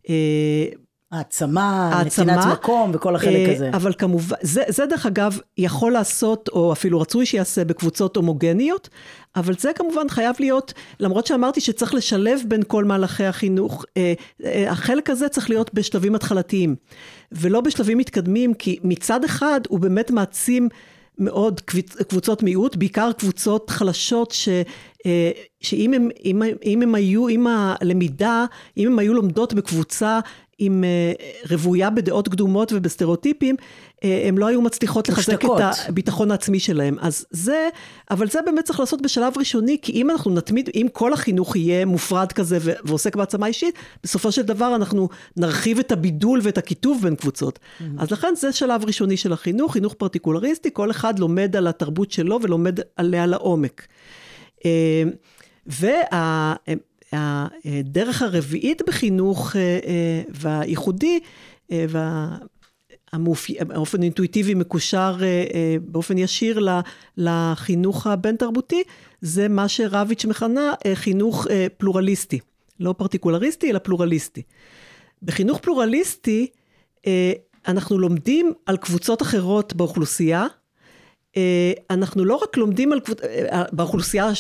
אה, 0.08 0.66
העצמה, 1.12 1.90
העצמה, 1.94 2.24
נתינת 2.24 2.52
מקום 2.52 2.90
וכל 2.94 3.16
החלק 3.16 3.48
אה, 3.48 3.54
הזה. 3.54 3.70
אבל 3.72 3.92
כמובן, 3.98 4.36
זה, 4.42 4.62
זה 4.68 4.86
דרך 4.86 5.06
אגב 5.06 5.38
יכול 5.58 5.92
לעשות, 5.92 6.48
או 6.48 6.72
אפילו 6.72 7.00
רצוי 7.00 7.26
שיעשה 7.26 7.64
בקבוצות 7.64 8.16
הומוגניות, 8.16 8.88
אבל 9.36 9.54
זה 9.58 9.72
כמובן 9.74 10.08
חייב 10.08 10.36
להיות, 10.40 10.72
למרות 11.00 11.26
שאמרתי 11.26 11.60
שצריך 11.60 11.94
לשלב 11.94 12.40
בין 12.48 12.62
כל 12.66 12.84
מהלכי 12.84 13.24
החינוך, 13.24 13.84
אה, 13.96 14.12
אה, 14.44 14.70
החלק 14.70 15.10
הזה 15.10 15.28
צריך 15.28 15.50
להיות 15.50 15.74
בשלבים 15.74 16.14
התחלתיים, 16.14 16.76
ולא 17.32 17.60
בשלבים 17.60 17.98
מתקדמים, 17.98 18.54
כי 18.54 18.78
מצד 18.84 19.24
אחד 19.24 19.60
הוא 19.68 19.78
באמת 19.78 20.10
מעצים 20.10 20.68
מאוד 21.18 21.60
קבוצות 22.08 22.42
מיעוט, 22.42 22.76
בעיקר 22.76 23.10
קבוצות 23.12 23.70
חלשות, 23.70 24.30
ש, 24.30 24.48
שאם 25.60 25.94
הם, 25.94 26.08
אם, 26.24 26.42
אם 26.64 26.82
הם 26.82 26.94
היו, 26.94 27.28
אם 27.28 27.46
הלמידה, 27.46 28.44
אם 28.76 28.86
הם 28.86 28.98
היו 28.98 29.14
לומדות 29.14 29.54
בקבוצה 29.54 30.20
עם 30.58 30.84
אה, 30.84 31.12
רוויה 31.50 31.90
בדעות 31.90 32.28
קדומות 32.28 32.72
ובסטריאוטיפים, 32.72 33.56
אה, 34.04 34.24
הם 34.28 34.38
לא 34.38 34.46
היו 34.46 34.62
מצליחות 34.62 35.08
לחזק 35.08 35.32
מושתקות. 35.32 35.60
את 35.60 35.88
הביטחון 35.88 36.30
העצמי 36.30 36.60
שלהם. 36.60 36.96
אז 37.00 37.26
זה, 37.30 37.68
אבל 38.10 38.28
זה 38.28 38.38
באמת 38.46 38.64
צריך 38.64 38.80
לעשות 38.80 39.02
בשלב 39.02 39.32
ראשוני, 39.38 39.76
כי 39.82 39.92
אם 39.92 40.10
אנחנו 40.10 40.30
נתמיד, 40.30 40.70
אם 40.74 40.86
כל 40.92 41.12
החינוך 41.12 41.56
יהיה 41.56 41.86
מופרד 41.86 42.32
כזה 42.32 42.58
ועוסק 42.84 43.16
בהעצמה 43.16 43.46
אישית, 43.46 43.74
בסופו 44.04 44.32
של 44.32 44.42
דבר 44.42 44.74
אנחנו 44.74 45.08
נרחיב 45.36 45.78
את 45.78 45.92
הבידול 45.92 46.40
ואת 46.42 46.58
הקיטוב 46.58 47.02
בין 47.02 47.16
קבוצות. 47.16 47.58
אז 47.98 48.10
לכן 48.10 48.34
זה 48.36 48.52
שלב 48.52 48.84
ראשוני 48.84 49.16
של 49.16 49.32
החינוך, 49.32 49.72
חינוך 49.72 49.94
פרטיקולריסטי, 49.94 50.70
כל 50.72 50.90
אחד 50.90 51.18
לומד 51.18 51.56
על 51.56 51.66
התרבות 51.66 52.12
שלו 52.12 52.38
ולומד 52.42 52.80
עליה 52.96 53.26
לעומק. 53.26 53.86
אה, 54.64 55.02
והדרך 57.12 58.22
הרביעית 58.22 58.82
בחינוך 58.86 59.56
אה, 59.56 59.60
אה, 59.60 60.22
והייחודי, 60.28 61.20
אה, 61.72 61.84
והאופן 61.88 64.02
אינטואיטיבי 64.02 64.54
מקושר 64.54 65.16
אה, 65.20 65.44
אה, 65.54 65.76
באופן 65.82 66.18
ישיר 66.18 66.66
לחינוך 67.16 68.06
הבין-תרבותי, 68.06 68.82
זה 69.20 69.48
מה 69.48 69.68
שרביץ' 69.68 70.24
מכנה 70.24 70.72
אה, 70.86 70.94
חינוך 70.94 71.46
אה, 71.50 71.66
פלורליסטי. 71.76 72.38
לא 72.80 72.94
פרטיקולריסטי, 72.98 73.70
אלא 73.70 73.78
פלורליסטי. 73.78 74.42
בחינוך 75.22 75.58
פלורליסטי, 75.58 76.46
אה, 77.06 77.32
אנחנו 77.66 77.98
לומדים 77.98 78.52
על 78.66 78.76
קבוצות 78.76 79.22
אחרות 79.22 79.74
באוכלוסייה, 79.74 80.40
אה, 80.40 80.46
אנחנו 81.90 82.24
לא 82.24 82.34
רק 82.34 82.56
לומדים 82.56 82.92
על 82.92 83.00
קבוצ... 83.00 83.20
אה, 83.22 83.62
באוכלוסייה. 83.72 84.30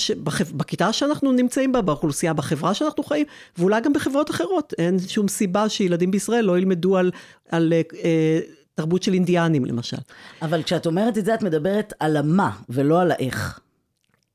בכיתה 0.56 0.92
שאנחנו 0.92 1.32
נמצאים 1.32 1.72
בה, 1.72 1.80
באוכלוסייה 1.80 2.32
בחברה 2.32 2.74
שאנחנו 2.74 3.02
חיים, 3.04 3.26
ואולי 3.58 3.80
גם 3.80 3.92
בחברות 3.92 4.30
אחרות. 4.30 4.74
אין 4.78 4.98
שום 5.08 5.28
סיבה 5.28 5.68
שילדים 5.68 6.10
בישראל 6.10 6.44
לא 6.44 6.58
ילמדו 6.58 6.96
על, 6.96 7.10
על 7.48 7.72
אה, 8.04 8.40
תרבות 8.74 9.02
של 9.02 9.14
אינדיאנים 9.14 9.64
למשל. 9.64 9.96
אבל 10.42 10.62
כשאת 10.62 10.86
אומרת 10.86 11.18
את 11.18 11.24
זה, 11.24 11.34
את 11.34 11.42
מדברת 11.42 11.92
על 12.00 12.16
המה 12.16 12.50
ולא 12.68 13.00
על 13.00 13.10
האיך. 13.10 13.60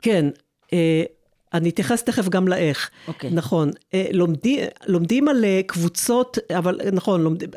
כן, 0.02 0.26
אה, 0.74 1.04
אני 1.54 1.70
אתייחס 1.70 2.04
תכף 2.04 2.30
גם 2.30 2.48
לאיך. 2.48 2.89
אוקיי. 3.08 3.32
נכון. 3.32 3.72
אה, 3.93 4.06
לומדים, 4.12 4.60
לומדים 4.88 5.28
על 5.28 5.46
אה, 5.46 5.62
קבוצות, 5.67 6.38
אבל 6.58 6.82
אה, 6.82 6.91
נכון, 6.91 7.22
לומדים, 7.22 7.50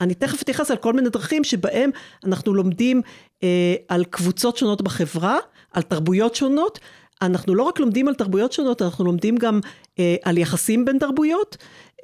אני 0.00 0.14
תכף 0.14 0.42
אתייחס 0.42 0.70
על 0.70 0.76
כל 0.76 0.92
מיני 0.92 1.10
דרכים 1.10 1.44
שבהם 1.44 1.90
אנחנו 2.24 2.54
לומדים 2.54 3.02
אה, 3.42 3.74
על 3.88 4.04
קבוצות 4.04 4.56
שונות 4.56 4.82
בחברה, 4.82 5.38
על 5.72 5.82
תרבויות 5.82 6.34
שונות. 6.34 6.78
אנחנו 7.22 7.54
לא 7.54 7.62
רק 7.62 7.80
לומדים 7.80 8.08
על 8.08 8.14
תרבויות 8.14 8.52
שונות, 8.52 8.82
אנחנו 8.82 9.04
לומדים 9.04 9.36
גם 9.36 9.60
אה, 9.98 10.16
על 10.24 10.38
יחסים 10.38 10.84
בין 10.84 10.98
תרבויות, 10.98 11.56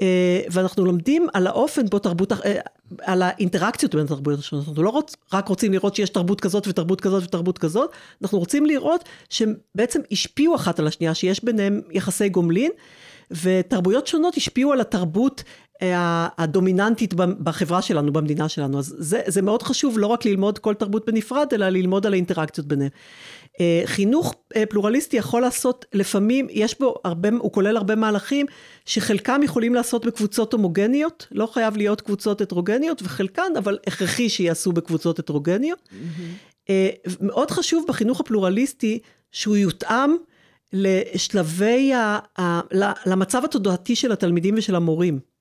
אה, 0.03 0.41
ואנחנו 0.51 0.85
לומדים 0.85 1.27
על 1.33 1.47
האופן 1.47 1.87
בו 1.87 1.99
תרבות, 1.99 2.33
אה, 2.33 2.61
על 3.03 3.23
האינטראקציות 3.23 3.95
בין 3.95 4.05
התרבויות 4.05 4.41
השונות. 4.41 4.69
אנחנו 4.69 4.83
לא 4.83 4.91
רוצ, 4.91 5.17
רק 5.33 5.49
רוצים 5.49 5.73
לראות 5.73 5.95
שיש 5.97 6.11
תרבות 6.11 6.41
כזאת 6.41 6.69
ותרבות 6.69 7.01
כזאת 7.01 7.23
ותרבות 7.23 7.59
כזאת, 7.59 7.91
אנחנו 8.23 8.39
רוצים 8.39 8.67
לראות 8.67 9.09
שהם 9.29 9.55
בעצם 9.75 10.01
השפיעו 10.13 10.55
אחת 10.55 10.79
על 10.79 10.87
השנייה, 10.87 11.15
שיש 11.15 11.45
ביניהם 11.45 11.81
יחסי 11.91 12.29
גומלין, 12.29 12.71
ותרבויות 13.43 14.07
שונות 14.07 14.37
השפיעו 14.37 14.73
על 14.73 14.81
התרבות 14.81 15.43
הדומיננטית 16.39 17.15
בחברה 17.15 17.83
שלנו, 17.83 18.13
במדינה 18.13 18.49
שלנו. 18.49 18.79
אז 18.79 18.95
זה, 18.99 19.21
זה 19.27 19.43
מאוד 19.43 19.63
חשוב 19.63 19.99
לא 19.99 20.07
רק 20.07 20.25
ללמוד 20.25 20.59
כל 20.59 20.75
תרבות 20.75 21.07
בנפרד, 21.07 21.47
אלא 21.53 21.69
ללמוד 21.69 22.07
על 22.07 22.13
האינטראקציות 22.13 22.67
ביניהם. 22.67 22.91
אה, 23.61 23.83
חינוך 23.85 24.35
אה, 24.57 24.67
פלורליסטי 24.67 25.17
יכול 25.17 25.43
לעשות, 25.43 25.85
לפעמים, 25.93 26.47
יש 26.51 26.79
בו 26.81 26.95
הרבה, 27.05 27.29
הוא 27.39 27.53
כולל 27.53 27.77
הרבה 27.77 27.95
מהלכים, 27.95 28.47
שחלקם 28.85 29.41
יכולים 29.43 29.75
לעשות 29.75 30.07
בקבוצות 30.07 30.53
הומוגניות, 30.53 31.27
לא 31.33 31.47
חייב 31.47 31.77
להיות 31.77 32.01
קבוצות 32.01 32.41
הטרוגניות, 32.41 33.03
וחלקן, 33.03 33.53
אבל 33.59 33.79
הכרחי 33.87 34.29
שיעשו 34.29 34.73
בקבוצות 34.73 35.19
הטרוגניות. 35.19 35.89
Mm-hmm. 35.89 36.71
מאוד 37.21 37.51
חשוב 37.51 37.85
בחינוך 37.89 38.21
הפלורליסטי, 38.21 38.99
שהוא 39.33 39.57
יותאם 39.57 40.17
לשלבי, 40.73 41.95
ה, 41.95 42.19
ה, 42.41 42.61
למצב 43.07 43.45
התודעתי 43.45 43.97
של 43.97 44.13
התלמידים 44.13 44.55
ושל 44.59 44.75
המורים. 44.75 45.32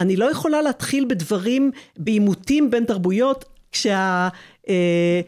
אני 0.00 0.16
לא 0.16 0.30
יכולה 0.30 0.62
להתחיל 0.62 1.04
בדברים, 1.08 1.70
בעימותים 1.96 2.70
בין 2.70 2.84
תרבויות, 2.84 3.44
כשה... 3.72 4.28
אה, 4.68 5.20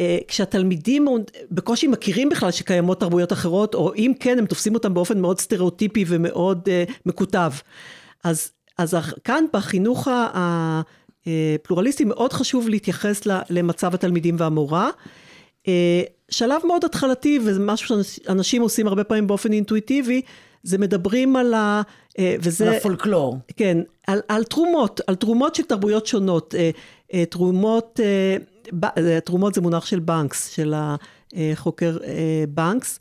אה, 0.00 0.18
כשהתלמידים 0.28 1.06
בקושי 1.50 1.86
מכירים 1.86 2.28
בכלל 2.28 2.50
שקיימות 2.50 3.00
תרבויות 3.00 3.32
אחרות, 3.32 3.74
או 3.74 3.94
אם 3.94 4.12
כן, 4.20 4.38
הם 4.38 4.46
תופסים 4.46 4.74
אותם 4.74 4.94
באופן 4.94 5.20
מאוד 5.20 5.40
סטריאוטיפי 5.40 6.04
ומאוד 6.08 6.68
אה, 6.68 6.84
מקוטב. 7.06 7.52
אז, 8.24 8.50
אז 8.78 8.96
כאן 9.24 9.44
בחינוך 9.52 10.08
הפלורליסטי 11.26 12.04
מאוד 12.04 12.32
חשוב 12.32 12.68
להתייחס 12.68 13.22
למצב 13.50 13.94
התלמידים 13.94 14.36
והמורה. 14.38 14.90
שלב 16.28 16.60
מאוד 16.66 16.84
התחלתי, 16.84 17.38
וזה 17.44 17.60
משהו 17.60 18.04
שאנשים 18.04 18.62
עושים 18.62 18.86
הרבה 18.86 19.04
פעמים 19.04 19.26
באופן 19.26 19.52
אינטואיטיבי, 19.52 20.22
זה 20.62 20.78
מדברים 20.78 21.36
על 21.36 21.54
ה... 21.54 21.82
וזה... 22.20 22.68
על 22.68 22.74
הפולקלור. 22.74 23.38
כן, 23.56 23.78
על, 24.06 24.20
על 24.28 24.44
תרומות, 24.44 25.00
על 25.06 25.14
תרומות 25.14 25.54
של 25.54 25.62
תרבויות 25.62 26.06
שונות. 26.06 26.54
תרומות, 27.30 28.00
תרומות 29.24 29.54
זה 29.54 29.60
מונח 29.60 29.86
של 29.86 29.98
בנקס, 29.98 30.50
של 30.50 30.74
החוקר 30.76 31.96
בנקס. 32.48 32.98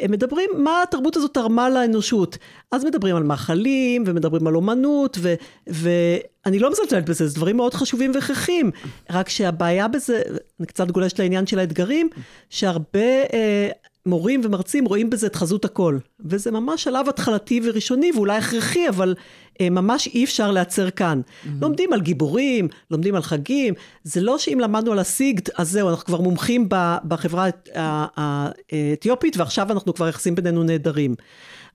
הם 0.00 0.10
מדברים 0.10 0.50
מה 0.58 0.82
התרבות 0.82 1.16
הזאת 1.16 1.34
תרמה 1.34 1.70
לאנושות. 1.70 2.38
אז 2.72 2.84
מדברים 2.84 3.16
על 3.16 3.22
מאכלים, 3.22 4.04
ומדברים 4.06 4.46
על 4.46 4.56
אומנות, 4.56 5.18
ו, 5.20 5.34
ואני 5.66 6.58
לא 6.58 6.70
מזלזלת 6.70 7.08
בזה, 7.08 7.26
זה 7.28 7.34
דברים 7.34 7.56
מאוד 7.56 7.74
חשובים 7.74 8.12
והכרחיים. 8.14 8.70
רק 9.10 9.28
שהבעיה 9.28 9.88
בזה, 9.88 10.22
אני 10.60 10.66
קצת 10.66 10.90
גולשת 10.90 11.18
לעניין 11.18 11.46
של 11.46 11.58
האתגרים, 11.58 12.08
שהרבה 12.50 13.22
אה, 13.32 13.68
מורים 14.06 14.40
ומרצים 14.44 14.84
רואים 14.84 15.10
בזה 15.10 15.26
את 15.26 15.36
חזות 15.36 15.64
הכל. 15.64 15.98
וזה 16.20 16.50
ממש 16.50 16.84
שלב 16.84 17.08
התחלתי 17.08 17.60
וראשוני, 17.64 18.10
ואולי 18.14 18.38
הכרחי, 18.38 18.88
אבל 18.88 19.14
אה, 19.60 19.70
ממש 19.70 20.06
אי 20.06 20.24
אפשר 20.24 20.50
להיעצר 20.50 20.90
כאן. 20.90 21.20
Mm-hmm. 21.20 21.48
לומדים 21.60 21.92
על 21.92 22.00
גיבורים, 22.00 22.68
לומדים 22.90 23.14
על 23.14 23.22
חגים, 23.22 23.74
זה 24.04 24.20
לא 24.20 24.38
שאם 24.38 24.60
למדנו 24.60 24.92
על 24.92 24.98
הסיגד, 24.98 25.42
אז 25.58 25.70
זהו, 25.70 25.88
אנחנו 25.88 26.04
כבר 26.04 26.20
מומחים 26.20 26.68
בחברה 27.08 27.46
האתיופית, 27.74 29.36
ועכשיו 29.36 29.72
אנחנו 29.72 29.94
כבר 29.94 30.08
יחסים 30.08 30.34
בינינו 30.34 30.62
נהדרים. 30.62 31.14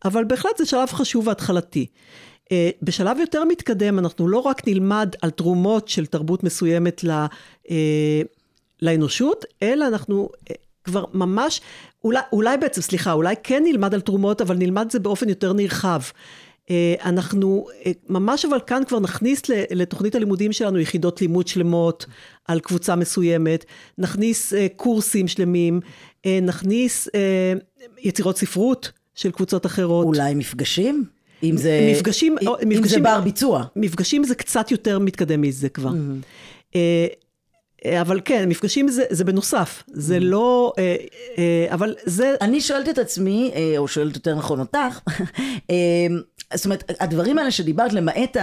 אבל 0.05 0.23
בהחלט 0.23 0.57
זה 0.57 0.65
שלב 0.65 0.89
חשוב 0.89 1.27
והתחלתי. 1.27 1.85
בשלב 2.81 3.17
יותר 3.19 3.43
מתקדם 3.43 3.99
אנחנו 3.99 4.27
לא 4.27 4.37
רק 4.37 4.67
נלמד 4.67 5.15
על 5.21 5.29
תרומות 5.29 5.87
של 5.87 6.05
תרבות 6.05 6.43
מסוימת 6.43 7.03
לא, 7.03 7.15
לאנושות, 8.81 9.45
אלא 9.63 9.87
אנחנו 9.87 10.29
כבר 10.83 11.05
ממש, 11.13 11.61
אולי, 12.03 12.19
אולי 12.33 12.57
בעצם, 12.57 12.81
סליחה, 12.81 13.11
אולי 13.11 13.35
כן 13.43 13.63
נלמד 13.65 13.93
על 13.93 14.01
תרומות, 14.01 14.41
אבל 14.41 14.57
נלמד 14.57 14.85
את 14.85 14.91
זה 14.91 14.99
באופן 14.99 15.29
יותר 15.29 15.53
נרחב. 15.53 16.01
אנחנו 17.05 17.67
ממש 18.09 18.45
אבל 18.45 18.59
כאן 18.67 18.81
כבר 18.87 18.99
נכניס 18.99 19.41
לתוכנית 19.49 20.15
הלימודים 20.15 20.51
שלנו 20.51 20.79
יחידות 20.79 21.21
לימוד 21.21 21.47
שלמות 21.47 22.05
על 22.47 22.59
קבוצה 22.59 22.95
מסוימת, 22.95 23.65
נכניס 23.97 24.53
קורסים 24.75 25.27
שלמים, 25.27 25.79
נכניס 26.41 27.07
יצירות 27.99 28.37
ספרות 28.37 28.91
של 29.15 29.31
קבוצות 29.31 29.65
אחרות. 29.65 30.05
אולי 30.05 30.33
מפגשים? 30.35 31.05
אם 31.43 31.57
זה, 31.57 31.91
מפגשים, 31.95 32.35
אם, 32.41 32.47
מפגשים, 32.51 32.77
אם 32.77 32.87
זה 32.87 32.99
בר 32.99 33.21
ביצוע. 33.21 33.63
מפגשים 33.75 34.23
זה 34.23 34.35
קצת 34.35 34.71
יותר 34.71 34.99
מתקדם 34.99 35.41
מזה 35.41 35.69
כבר. 35.69 35.89
Mm-hmm. 35.89 36.77
אבל 38.01 38.21
כן, 38.25 38.49
מפגשים 38.49 38.87
זה, 38.87 39.03
זה 39.09 39.23
בנוסף, 39.23 39.83
זה 39.87 40.17
mm. 40.17 40.19
לא, 40.19 40.73
אבל 41.69 41.95
זה... 42.05 42.35
אני 42.41 42.61
שואלת 42.61 42.89
את 42.89 42.97
עצמי, 42.97 43.51
או 43.77 43.87
שואלת 43.87 44.15
יותר 44.15 44.35
נכון 44.35 44.59
אותך, 44.59 44.99
זאת 46.53 46.65
אומרת, 46.65 46.91
הדברים 46.99 47.37
האלה 47.37 47.51
שדיברת, 47.51 47.93
למעט 47.93 48.37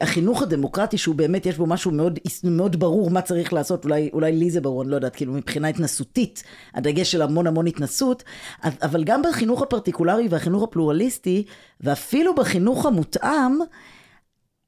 החינוך 0.00 0.42
הדמוקרטי, 0.42 0.98
שהוא 0.98 1.14
באמת, 1.14 1.46
יש 1.46 1.56
בו 1.56 1.66
משהו 1.66 1.90
מאוד, 1.90 2.18
מאוד 2.44 2.80
ברור 2.80 3.10
מה 3.10 3.22
צריך 3.22 3.52
לעשות, 3.52 3.84
אולי, 3.84 4.10
אולי 4.12 4.32
לי 4.32 4.50
זה 4.50 4.60
ברור, 4.60 4.82
אני 4.82 4.90
לא 4.90 4.96
יודעת, 4.96 5.16
כאילו 5.16 5.32
מבחינה 5.32 5.68
התנסותית, 5.68 6.42
הדגש 6.74 7.12
של 7.12 7.22
המון 7.22 7.46
המון 7.46 7.66
התנסות, 7.66 8.22
אבל 8.64 9.04
גם 9.04 9.22
בחינוך 9.22 9.62
הפרטיקולרי 9.62 10.26
והחינוך 10.30 10.62
הפלורליסטי, 10.62 11.44
ואפילו 11.80 12.34
בחינוך 12.34 12.86
המותאם, 12.86 13.58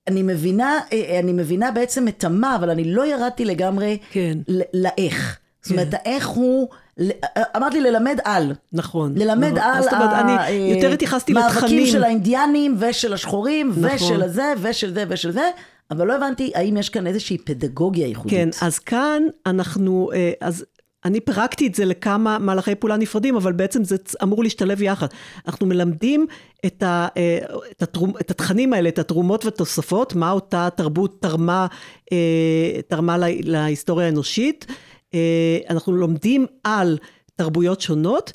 אני 0.08 0.22
מבינה, 0.22 0.80
אה, 0.92 1.18
אני 1.18 1.32
מבינה 1.32 1.70
בעצם 1.70 2.08
את 2.08 2.24
המה, 2.24 2.56
אבל 2.56 2.70
אני 2.70 2.84
לא 2.94 3.06
ירדתי 3.06 3.44
לגמרי 3.44 3.98
כן. 4.10 4.38
לאיך. 4.74 5.38
זאת 5.62 5.72
כן. 5.72 5.78
אומרת, 5.78 5.94
האיך 5.94 6.26
הוא, 6.28 6.68
ל- 6.98 7.10
אמרת 7.56 7.74
לי 7.74 7.80
ללמד 7.80 8.18
על. 8.24 8.52
נכון. 8.72 9.12
ללמד 9.16 9.52
נכון. 9.58 9.70
על 9.70 9.82
זאת 9.82 9.92
אומרת, 9.92 10.12
אני 10.12 10.32
אה, 10.38 10.50
יותר 10.76 10.92
התייחסתי 10.92 11.32
מאבקים 11.32 11.58
לתכנים. 11.58 11.86
של 11.86 12.04
האינדיאנים 12.04 12.76
ושל 12.78 13.12
השחורים 13.12 13.70
נכון. 13.70 13.84
ושל 13.94 14.22
הזה 14.22 14.52
ושל 14.62 14.94
זה 14.94 15.04
ושל 15.08 15.30
זה, 15.30 15.50
אבל 15.90 16.06
לא 16.06 16.16
הבנתי 16.16 16.52
האם 16.54 16.76
יש 16.76 16.88
כאן 16.88 17.06
איזושהי 17.06 17.38
פדגוגיה 17.38 18.06
ייחודית. 18.06 18.30
כן, 18.38 18.48
אז 18.66 18.78
כאן 18.78 19.22
אנחנו, 19.46 20.10
אה, 20.14 20.32
אז 20.40 20.64
אני 21.04 21.20
פירקתי 21.20 21.66
את 21.66 21.74
זה 21.74 21.84
לכמה 21.84 22.38
מהלכי 22.38 22.74
פעולה 22.74 22.96
נפרדים, 22.96 23.36
אבל 23.36 23.52
בעצם 23.52 23.84
זה 23.84 23.96
אמור 24.22 24.42
להשתלב 24.42 24.82
יחד. 24.82 25.06
אנחנו 25.46 25.66
מלמדים 25.66 26.26
את, 26.66 26.82
ה, 26.82 27.08
אה, 27.16 27.38
את, 27.70 27.82
התרומ, 27.82 28.12
את 28.20 28.30
התכנים 28.30 28.72
האלה, 28.72 28.88
את 28.88 28.98
התרומות 28.98 29.44
והתוספות, 29.44 30.14
מה 30.14 30.30
אותה 30.30 30.68
תרבות 30.76 31.22
תרמה, 31.22 31.66
אה, 32.12 32.80
תרמה 32.88 33.18
לה, 33.18 33.26
להיסטוריה 33.42 34.06
האנושית. 34.06 34.66
אה, 35.14 35.58
אנחנו 35.70 35.92
לומדים 35.92 36.46
על 36.64 36.98
תרבויות 37.36 37.80
שונות, 37.80 38.32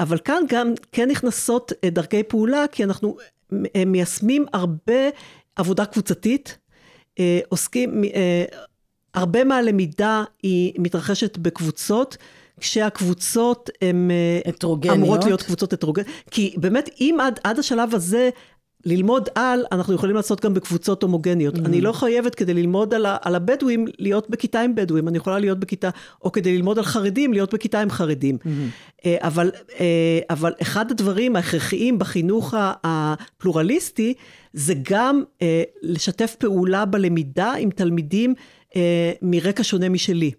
אבל 0.00 0.18
כאן 0.18 0.42
גם 0.48 0.72
כן 0.92 1.10
נכנסות 1.10 1.72
דרכי 1.86 2.22
פעולה, 2.22 2.64
כי 2.72 2.84
אנחנו 2.84 3.16
מיישמים 3.86 4.46
הרבה 4.52 5.08
עבודה 5.56 5.84
קבוצתית. 5.84 6.58
עוסקים, 7.48 8.02
הרבה 9.14 9.44
מהלמידה 9.44 10.24
היא 10.42 10.72
מתרחשת 10.78 11.38
בקבוצות, 11.38 12.16
כשהקבוצות 12.60 13.70
הן 13.82 14.10
אה. 14.10 14.94
אמורות 14.94 15.24
להיות 15.24 15.42
קבוצות 15.42 15.72
הטרוגניות, 15.72 16.10
כי 16.30 16.54
באמת 16.56 16.90
אם 17.00 17.18
עד, 17.20 17.40
עד 17.44 17.58
השלב 17.58 17.94
הזה 17.94 18.30
ללמוד 18.84 19.28
על, 19.34 19.64
אנחנו 19.72 19.94
יכולים 19.94 20.16
לעשות 20.16 20.44
גם 20.44 20.54
בקבוצות 20.54 21.02
הומוגניות. 21.02 21.54
Mm-hmm. 21.54 21.66
אני 21.66 21.80
לא 21.80 21.92
חייבת 21.92 22.34
כדי 22.34 22.54
ללמוד 22.54 22.94
על, 22.94 23.06
ה, 23.06 23.16
על 23.22 23.34
הבדואים 23.34 23.86
להיות 23.98 24.30
בכיתה 24.30 24.60
עם 24.60 24.74
בדואים, 24.74 25.08
אני 25.08 25.16
יכולה 25.16 25.38
להיות 25.38 25.60
בכיתה, 25.60 25.90
או 26.22 26.32
כדי 26.32 26.56
ללמוד 26.56 26.78
על 26.78 26.84
חרדים, 26.84 27.32
להיות 27.32 27.54
בכיתה 27.54 27.80
עם 27.80 27.90
חרדים. 27.90 28.38
Mm-hmm. 28.40 29.06
אה, 29.06 29.16
אבל, 29.20 29.50
אה, 29.80 30.18
אבל 30.30 30.52
אחד 30.62 30.90
הדברים 30.90 31.36
ההכרחיים 31.36 31.98
בחינוך 31.98 32.54
הפלורליסטי, 32.84 34.14
זה 34.52 34.74
גם 34.82 35.22
לשתף 35.82 36.34
פעולה 36.38 36.84
בלמידה 36.84 37.52
עם 37.52 37.70
תלמידים 37.70 38.34
אה, 38.76 39.12
מרקע 39.22 39.64
שונה 39.64 39.88
משלי. 39.88 40.30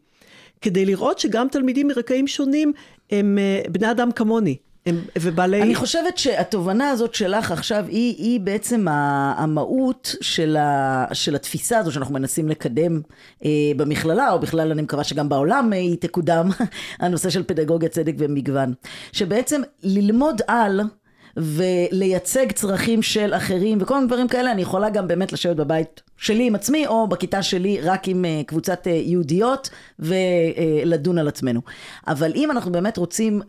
כדי 0.62 0.86
לראות 0.86 1.19
שגם 1.19 1.48
תלמידים 1.52 1.88
מרקעים 1.88 2.28
שונים 2.28 2.74
הם 3.12 3.38
אה, 3.38 3.62
בני 3.72 3.91
אדם 3.91 4.12
כמוני. 4.12 4.58
הם, 4.86 5.02
ובעלי... 5.19 5.62
אני 5.62 5.76
חושבת 5.76 6.17
שהתובנה 6.17 6.89
הזאת 6.89 7.13
שלך 7.13 7.52
עכשיו 7.52 7.86
היא, 7.88 8.15
היא 8.17 8.39
בעצם 8.39 8.86
המהות 9.38 10.15
של, 10.22 10.58
ה, 10.58 11.06
של 11.13 11.36
התפיסה 11.36 11.78
הזו 11.78 11.91
שאנחנו 11.91 12.13
מנסים 12.13 12.50
לקדם 12.50 13.02
אה, 13.46 13.50
במכללה, 13.78 14.32
או 14.32 14.39
בכלל 14.39 14.72
אני 14.72 14.82
מקווה 14.82 15.04
שגם 15.04 15.30
בעולם 15.30 15.74
אה, 15.74 15.78
היא 15.78 15.98
תקודם, 16.00 16.50
הנושא 17.00 17.30
של 17.30 17.43
פדגוגיה, 17.43 17.89
צדק 17.89 18.13
ומגוון. 18.17 18.74
שבעצם 19.12 19.62
ללמוד 19.84 20.41
על 20.48 20.82
ולייצג 21.38 22.52
צרכים 22.52 23.02
של 23.02 23.34
אחרים 23.34 23.78
וכל 23.82 23.96
מיני 23.96 24.08
דברים 24.08 24.28
כאלה, 24.28 24.52
אני 24.52 24.62
יכולה 24.62 24.89
גם 24.89 25.08
באמת 25.08 25.34
לשבת 25.34 25.56
בבית 25.56 26.02
שלי 26.17 26.48
עם 26.48 26.56
עצמי, 26.56 26.88
או 26.88 27.08
בכיתה 27.08 27.41
שלי 27.41 27.82
רק 27.82 28.08
עם 28.08 28.26
אה, 28.26 28.41
קבוצת 28.48 28.88
אה, 28.88 28.91
יהודיות, 28.91 29.69
ולדון 30.00 31.17
על 31.17 31.28
עצמנו. 31.28 31.62
אבל 32.08 32.32
אם 32.36 32.52
אנחנו 32.52 32.72
באמת 32.72 32.98
רוצים 32.98 33.41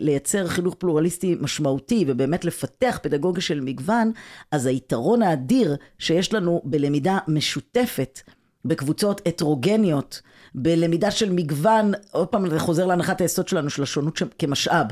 לייצר 0.00 0.46
חינוך 0.46 0.74
פלורליסטי 0.74 1.36
משמעותי, 1.40 2.04
ובאמת 2.08 2.44
לפתח 2.44 2.98
פדגוגיה 3.02 3.42
של 3.42 3.60
מגוון, 3.60 4.12
אז 4.50 4.66
היתרון 4.66 5.22
האדיר 5.22 5.76
שיש 5.98 6.32
לנו 6.32 6.62
בלמידה 6.64 7.18
משותפת, 7.28 8.20
בקבוצות 8.64 9.20
הטרוגניות, 9.26 10.20
בלמידה 10.54 11.10
של 11.10 11.32
מגוון, 11.32 11.92
עוד 12.10 12.28
פעם 12.28 12.50
זה 12.50 12.58
חוזר 12.58 12.86
להנחת 12.86 13.20
היסוד 13.20 13.48
שלנו 13.48 13.70
של 13.70 13.82
השונות 13.82 14.22
כמשאב. 14.38 14.86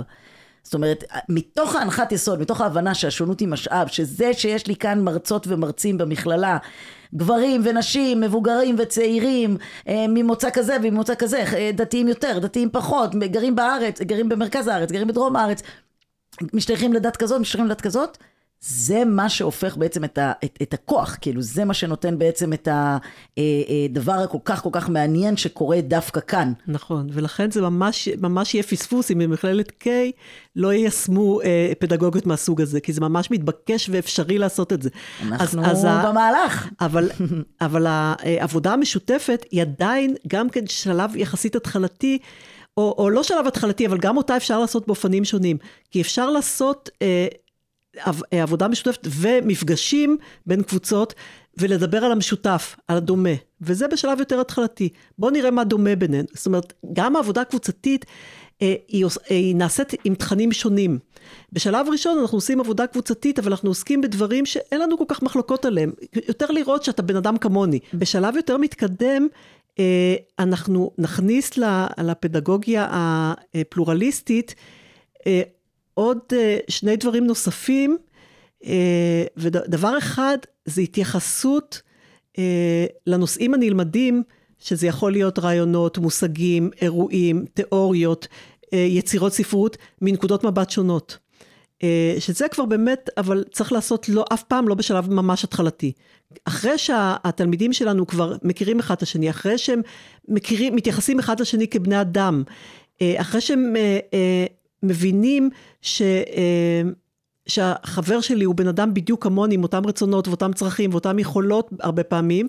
זאת 0.63 0.75
אומרת, 0.75 1.05
מתוך 1.29 1.75
ההנחת 1.75 2.13
יסוד, 2.13 2.41
מתוך 2.41 2.61
ההבנה 2.61 2.95
שהשונות 2.95 3.41
היא 3.41 3.49
משאב, 3.49 3.87
שזה 3.87 4.33
שיש 4.33 4.67
לי 4.67 4.77
כאן 4.77 5.01
מרצות 5.01 5.47
ומרצים 5.49 5.99
במכללה, 5.99 6.59
גברים 7.15 7.61
ונשים, 7.65 8.21
מבוגרים 8.21 8.77
וצעירים, 8.79 9.57
אה, 9.89 10.05
ממוצא 10.09 10.51
כזה 10.53 10.77
וממוצא 10.83 11.15
כזה, 11.15 11.45
אה, 11.55 11.71
דתיים 11.75 12.09
יותר, 12.09 12.39
דתיים 12.39 12.71
פחות, 12.73 13.15
גרים 13.15 13.57
בארץ, 13.57 14.03
גרים 14.03 14.29
במרכז 14.29 14.69
הארץ, 14.69 14.93
גרים 14.93 15.09
בדרום 15.09 15.37
הארץ, 15.37 15.63
משתייכים 16.53 16.93
לדת 16.93 17.17
כזאת, 17.17 17.41
משתייכים 17.41 17.67
לדת 17.67 17.81
כזאת, 17.81 18.19
זה 18.65 19.05
מה 19.05 19.29
שהופך 19.29 19.77
בעצם 19.77 20.05
את, 20.05 20.19
ה, 20.19 20.33
את, 20.45 20.59
את 20.63 20.75
הכוח, 20.75 21.17
כאילו 21.21 21.43
זה 21.43 21.65
מה 21.65 21.75
שנותן 21.75 22.19
בעצם 22.19 22.53
את 22.53 22.69
הדבר 22.69 24.13
הכל 24.13 24.39
כך 24.45 24.63
כל 24.63 24.69
כך 24.73 24.89
מעניין 24.89 25.37
שקורה 25.37 25.81
דווקא 25.81 26.21
כאן. 26.21 26.53
נכון, 26.67 27.09
ולכן 27.13 27.51
זה 27.51 27.63
ממש, 27.63 28.09
ממש 28.21 28.55
יהיה 28.55 28.63
פספוס 28.63 29.11
אם 29.11 29.19
במכללת 29.19 29.73
K 29.85 29.87
לא 30.57 30.73
יישמו 30.73 31.41
אה, 31.41 31.73
פדגוגיות 31.79 32.27
מהסוג 32.27 32.61
הזה, 32.61 32.81
כי 32.81 32.93
זה 32.93 33.01
ממש 33.01 33.31
מתבקש 33.31 33.89
ואפשרי 33.93 34.39
לעשות 34.39 34.73
את 34.73 34.83
זה. 34.83 34.91
אנחנו 35.23 35.65
אז, 35.67 35.87
אז 35.87 36.07
במהלך. 36.07 36.69
אבל, 36.81 37.11
אבל 37.61 37.87
העבודה 37.89 38.73
המשותפת 38.73 39.45
היא 39.51 39.63
עדיין 39.63 40.15
גם 40.27 40.51
כן 40.51 40.67
שלב 40.67 41.17
יחסית 41.17 41.57
התחלתי, 41.57 42.19
או, 42.77 42.95
או 42.99 43.11
לא 43.11 43.23
שלב 43.23 43.47
התחלתי, 43.47 43.87
אבל 43.87 43.99
גם 43.99 44.17
אותה 44.17 44.37
אפשר 44.37 44.59
לעשות 44.59 44.87
באופנים 44.87 45.25
שונים. 45.25 45.57
כי 45.91 46.01
אפשר 46.01 46.31
לעשות 46.31 46.91
אה, 47.03 47.07
אה, 47.07 47.27
עבודה 48.31 48.69
משותפת 48.69 49.07
ומפגשים 49.11 50.17
בין 50.47 50.63
קבוצות, 50.63 51.15
ולדבר 51.57 52.05
על 52.05 52.13
המשותף, 52.13 52.77
על 52.89 52.97
הדומה. 52.97 53.35
וזה 53.61 53.89
בשלב 53.89 54.19
יותר 54.19 54.41
התחלתי. 54.41 54.89
בואו 55.19 55.31
נראה 55.31 55.51
מה 55.51 55.65
דומה 55.65 55.97
בינינו. 55.97 56.29
זאת 56.35 56.47
אומרת, 56.47 56.73
גם 56.93 57.17
העבודה 57.17 57.41
הקבוצתית, 57.41 58.05
אה, 58.63 58.75
היא, 58.89 59.05
אה, 59.05 59.11
היא 59.29 59.57
נעשית 59.57 59.93
עם 60.05 60.15
תכנים 60.15 60.53
שונים. 60.53 60.99
בשלב 61.53 61.87
ראשון 61.89 62.19
אנחנו 62.19 62.39
עושים 62.39 62.61
עבודה 62.61 62.87
קבוצתית, 62.87 63.39
אבל 63.39 63.51
אנחנו 63.51 63.71
עוסקים 63.71 64.01
בדברים 64.01 64.47
שאין 64.47 64.81
לנו 64.81 64.99
כל 64.99 65.05
כך 65.09 65.23
מחלוקות 65.23 65.65
עליהם. 65.65 65.93
יותר 66.29 66.51
לראות 66.51 66.85
שאתה 66.85 67.03
בן 67.03 67.17
אדם 67.17 67.37
כמוני. 67.37 67.79
בשלב 67.95 68.37
יותר 68.37 68.57
מתקדם, 68.57 69.27
אה, 69.79 70.15
אנחנו 70.39 70.91
נכניס 70.99 71.51
לפדגוגיה 71.99 72.89
הפלורליסטית 72.91 74.55
אה, 75.27 75.43
עוד 75.95 76.19
אה, 76.33 76.59
שני 76.69 76.97
דברים 76.97 77.27
נוספים, 77.27 77.99
אה, 78.65 79.25
ודבר 79.37 79.99
אחד 79.99 80.39
זה 80.65 80.81
התייחסות 80.81 81.83
אה, 82.39 82.87
לנושאים 83.07 83.55
הנלמדים, 83.55 84.23
שזה 84.59 84.87
יכול 84.87 85.13
להיות 85.13 85.39
רעיונות, 85.39 85.99
מושגים, 85.99 86.71
אירועים, 86.81 87.45
תיאוריות, 87.55 88.29
יצירות 88.73 89.33
ספרות, 89.33 89.77
מנקודות 90.03 90.45
מבט 90.45 90.71
שונות. 90.71 91.19
שזה 92.19 92.49
כבר 92.49 92.65
באמת, 92.65 93.11
אבל 93.17 93.45
צריך 93.53 93.73
לעשות 93.73 94.09
לא, 94.09 94.25
אף 94.33 94.43
פעם 94.43 94.69
לא 94.69 94.75
בשלב 94.75 95.11
ממש 95.11 95.45
התחלתי. 95.45 95.93
אחרי 96.45 96.79
שהתלמידים 96.79 97.73
שלנו 97.73 98.07
כבר 98.07 98.37
מכירים 98.43 98.79
אחד 98.79 98.95
את 98.95 99.03
השני, 99.03 99.31
אחרי 99.31 99.59
שהם 99.59 99.81
מכירים, 100.29 100.77
מתייחסים 100.77 101.19
אחד 101.19 101.41
לשני 101.41 101.69
כבני 101.69 102.01
אדם, 102.01 102.43
אחרי 103.03 103.41
שהם 103.41 103.75
מבינים 104.83 105.51
ש... 105.83 106.03
אה, 106.03 106.83
שהחבר 107.47 108.21
שלי 108.21 108.45
הוא 108.45 108.55
בן 108.55 108.69
אדם 108.69 108.95
בדיוק 108.95 109.23
כמוני, 109.23 109.55
עם 109.55 109.63
אותם 109.63 109.87
רצונות 109.87 110.29
ואותם 110.29 110.53
צרכים 110.53 110.91
ואותם 110.91 111.19
יכולות 111.19 111.71
הרבה 111.81 112.05
פעמים, 112.05 112.49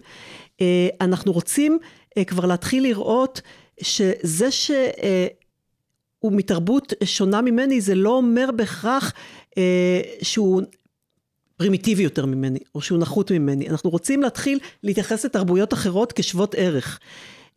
אה, 0.61 0.87
אנחנו 1.01 1.31
רוצים 1.31 1.79
אה, 2.17 2.23
כבר 2.23 2.45
להתחיל 2.45 2.83
לראות 2.83 3.41
שזה 3.81 4.51
שהוא 4.51 4.77
מתרבות 6.31 6.93
שונה 7.03 7.41
ממני, 7.41 7.81
זה 7.81 7.95
לא 7.95 8.09
אומר 8.09 8.49
בהכרח 8.55 9.13
שהוא 10.21 10.61
פרימיטיבי 11.57 12.03
יותר 12.03 12.25
ממני, 12.25 12.59
או 12.75 12.81
שהוא 12.81 12.99
נחות 12.99 13.31
ממני. 13.31 13.69
אנחנו 13.69 13.89
רוצים 13.89 14.21
להתחיל 14.21 14.59
להתייחס 14.83 15.25
לתרבויות 15.25 15.73
אחרות 15.73 16.13
כשוות 16.13 16.55
ערך. 16.57 16.99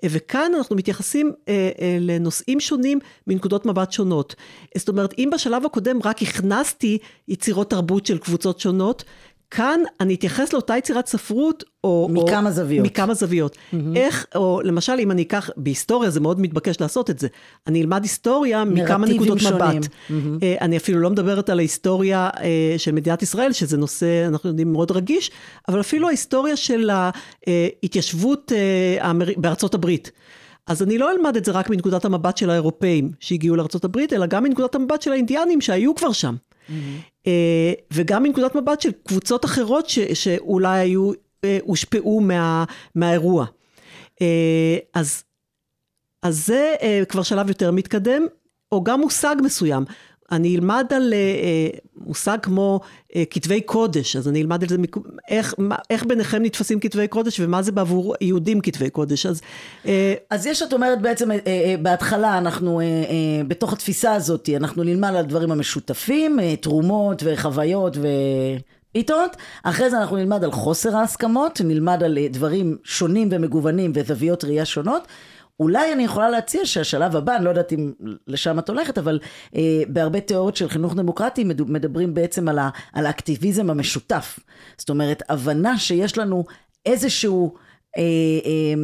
וכאן 0.05 0.53
אנחנו 0.57 0.77
מתייחסים 0.77 1.33
אה, 1.49 1.71
אה, 1.81 1.99
לנושאים 2.01 2.61
שונים 2.61 2.99
מנקודות 3.27 3.67
מבט 3.67 3.93
שונות. 3.93 4.35
זאת 4.77 4.89
אומרת, 4.89 5.15
אם 5.19 5.31
בשלב 5.33 5.67
הקודם 5.67 5.99
רק 6.05 6.23
הכנסתי 6.23 6.99
יצירות 7.29 7.71
תרבות 7.71 8.07
של 8.07 8.19
קבוצות 8.19 8.61
שונות, 8.61 9.05
כאן 9.51 9.81
אני 10.01 10.15
אתייחס 10.15 10.53
לאותה 10.53 10.77
יצירת 10.77 11.07
ספרות, 11.07 11.65
או... 11.85 12.09
מכמה 12.11 12.49
או, 12.49 12.55
זוויות. 12.55 12.87
מכמה 12.87 13.15
זוויות. 13.15 13.57
Mm-hmm. 13.57 13.77
איך, 13.97 14.27
או 14.35 14.61
למשל, 14.65 14.92
אם 14.99 15.11
אני 15.11 15.23
אקח, 15.23 15.51
בהיסטוריה 15.57 16.11
זה 16.11 16.21
מאוד 16.21 16.40
מתבקש 16.40 16.81
לעשות 16.81 17.11
את 17.11 17.19
זה. 17.19 17.29
אני 17.67 17.83
אלמד 17.83 18.03
היסטוריה 18.03 18.65
מכמה 18.65 19.07
נקודות 19.07 19.38
שונים. 19.38 19.79
מבט. 19.79 19.85
Mm-hmm. 19.85 20.61
אני 20.61 20.77
אפילו 20.77 21.01
לא 21.01 21.11
מדברת 21.11 21.51
על 21.51 21.59
ההיסטוריה 21.59 22.31
אה, 22.40 22.75
של 22.79 22.92
מדינת 22.92 23.23
ישראל, 23.23 23.53
שזה 23.53 23.77
נושא, 23.77 24.27
אנחנו 24.29 24.49
יודעים, 24.49 24.73
מאוד 24.73 24.90
רגיש, 24.90 25.31
אבל 25.69 25.81
אפילו 25.81 26.09
ההיסטוריה 26.09 26.57
של 26.57 26.90
ההתיישבות 26.90 28.53
אה, 28.55 29.07
האמר... 29.07 29.27
בארצות 29.37 29.75
הברית. 29.75 30.11
אז 30.67 30.83
אני 30.83 30.99
לא 30.99 31.13
אלמד 31.13 31.37
את 31.37 31.44
זה 31.44 31.53
רק 31.53 31.71
מנקודת 31.71 32.05
המבט 32.05 32.37
של 32.37 32.51
האירופאים 32.51 33.11
שהגיעו 33.21 33.57
לארצות 33.57 33.85
הברית, 33.85 34.13
אלא 34.13 34.27
גם 34.27 34.42
מנקודת 34.42 34.75
המבט 34.75 35.03
של 35.03 35.13
האינדיאנים 35.13 35.61
שהיו 35.61 35.94
כבר 35.94 36.13
שם. 36.13 36.35
Mm-hmm. 36.69 37.31
וגם 37.92 38.23
מנקודת 38.23 38.54
מבט 38.54 38.81
של 38.81 38.90
קבוצות 39.06 39.44
אחרות 39.44 39.88
ש, 39.88 39.98
שאולי 39.98 40.79
היו 40.79 41.12
אה, 41.44 41.58
הושפעו 41.62 42.21
מה, 42.21 42.64
מהאירוע. 42.94 43.46
אה, 44.23 44.79
אז, 44.94 45.25
אז 46.23 46.46
זה 46.46 46.75
כבר 47.08 47.23
שלב 47.23 47.48
יותר 47.48 47.71
מתקדם, 47.71 48.23
או 48.73 48.85
גם 48.85 49.00
מושג 49.00 49.37
מסוים. 49.42 49.85
אני 50.33 50.56
אלמד 50.56 50.87
על 50.90 51.12
אה, 51.12 51.18
אה, 51.18 51.68
מושג 51.96 52.38
כמו 52.42 52.81
אה, 53.16 53.22
כתבי 53.31 53.60
קודש, 53.60 54.16
אז 54.16 54.29
אני 54.29 54.42
אלמד 54.42 54.62
על 54.62 54.68
זה, 54.68 54.77
איך, 55.29 55.54
מה, 55.58 55.77
איך 55.90 56.04
ביניכם 56.06 56.42
נתפסים 56.42 56.81
כתבי 56.81 57.08
קודש 57.08 57.40
ומה 57.40 57.62
זה 57.62 57.72
בעבור 57.72 58.14
יהודים 58.20 58.60
כתבי 58.60 58.90
קודש. 58.90 59.27
אז, 59.27 59.40
אה, 59.87 60.14
אז 60.31 60.46
יש, 60.46 60.62
את 60.62 60.72
אומרת 60.72 61.02
בעצם, 61.02 61.31
אה, 61.31 61.38
אה, 61.46 61.74
בהתחלה 61.83 62.38
אנחנו, 62.38 62.81
אה, 62.81 62.85
אה, 62.85 63.44
בתוך 63.48 63.72
התפיסה 63.72 64.14
הזאת, 64.14 64.48
אנחנו 64.56 64.83
נלמד 64.83 65.08
על 65.08 65.16
הדברים 65.16 65.52
המשותפים, 65.52 66.40
אה, 66.40 66.56
תרומות 66.56 67.22
וחוויות 67.27 67.96
ו... 67.96 68.06
פיתות, 68.96 69.37
אחרי 69.62 69.90
זה 69.90 69.98
אנחנו 70.00 70.16
נלמד 70.16 70.44
על 70.44 70.52
חוסר 70.52 70.96
ההסכמות, 70.96 71.60
נלמד 71.64 72.02
על 72.02 72.18
אה, 72.18 72.27
דברים 72.31 72.77
שונים 72.85 73.29
ומגוונים 73.31 73.92
וזוויות 73.94 74.44
ראייה 74.44 74.64
שונות. 74.64 75.06
אולי 75.61 75.92
אני 75.92 76.04
יכולה 76.04 76.31
להציע 76.31 76.61
שהשלב 76.65 77.17
הבא, 77.17 77.37
אני 77.37 77.44
לא 77.44 77.50
יודעת 77.50 77.73
אם 77.73 77.92
לשם 78.27 78.59
את 78.59 78.69
הולכת, 78.69 78.98
אבל 78.98 79.19
אה, 79.57 79.83
בהרבה 79.88 80.21
תיאוריות 80.21 80.57
של 80.57 80.69
חינוך 80.69 80.94
דמוקרטי 80.94 81.44
מדברים 81.44 82.15
בעצם 82.15 82.48
על, 82.48 82.59
ה, 82.59 82.71
על 82.92 83.07
האקטיביזם 83.07 83.71
המשותף. 83.71 84.38
זאת 84.79 84.90
אומרת, 84.90 85.23
הבנה 85.29 85.79
שיש 85.79 86.19
לנו 86.19 86.44
איזשהו 86.87 87.54
אה, 87.96 88.02
אה, 88.44 88.75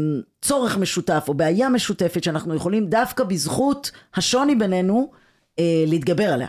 צורך 0.43 0.79
משותף 0.79 1.25
או 1.29 1.35
בעיה 1.35 1.69
משותפת 1.69 2.25
שאנחנו 2.25 2.55
יכולים 2.55 2.87
דווקא 2.87 3.25
בזכות 3.25 3.91
השוני 4.15 4.55
בינינו 4.55 5.11
אה, 5.59 5.85
להתגבר 5.87 6.33
עליה. 6.33 6.49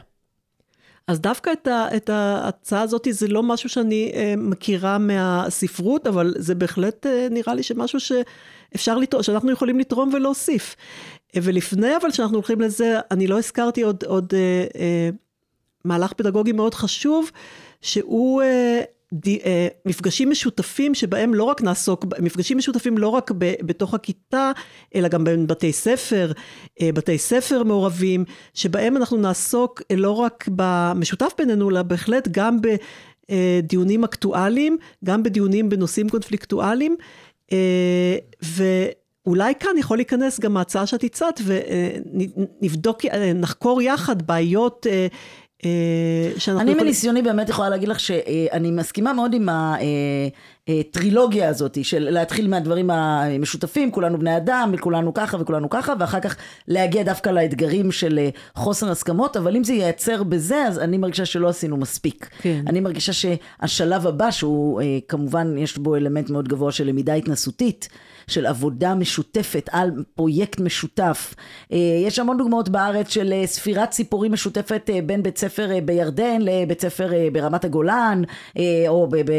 אז 1.07 1.19
דווקא 1.21 1.51
את, 1.51 1.67
ה, 1.67 1.87
את 1.95 2.09
ההצעה 2.09 2.81
הזאת 2.81 3.07
זה 3.11 3.27
לא 3.27 3.43
משהו 3.43 3.69
שאני 3.69 4.11
אה, 4.15 4.33
מכירה 4.37 4.97
מהספרות, 4.97 6.07
אבל 6.07 6.33
זה 6.37 6.55
בהחלט 6.55 7.05
אה, 7.05 7.27
נראה 7.31 7.53
לי 7.55 7.63
שמשהו 7.63 7.99
שאפשר 8.73 8.97
לתרום, 8.97 9.23
שאנחנו 9.23 9.51
יכולים 9.51 9.79
לתרום 9.79 10.13
ולהוסיף. 10.13 10.75
אה, 11.35 11.39
ולפני 11.43 11.95
אבל 12.01 12.11
שאנחנו 12.11 12.35
הולכים 12.35 12.61
לזה, 12.61 12.99
אני 13.11 13.27
לא 13.27 13.37
הזכרתי 13.37 13.81
עוד, 13.81 14.03
עוד 14.07 14.33
אה, 14.33 14.65
אה, 14.79 15.09
מהלך 15.85 16.13
פדגוגי 16.13 16.51
מאוד 16.51 16.73
חשוב, 16.73 17.31
שהוא 17.81 18.41
אה, 18.41 18.81
ד, 19.13 19.27
אה, 19.27 19.67
מפגשים 19.85 20.29
משותפים 20.29 20.95
שבהם 20.95 21.33
לא 21.33 21.43
רק 21.43 21.61
נעסוק, 21.61 22.05
מפגשים 22.19 22.57
משותפים 22.57 22.97
לא 22.97 23.07
רק 23.07 23.31
ב, 23.37 23.53
בתוך 23.61 23.93
הכיתה, 23.93 24.51
אלא 24.95 25.07
גם 25.07 25.23
בין 25.23 25.47
בתי 25.47 25.73
ספר, 25.73 26.31
אה, 26.81 26.89
בתי 26.93 27.17
ספר 27.17 27.63
מעורבים, 27.63 28.25
שבהם 28.53 28.97
אנחנו 28.97 29.17
נעסוק 29.17 29.81
אה, 29.91 29.95
לא 29.95 30.11
רק 30.11 30.49
במשותף 30.55 31.31
בינינו, 31.37 31.69
אלא 31.69 31.81
בהחלט 31.81 32.27
גם 32.31 32.57
בדיונים 33.29 34.03
אקטואליים, 34.03 34.77
גם 35.03 35.23
בדיונים 35.23 35.69
בנושאים 35.69 36.09
קונפליקטואליים, 36.09 36.95
אה, 36.99 37.05
ואולי 38.41 39.53
כאן 39.59 39.77
יכול 39.77 39.97
להיכנס 39.97 40.39
גם 40.39 40.57
ההצעה 40.57 40.85
שאת 40.85 41.03
הצעת, 41.03 41.41
ונבדוק, 41.45 43.05
אה, 43.05 43.33
נחקור 43.35 43.81
יחד 43.81 44.21
בעיות 44.21 44.87
אה, 44.89 45.07
אה, 45.65 46.31
שאנחנו 46.37 46.61
אני 46.61 46.73
מניסיוני 46.73 47.21
באמת 47.21 47.49
יכולה 47.49 47.69
להגיד 47.69 47.89
לך 47.89 47.99
שאני 47.99 48.71
מסכימה 48.71 49.13
מאוד 49.13 49.33
עם 49.33 49.49
הטרילוגיה 50.67 51.49
הזאת 51.49 51.85
של 51.85 52.09
להתחיל 52.09 52.47
מהדברים 52.47 52.89
המשותפים, 52.89 53.91
כולנו 53.91 54.19
בני 54.19 54.37
אדם, 54.37 54.71
וכולנו 54.73 55.13
ככה 55.13 55.37
וכולנו 55.39 55.69
ככה, 55.69 55.93
ואחר 55.99 56.19
כך 56.19 56.35
להגיע 56.67 57.03
דווקא 57.03 57.29
לאתגרים 57.29 57.91
של 57.91 58.19
אה, 58.19 58.29
חוסר 58.55 58.91
הסכמות, 58.91 59.37
אבל 59.37 59.55
אם 59.55 59.63
זה 59.63 59.73
ייעצר 59.73 60.23
בזה, 60.23 60.63
אז 60.67 60.79
אני 60.79 60.97
מרגישה 60.97 61.25
שלא 61.25 61.49
עשינו 61.49 61.77
מספיק. 61.77 62.29
כן. 62.41 62.63
אני 62.67 62.79
מרגישה 62.79 63.13
שהשלב 63.13 64.07
הבא, 64.07 64.31
שהוא 64.31 64.81
אה, 64.81 64.99
כמובן 65.07 65.57
יש 65.57 65.77
בו 65.77 65.95
אלמנט 65.95 66.29
מאוד 66.29 66.47
גבוה 66.47 66.71
של 66.71 66.87
למידה 66.87 67.13
התנסותית, 67.13 67.89
של 68.27 68.45
עבודה 68.45 68.95
משותפת 68.95 69.69
על 69.71 69.91
פרויקט 70.15 70.59
משותף. 70.59 71.35
אה, 71.71 71.77
יש 72.05 72.19
המון 72.19 72.37
דוגמאות 72.37 72.69
בארץ 72.69 73.09
של 73.09 73.33
ספירת 73.45 73.91
סיפורים 73.91 74.31
משותפת 74.31 74.89
בין 75.05 75.23
בית 75.23 75.37
ספר 75.37 75.69
בירדן 75.85 76.41
לבית 76.41 76.81
ספר 76.81 77.09
ברמת 77.33 77.65
הגולן, 77.65 78.21
או, 78.87 79.07
ב, 79.07 79.15
ב, 79.15 79.31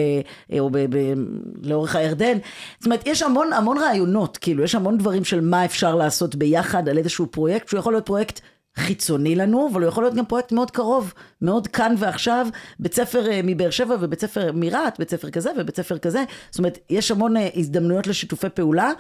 או 0.59 0.71
ב, 0.71 0.79
ב, 0.91 1.14
לאורך 1.63 1.97
הירדן. 1.97 2.39
זאת 2.79 2.87
אומרת, 2.87 3.07
יש 3.07 3.23
המון 3.23 3.53
המון 3.53 3.79
רעיונות, 3.79 4.37
כאילו, 4.37 4.65
יש 4.65 4.75
המון 4.75 4.99
דברים 4.99 5.25
של 5.25 5.41
מה 5.41 5.65
אפשר 5.65 5.95
לעשות 5.95 6.35
ביחד 6.35 6.89
על 6.89 6.99
איזשהו 6.99 7.27
פרויקט, 7.27 7.69
שהוא 7.69 7.79
יכול 7.79 7.93
להיות 7.93 8.07
פרויקט 8.07 8.41
חיצוני 8.77 9.37
לנו, 9.37 9.69
אבל 9.73 9.83
הוא 9.83 9.89
יכול 9.89 10.05
להיות 10.05 10.15
גם 10.15 10.25
פרויקט 10.25 10.53
מאוד 10.53 10.71
קרוב, 10.71 11.13
מאוד 11.43 11.67
כאן 11.67 11.95
ועכשיו, 11.99 12.47
בית 12.79 12.95
ספר 12.95 13.31
אה, 13.31 13.41
מבאר 13.45 13.71
שבע 13.71 13.97
ובית 14.01 14.21
ספר 14.21 14.53
מרהט, 14.55 14.99
בית 14.99 15.11
ספר 15.11 15.31
כזה 15.31 15.51
ובית 15.59 15.77
ספר 15.77 15.99
כזה, 15.99 16.25
זאת 16.51 16.59
אומרת, 16.59 16.79
יש 16.91 17.11
המון 17.11 17.37
אה, 17.37 17.49
הזדמנויות 17.55 18.07
לשיתופי 18.07 18.49
פעולה, 18.49 18.93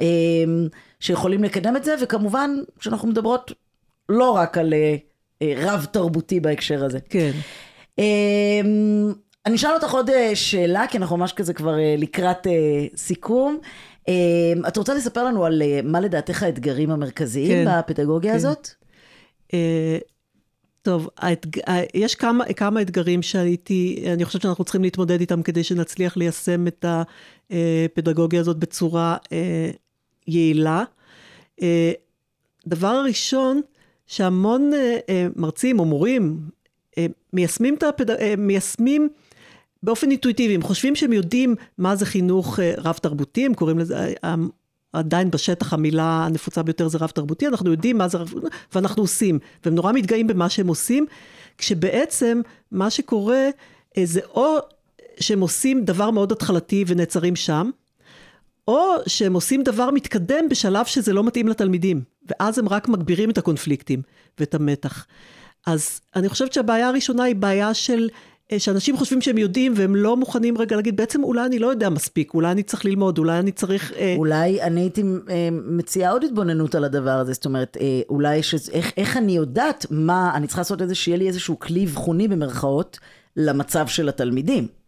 אה, 0.00 0.06
שיכולים 1.00 1.44
לקדם 1.44 1.76
את 1.76 1.84
זה, 1.84 1.94
וכמובן 2.02 2.50
שאנחנו 2.80 3.08
מדברות 3.08 3.52
לא 4.08 4.30
רק 4.30 4.58
על 4.58 4.74
רב 5.56 5.86
תרבותי 5.90 6.40
בהקשר 6.40 6.84
הזה. 6.84 6.98
כן. 7.00 7.30
אני 9.46 9.56
אשאל 9.56 9.70
אותך 9.74 9.90
עוד 9.90 10.10
אה, 10.10 10.36
שאלה, 10.36 10.86
כי 10.90 10.98
אנחנו 10.98 11.16
ממש 11.16 11.32
כזה 11.32 11.54
כבר 11.54 11.78
אה, 11.78 11.94
לקראת 11.98 12.46
אה, 12.46 12.86
סיכום. 12.96 13.58
את 14.68 14.76
רוצה 14.76 14.94
לספר 14.94 15.24
לנו 15.24 15.44
על 15.44 15.62
מה 15.84 16.00
לדעתך 16.00 16.42
האתגרים 16.42 16.90
המרכזיים 16.90 17.66
כן, 17.66 17.78
בפדגוגיה 17.78 18.32
כן. 18.32 18.36
הזאת? 18.36 18.68
טוב, 20.82 21.08
האתג... 21.18 21.60
יש 21.94 22.14
כמה, 22.14 22.44
כמה 22.44 22.82
אתגרים 22.82 23.22
שהייתי, 23.22 24.04
אני 24.12 24.24
חושבת 24.24 24.42
שאנחנו 24.42 24.64
צריכים 24.64 24.82
להתמודד 24.82 25.20
איתם 25.20 25.42
כדי 25.42 25.64
שנצליח 25.64 26.16
ליישם 26.16 26.66
את 26.66 26.84
הפדגוגיה 27.50 28.40
הזאת 28.40 28.56
בצורה 28.56 29.16
יעילה. 30.26 30.84
דבר 32.66 32.88
הראשון, 32.88 33.60
שהמון 34.06 34.72
מרצים 35.36 35.78
או 35.78 35.84
מורים 35.84 36.40
מיישמים, 37.32 37.74
את 37.74 37.82
הפד... 37.82 38.36
מיישמים 38.38 39.08
באופן 39.82 40.10
אינטואיטיבי, 40.10 40.54
הם 40.54 40.62
חושבים 40.62 40.96
שהם 40.96 41.12
יודעים 41.12 41.54
מה 41.78 41.96
זה 41.96 42.06
חינוך 42.06 42.60
אה, 42.60 42.74
רב-תרבותי, 42.78 43.46
הם 43.46 43.54
קוראים 43.54 43.78
לזה, 43.78 44.12
אה, 44.24 44.34
עדיין 44.92 45.30
בשטח 45.30 45.72
המילה 45.72 46.26
הנפוצה 46.26 46.62
ביותר 46.62 46.88
זה 46.88 46.98
רב-תרבותי, 46.98 47.46
אנחנו 47.46 47.70
יודעים 47.70 47.98
מה 47.98 48.08
זה 48.08 48.18
רב... 48.18 48.34
ואנחנו 48.74 49.02
עושים, 49.02 49.38
והם 49.64 49.74
נורא 49.74 49.92
מתגאים 49.92 50.26
במה 50.26 50.48
שהם 50.48 50.66
עושים, 50.66 51.06
כשבעצם 51.58 52.40
מה 52.70 52.90
שקורה 52.90 53.48
אה, 53.98 54.02
זה 54.04 54.20
או 54.34 54.56
שהם 55.20 55.40
עושים 55.40 55.84
דבר 55.84 56.10
מאוד 56.10 56.32
התחלתי 56.32 56.84
ונעצרים 56.86 57.36
שם, 57.36 57.70
או 58.68 58.94
שהם 59.06 59.34
עושים 59.34 59.62
דבר 59.62 59.90
מתקדם 59.90 60.48
בשלב 60.50 60.86
שזה 60.86 61.12
לא 61.12 61.24
מתאים 61.24 61.48
לתלמידים, 61.48 62.02
ואז 62.28 62.58
הם 62.58 62.68
רק 62.68 62.88
מגבירים 62.88 63.30
את 63.30 63.38
הקונפליקטים 63.38 64.02
ואת 64.38 64.54
המתח. 64.54 65.06
אז 65.66 66.00
אני 66.16 66.28
חושבת 66.28 66.52
שהבעיה 66.52 66.88
הראשונה 66.88 67.22
היא 67.22 67.36
בעיה 67.36 67.74
של, 67.74 68.08
אה, 68.12 68.29
שאנשים 68.58 68.96
חושבים 68.96 69.20
שהם 69.20 69.38
יודעים 69.38 69.72
והם 69.76 69.96
לא 69.96 70.16
מוכנים 70.16 70.58
רגע 70.58 70.76
להגיד, 70.76 70.96
בעצם 70.96 71.24
אולי 71.24 71.46
אני 71.46 71.58
לא 71.58 71.66
יודע 71.66 71.88
מספיק, 71.88 72.34
אולי 72.34 72.50
אני 72.50 72.62
צריך 72.62 72.84
ללמוד, 72.84 73.18
אולי 73.18 73.38
אני 73.38 73.52
צריך... 73.52 73.92
אה, 73.92 74.14
אולי 74.18 74.62
אני 74.62 74.80
הייתי 74.80 75.02
אה, 75.30 75.48
מציעה 75.52 76.12
עוד 76.12 76.24
התבוננות 76.24 76.74
על 76.74 76.84
הדבר 76.84 77.10
הזה, 77.10 77.32
זאת 77.32 77.44
אומרת, 77.44 77.76
אה, 77.80 78.00
אולי 78.08 78.42
ש... 78.42 78.54
איך, 78.72 78.92
איך 78.96 79.16
אני 79.16 79.32
יודעת 79.32 79.86
מה, 79.90 80.30
אני 80.34 80.46
צריכה 80.46 80.60
לעשות 80.60 80.82
איזה, 80.82 80.94
שיהיה 80.94 81.16
לי 81.16 81.28
איזשהו 81.28 81.58
כלי 81.58 81.84
אבחוני 81.84 82.28
במרכאות 82.28 82.98
למצב 83.36 83.86
של 83.86 84.08
התלמידים. 84.08 84.79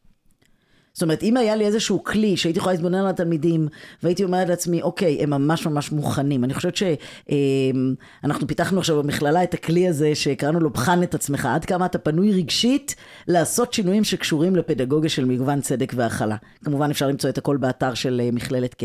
זאת 0.92 1.02
אומרת, 1.02 1.22
אם 1.22 1.36
היה 1.36 1.56
לי 1.56 1.66
איזשהו 1.66 2.04
כלי 2.04 2.36
שהייתי 2.36 2.58
יכולה 2.58 2.72
להתבונן 2.72 2.98
על 2.98 3.06
התלמידים, 3.06 3.68
והייתי 4.02 4.24
אומרת 4.24 4.48
לעצמי, 4.48 4.82
אוקיי, 4.82 5.22
הם 5.22 5.30
ממש 5.30 5.66
ממש 5.66 5.92
מוכנים. 5.92 6.44
אני 6.44 6.54
חושבת 6.54 6.76
שאנחנו 6.76 8.46
פיתחנו 8.46 8.78
עכשיו 8.78 9.02
במכללה 9.02 9.42
את 9.42 9.54
הכלי 9.54 9.88
הזה 9.88 10.14
שקראנו 10.14 10.60
לו 10.60 10.70
בחן 10.70 11.02
את 11.02 11.14
עצמך, 11.14 11.46
עד 11.46 11.64
כמה 11.64 11.86
אתה 11.86 11.98
פנוי 11.98 12.32
רגשית 12.32 12.94
לעשות 13.28 13.72
שינויים 13.72 14.04
שקשורים 14.04 14.56
לפדגוגיה 14.56 15.10
של 15.10 15.24
מגוון 15.24 15.60
צדק 15.60 15.92
והכלה. 15.96 16.36
כמובן 16.64 16.90
אפשר 16.90 17.08
למצוא 17.08 17.30
את 17.30 17.38
הכל 17.38 17.56
באתר 17.56 17.94
של 17.94 18.20
אה, 18.24 18.30
מכללת 18.32 18.74
K. 18.74 18.84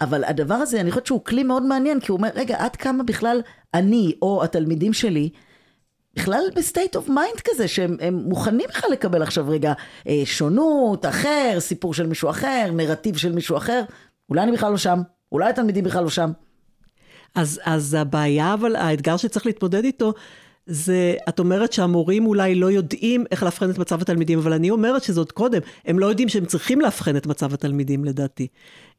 אבל 0.00 0.24
הדבר 0.24 0.54
הזה, 0.54 0.80
אני 0.80 0.90
חושבת 0.90 1.06
שהוא 1.06 1.24
כלי 1.24 1.42
מאוד 1.42 1.62
מעניין, 1.62 2.00
כי 2.00 2.12
הוא 2.12 2.18
אומר, 2.18 2.28
רגע, 2.34 2.56
עד 2.58 2.76
כמה 2.76 3.02
בכלל 3.02 3.40
אני 3.74 4.12
או 4.22 4.44
התלמידים 4.44 4.92
שלי, 4.92 5.30
בכלל 6.16 6.44
ב 6.54 6.61
state 6.61 6.96
of 6.96 7.08
mind 7.08 7.40
כזה, 7.44 7.68
שהם 7.68 7.96
הם 8.00 8.14
מוכנים 8.14 8.66
בכלל 8.68 8.90
לקבל 8.92 9.22
עכשיו 9.22 9.48
רגע 9.48 9.72
אה, 10.08 10.22
שונות, 10.24 11.06
אחר, 11.06 11.56
סיפור 11.58 11.94
של 11.94 12.06
מישהו 12.06 12.30
אחר, 12.30 12.70
נרטיב 12.72 13.16
של 13.16 13.32
מישהו 13.32 13.56
אחר. 13.56 13.82
אולי 14.30 14.42
אני 14.42 14.52
בכלל 14.52 14.70
לא 14.70 14.76
שם, 14.76 14.98
אולי 15.32 15.50
התלמידים 15.50 15.84
בכלל 15.84 16.04
לא 16.04 16.10
שם. 16.10 16.30
אז, 17.34 17.60
אז 17.64 17.94
הבעיה, 17.94 18.54
אבל 18.54 18.76
האתגר 18.76 19.16
שצריך 19.16 19.46
להתמודד 19.46 19.84
איתו, 19.84 20.12
זה, 20.66 21.14
את 21.28 21.38
אומרת 21.38 21.72
שהמורים 21.72 22.26
אולי 22.26 22.54
לא 22.54 22.70
יודעים 22.70 23.24
איך 23.30 23.42
לאבחן 23.42 23.70
את 23.70 23.78
מצב 23.78 24.02
התלמידים, 24.02 24.38
אבל 24.38 24.52
אני 24.52 24.70
אומרת 24.70 25.02
שזה 25.02 25.20
עוד 25.20 25.32
קודם, 25.32 25.60
הם 25.86 25.98
לא 25.98 26.06
יודעים 26.06 26.28
שהם 26.28 26.44
צריכים 26.44 26.80
לאבחן 26.80 27.16
את 27.16 27.26
מצב 27.26 27.54
התלמידים 27.54 28.04
לדעתי. 28.04 28.46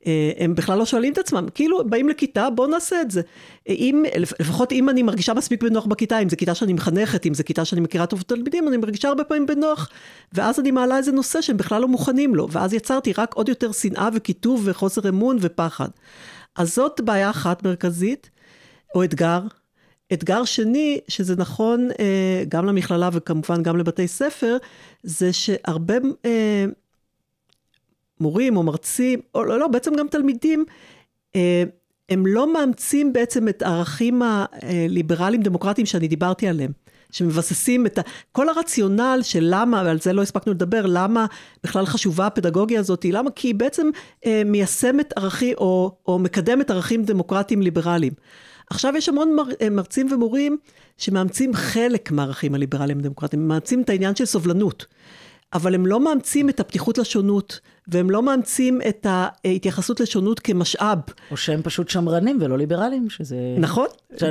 אה, 0.07 0.31
הם 0.37 0.55
בכלל 0.55 0.77
לא 0.77 0.85
שואלים 0.85 1.13
את 1.13 1.17
עצמם, 1.17 1.47
כאילו 1.55 1.89
באים 1.89 2.09
לכיתה, 2.09 2.49
בואו 2.49 2.67
נעשה 2.67 3.01
את 3.01 3.11
זה. 3.11 3.21
אם, 3.69 4.03
לפחות 4.39 4.71
אם 4.71 4.89
אני 4.89 5.03
מרגישה 5.03 5.33
מספיק 5.33 5.63
בנוח 5.63 5.85
בכיתה, 5.85 6.19
אם 6.19 6.29
זו 6.29 6.37
כיתה 6.37 6.55
שאני 6.55 6.73
מחנכת, 6.73 7.25
אם 7.25 7.33
זו 7.33 7.43
כיתה 7.45 7.65
שאני 7.65 7.81
מכירה 7.81 8.05
טוב 8.05 8.19
את 8.25 8.31
התלמידים, 8.31 8.67
אני 8.67 8.77
מרגישה 8.77 9.07
הרבה 9.07 9.23
פעמים 9.23 9.45
בנוח, 9.45 9.89
ואז 10.33 10.59
אני 10.59 10.71
מעלה 10.71 10.97
איזה 10.97 11.11
נושא 11.11 11.41
שהם 11.41 11.57
בכלל 11.57 11.81
לא 11.81 11.87
מוכנים 11.87 12.35
לו, 12.35 12.47
ואז 12.51 12.73
יצרתי 12.73 13.13
רק 13.17 13.33
עוד 13.33 13.49
יותר 13.49 13.71
שנאה 13.71 14.09
וקיטוב 14.13 14.61
וחוסר 14.65 15.09
אמון 15.09 15.37
ופחד. 15.41 15.89
אז 16.55 16.75
זאת 16.75 17.01
בעיה 17.01 17.29
אחת 17.29 17.63
מרכזית, 17.63 18.29
או 18.95 19.03
אתגר. 19.03 19.39
אתגר 20.13 20.45
שני, 20.45 20.99
שזה 21.07 21.35
נכון 21.35 21.89
אה, 21.99 22.43
גם 22.49 22.65
למכללה 22.65 23.09
וכמובן 23.13 23.63
גם 23.63 23.77
לבתי 23.77 24.07
ספר, 24.07 24.57
זה 25.03 25.33
שהרבה 25.33 25.95
אה, 26.25 26.65
מורים 28.19 28.57
או 28.57 28.63
מרצים, 28.63 29.19
או 29.35 29.43
לא, 29.43 29.59
לא, 29.59 29.67
בעצם 29.67 29.95
גם 29.95 30.07
תלמידים, 30.07 30.65
אה, 31.35 31.63
הם 32.09 32.27
לא 32.27 32.53
מאמצים 32.53 33.13
בעצם 33.13 33.47
את 33.47 33.61
הערכים 33.61 34.21
הליברליים 34.21 35.41
דמוקרטיים 35.41 35.85
שאני 35.85 36.07
דיברתי 36.07 36.47
עליהם. 36.47 36.71
שמבססים 37.11 37.85
את 37.85 37.97
ה... 37.97 38.01
כל 38.31 38.49
הרציונל 38.49 39.19
של 39.23 39.47
למה, 39.49 39.83
ועל 39.85 39.99
זה 39.99 40.13
לא 40.13 40.21
הספקנו 40.21 40.53
לדבר, 40.53 40.85
למה 40.85 41.25
בכלל 41.63 41.85
חשובה 41.85 42.27
הפדגוגיה 42.27 42.79
הזאת, 42.79 43.05
למה? 43.05 43.31
כי 43.31 43.47
היא 43.47 43.55
בעצם 43.55 43.89
אה, 44.25 44.41
מיישמת 44.45 45.13
ערכים, 45.17 45.55
או, 45.57 45.97
או 46.07 46.19
מקדמת 46.19 46.71
ערכים 46.71 47.03
דמוקרטיים 47.03 47.61
ליברליים. 47.61 48.13
עכשיו 48.69 48.93
יש 48.97 49.09
המון 49.09 49.35
מר, 49.35 49.43
אה, 49.61 49.69
מרצים 49.69 50.11
ומורים 50.11 50.57
שמאמצים 50.97 51.53
חלק 51.53 52.11
מהערכים 52.11 52.55
הליברליים 52.55 52.99
הדמוקרטיים, 52.99 53.41
הם 53.41 53.47
מאמצים 53.47 53.81
את 53.81 53.89
העניין 53.89 54.15
של 54.15 54.25
סובלנות. 54.25 54.85
אבל 55.53 55.75
הם 55.75 55.85
לא 55.85 55.99
מאמצים 55.99 56.49
את 56.49 56.59
הפתיחות 56.59 56.97
לשונות, 56.97 57.59
והם 57.87 58.09
לא 58.09 58.23
מאמצים 58.23 58.81
את 58.89 59.07
ההתייחסות 59.09 59.99
לשונות 59.99 60.39
כמשאב. 60.39 60.99
או 61.31 61.37
שהם 61.37 61.61
פשוט 61.61 61.89
שמרנים 61.89 62.37
ולא 62.41 62.57
ליברלים, 62.57 63.09
שזה... 63.09 63.35
נכון. 63.57 63.87
ש... 64.17 64.23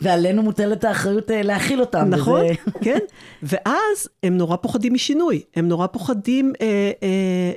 ועלינו 0.00 0.42
מוטלת 0.42 0.84
האחריות 0.84 1.30
אה, 1.30 1.42
להכיל 1.42 1.80
אותם. 1.80 2.08
נכון, 2.10 2.40
וזה... 2.44 2.54
כן. 2.84 2.98
ואז 3.42 4.08
הם 4.22 4.36
נורא 4.36 4.56
פוחדים 4.56 4.94
משינוי, 4.94 5.42
הם 5.56 5.68
נורא 5.68 5.86
פוחדים, 5.86 6.52
אה, 6.60 6.90
אה, 7.02 7.52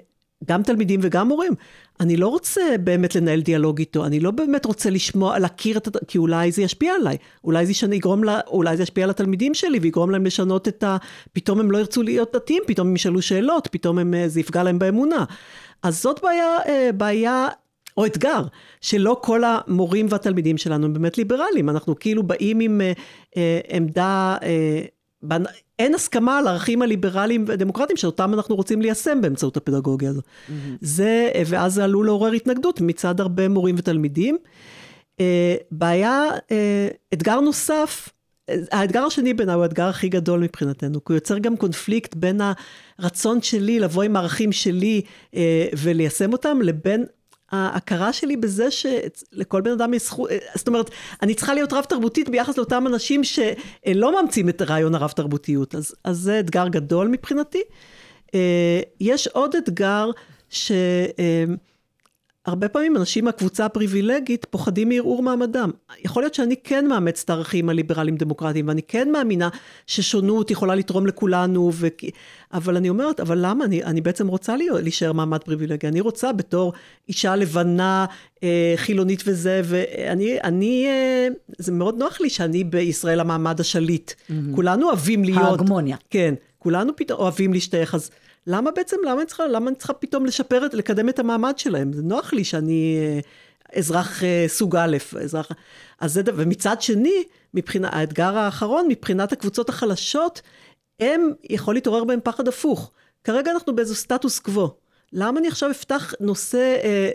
גם 0.45 0.63
תלמידים 0.63 0.99
וגם 1.03 1.27
מורים. 1.27 1.53
אני 1.99 2.17
לא 2.17 2.27
רוצה 2.27 2.61
באמת 2.83 3.15
לנהל 3.15 3.41
דיאלוג 3.41 3.79
איתו, 3.79 4.05
אני 4.05 4.19
לא 4.19 4.31
באמת 4.31 4.65
רוצה 4.65 4.89
לשמוע, 4.89 5.39
להכיר 5.39 5.77
את, 5.77 5.97
כי 6.07 6.17
אולי 6.17 6.51
זה 6.51 6.61
ישפיע 6.61 6.93
עליי, 6.93 7.17
אולי 7.43 7.65
זה 7.65 7.95
יגרום 7.95 8.23
לה, 8.23 8.39
אולי 8.47 8.77
זה 8.77 8.83
ישפיע 8.83 9.03
על 9.03 9.09
התלמידים 9.09 9.53
שלי 9.53 9.79
ויגרום 9.79 10.11
להם 10.11 10.25
לשנות 10.25 10.67
את 10.67 10.83
ה... 10.83 10.97
פתאום 11.33 11.59
הם 11.59 11.71
לא 11.71 11.77
ירצו 11.77 12.03
להיות 12.03 12.35
דתיים, 12.35 12.63
פתאום 12.67 12.87
הם 12.87 12.95
ישאלו 12.95 13.21
שאלות, 13.21 13.67
פתאום 13.71 13.99
הם, 13.99 14.13
אה, 14.13 14.27
זה 14.27 14.39
יפגע 14.39 14.63
להם 14.63 14.79
באמונה. 14.79 15.25
אז 15.83 16.01
זאת 16.01 16.19
בעיה, 16.23 16.57
אה, 16.67 16.89
בעיה 16.97 17.47
או 17.97 18.05
אתגר, 18.05 18.41
שלא 18.81 19.19
כל 19.21 19.41
המורים 19.45 20.07
והתלמידים 20.09 20.57
שלנו 20.57 20.85
הם 20.85 20.93
באמת 20.93 21.17
ליברליים, 21.17 21.69
אנחנו 21.69 21.99
כאילו 21.99 22.23
באים 22.23 22.59
עם 22.59 22.81
אה, 23.37 23.59
עמדה 23.69 24.37
אין 25.83 25.95
הסכמה 25.95 26.37
על 26.37 26.47
הערכים 26.47 26.81
הליברליים 26.81 27.45
והדמוקרטיים 27.47 27.97
שאותם 27.97 28.33
אנחנו 28.33 28.55
רוצים 28.55 28.81
ליישם 28.81 29.21
באמצעות 29.21 29.57
הפדגוגיה 29.57 30.09
הזו. 30.09 30.21
Mm-hmm. 30.21 30.51
זה, 30.81 31.31
ואז 31.45 31.73
זה 31.73 31.83
עלול 31.83 32.05
לעורר 32.05 32.31
התנגדות 32.31 32.81
מצד 32.81 33.19
הרבה 33.19 33.47
מורים 33.47 33.75
ותלמידים. 33.77 34.37
אה, 35.19 35.55
בעיה, 35.71 36.29
אה, 36.51 36.87
אתגר 37.13 37.39
נוסף, 37.39 38.09
האתגר 38.71 39.03
השני 39.03 39.33
בעיניי 39.33 39.55
הוא 39.55 39.63
האתגר 39.63 39.87
הכי 39.87 40.09
גדול 40.09 40.39
מבחינתנו, 40.39 41.03
כי 41.03 41.13
הוא 41.13 41.17
יוצר 41.17 41.37
גם 41.37 41.57
קונפליקט 41.57 42.15
בין 42.15 42.41
הרצון 42.99 43.41
שלי 43.41 43.79
לבוא 43.79 44.03
עם 44.03 44.15
הערכים 44.15 44.51
שלי 44.51 45.01
אה, 45.35 45.67
וליישם 45.77 46.33
אותם, 46.33 46.59
לבין 46.61 47.05
ההכרה 47.53 48.13
שלי 48.13 48.37
בזה 48.37 48.71
שלכל 48.71 49.61
בן 49.61 49.71
אדם 49.71 49.93
יש 49.93 50.03
זכות, 50.03 50.29
זאת 50.55 50.67
אומרת, 50.67 50.89
אני 51.21 51.33
צריכה 51.33 51.53
להיות 51.53 51.73
רב 51.73 51.83
תרבותית 51.83 52.29
ביחס 52.29 52.57
לאותם 52.57 52.87
אנשים 52.87 53.21
שלא 53.23 54.13
מאמצים 54.13 54.49
את 54.49 54.61
רעיון 54.61 54.95
הרב 54.95 55.09
תרבותיות, 55.09 55.75
אז, 55.75 55.95
אז 56.03 56.17
זה 56.17 56.39
אתגר 56.39 56.67
גדול 56.67 57.07
מבחינתי. 57.07 57.61
אה, 58.35 58.79
יש 58.99 59.27
עוד 59.27 59.55
אתגר 59.55 60.11
ש... 60.49 60.71
הרבה 62.45 62.69
פעמים 62.69 62.97
אנשים 62.97 63.25
מהקבוצה 63.25 63.65
הפריבילגית 63.65 64.45
פוחדים 64.49 64.89
מערעור 64.89 65.23
מעמדם. 65.23 65.71
יכול 65.99 66.23
להיות 66.23 66.33
שאני 66.33 66.55
כן 66.63 66.87
מאמץ 66.87 67.21
את 67.23 67.29
הערכים 67.29 67.69
הליברליים 67.69 68.17
דמוקרטיים, 68.17 68.67
ואני 68.67 68.81
כן 68.81 69.11
מאמינה 69.11 69.49
ששונות 69.87 70.51
יכולה 70.51 70.75
לתרום 70.75 71.07
לכולנו, 71.07 71.71
ו... 71.73 71.87
אבל 72.53 72.77
אני 72.77 72.89
אומרת, 72.89 73.19
אבל 73.19 73.37
למה? 73.41 73.65
אני, 73.65 73.83
אני 73.83 74.01
בעצם 74.01 74.27
רוצה 74.27 74.55
להישאר 74.57 75.13
מעמד 75.13 75.43
פריבילגי. 75.43 75.87
אני 75.87 76.01
רוצה 76.01 76.33
בתור 76.33 76.73
אישה 77.09 77.35
לבנה, 77.35 78.05
אה, 78.43 78.73
חילונית 78.75 79.23
וזה, 79.25 79.61
ואני, 79.63 80.41
אני, 80.41 80.85
אה, 80.87 81.27
זה 81.57 81.71
מאוד 81.71 81.97
נוח 81.97 82.21
לי 82.21 82.29
שאני 82.29 82.63
בישראל 82.63 83.19
המעמד 83.19 83.59
השליט. 83.59 84.11
Mm-hmm. 84.11 84.33
כולנו 84.55 84.87
אוהבים 84.87 85.23
להיות... 85.23 85.41
ההגמוניה. 85.43 85.97
כן, 86.09 86.33
כולנו 86.59 86.95
פתאום 86.95 87.19
אוהבים 87.19 87.53
להשתייך, 87.53 87.95
אז... 87.95 88.11
למה 88.47 88.71
בעצם, 88.71 88.97
למה 89.05 89.21
אני 89.21 89.25
צריכה, 89.25 89.47
למה 89.47 89.69
אני 89.69 89.75
צריכה 89.75 89.93
פתאום 89.93 90.25
לשפר, 90.25 90.67
לקדם 90.73 91.09
את 91.09 91.19
המעמד 91.19 91.57
שלהם? 91.57 91.93
זה 91.93 92.01
נוח 92.01 92.33
לי 92.33 92.43
שאני 92.43 92.97
אה, 92.99 93.19
אזרח 93.79 94.23
אה, 94.23 94.45
סוג 94.47 94.75
א', 94.75 94.97
אזרח... 95.21 95.51
אז 95.99 96.13
זה, 96.13 96.21
ומצד 96.25 96.81
שני, 96.81 97.23
מבחינה, 97.53 97.89
האתגר 97.91 98.37
האחרון, 98.37 98.87
מבחינת 98.87 99.31
הקבוצות 99.31 99.69
החלשות, 99.69 100.41
הם, 100.99 101.33
יכול 101.49 101.73
להתעורר 101.73 102.03
בהם 102.03 102.19
פחד 102.23 102.47
הפוך. 102.47 102.91
כרגע 103.23 103.51
אנחנו 103.51 103.75
באיזה 103.75 103.95
סטטוס 103.95 104.39
קוו. 104.39 104.69
למה 105.13 105.39
אני 105.39 105.47
עכשיו 105.47 105.71
אפתח 105.71 106.13
נושא, 106.19 106.75
אה, 106.83 107.11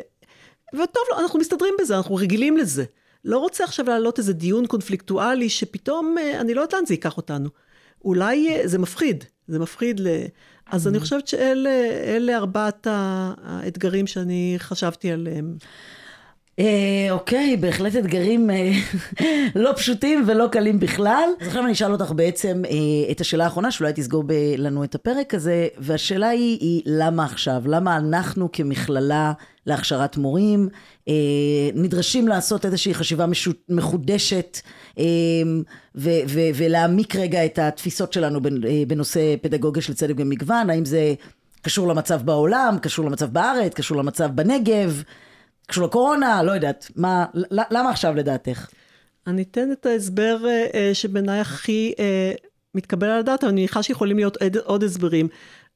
וטוב, 0.74 1.02
לא, 1.10 1.20
אנחנו 1.20 1.38
מסתדרים 1.38 1.74
בזה, 1.80 1.96
אנחנו 1.96 2.14
רגילים 2.14 2.56
לזה. 2.56 2.84
לא 3.24 3.38
רוצה 3.38 3.64
עכשיו 3.64 3.86
להעלות 3.86 4.18
איזה 4.18 4.32
דיון 4.32 4.66
קונפליקטואלי 4.66 5.48
שפתאום, 5.48 6.16
אני 6.40 6.54
לא 6.54 6.60
יודעת 6.60 6.72
לאן 6.72 6.86
זה 6.86 6.94
ייקח 6.94 7.16
אותנו. 7.16 7.48
אולי 8.04 8.58
זה 8.64 8.78
מפחיד, 8.78 9.24
זה 9.48 9.58
מפחיד 9.58 10.00
ל... 10.00 10.06
אז 10.70 10.88
אני 10.88 11.00
חושבת 11.00 11.28
שאלה 11.28 12.36
ארבעת 12.36 12.86
האתגרים 12.90 14.06
שאני 14.06 14.54
חשבתי 14.58 15.12
עליהם. 15.12 15.56
אה, 16.58 17.08
אוקיי, 17.10 17.56
בהחלט 17.56 17.96
אתגרים 17.96 18.50
אה, 18.50 18.72
לא 19.54 19.72
פשוטים 19.76 20.24
ולא 20.26 20.46
קלים 20.52 20.80
בכלל. 20.80 21.28
אז 21.40 21.46
עכשיו 21.46 21.64
אני 21.64 21.72
אשאל 21.72 21.92
אותך 21.92 22.12
בעצם 22.12 22.62
אה, 22.64 23.10
את 23.10 23.20
השאלה 23.20 23.44
האחרונה, 23.44 23.70
שאולי 23.70 23.92
תסגור 23.92 24.24
לנו 24.58 24.84
את 24.84 24.94
הפרק 24.94 25.34
הזה, 25.34 25.68
והשאלה 25.78 26.28
היא, 26.28 26.58
היא 26.60 26.82
למה 26.86 27.24
עכשיו? 27.24 27.62
למה 27.66 27.96
אנחנו 27.96 28.52
כמכללה 28.52 29.32
להכשרת 29.66 30.16
מורים 30.16 30.68
נדרשים 31.74 32.28
לעשות 32.28 32.64
איזושהי 32.64 32.94
חשיבה 32.94 33.26
מחודשת 33.68 34.60
ולהעמיק 36.54 37.16
רגע 37.16 37.44
את 37.44 37.58
התפיסות 37.58 38.12
שלנו 38.12 38.40
בנושא 38.88 39.34
פדגוגיה 39.42 39.82
של 39.82 39.94
צדק 39.94 40.14
ומגוון? 40.18 40.70
האם 40.70 40.84
זה 40.84 41.14
קשור 41.62 41.88
למצב 41.88 42.22
בעולם, 42.22 42.76
קשור 42.82 43.04
למצב 43.04 43.26
בארץ, 43.26 43.74
קשור 43.74 43.96
למצב 43.96 44.30
בנגב? 44.34 45.02
קשור 45.68 45.84
לקורונה, 45.84 46.42
לא 46.42 46.52
יודעת. 46.52 46.90
מה, 46.96 47.26
למה 47.50 47.90
עכשיו 47.90 48.14
לדעתך? 48.14 48.66
אני 49.26 49.42
אתן 49.42 49.72
את 49.72 49.86
ההסבר 49.86 50.38
uh, 50.44 50.94
שבעיניי 50.94 51.40
הכי 51.40 51.92
uh, 51.96 52.00
מתקבל 52.74 53.06
על 53.06 53.18
הדעת, 53.18 53.44
אני 53.44 53.52
מניחה 53.52 53.82
שיכולים 53.82 54.16
להיות 54.16 54.36
עוד, 54.42 54.56
עוד 54.56 54.82
הסברים, 54.82 55.28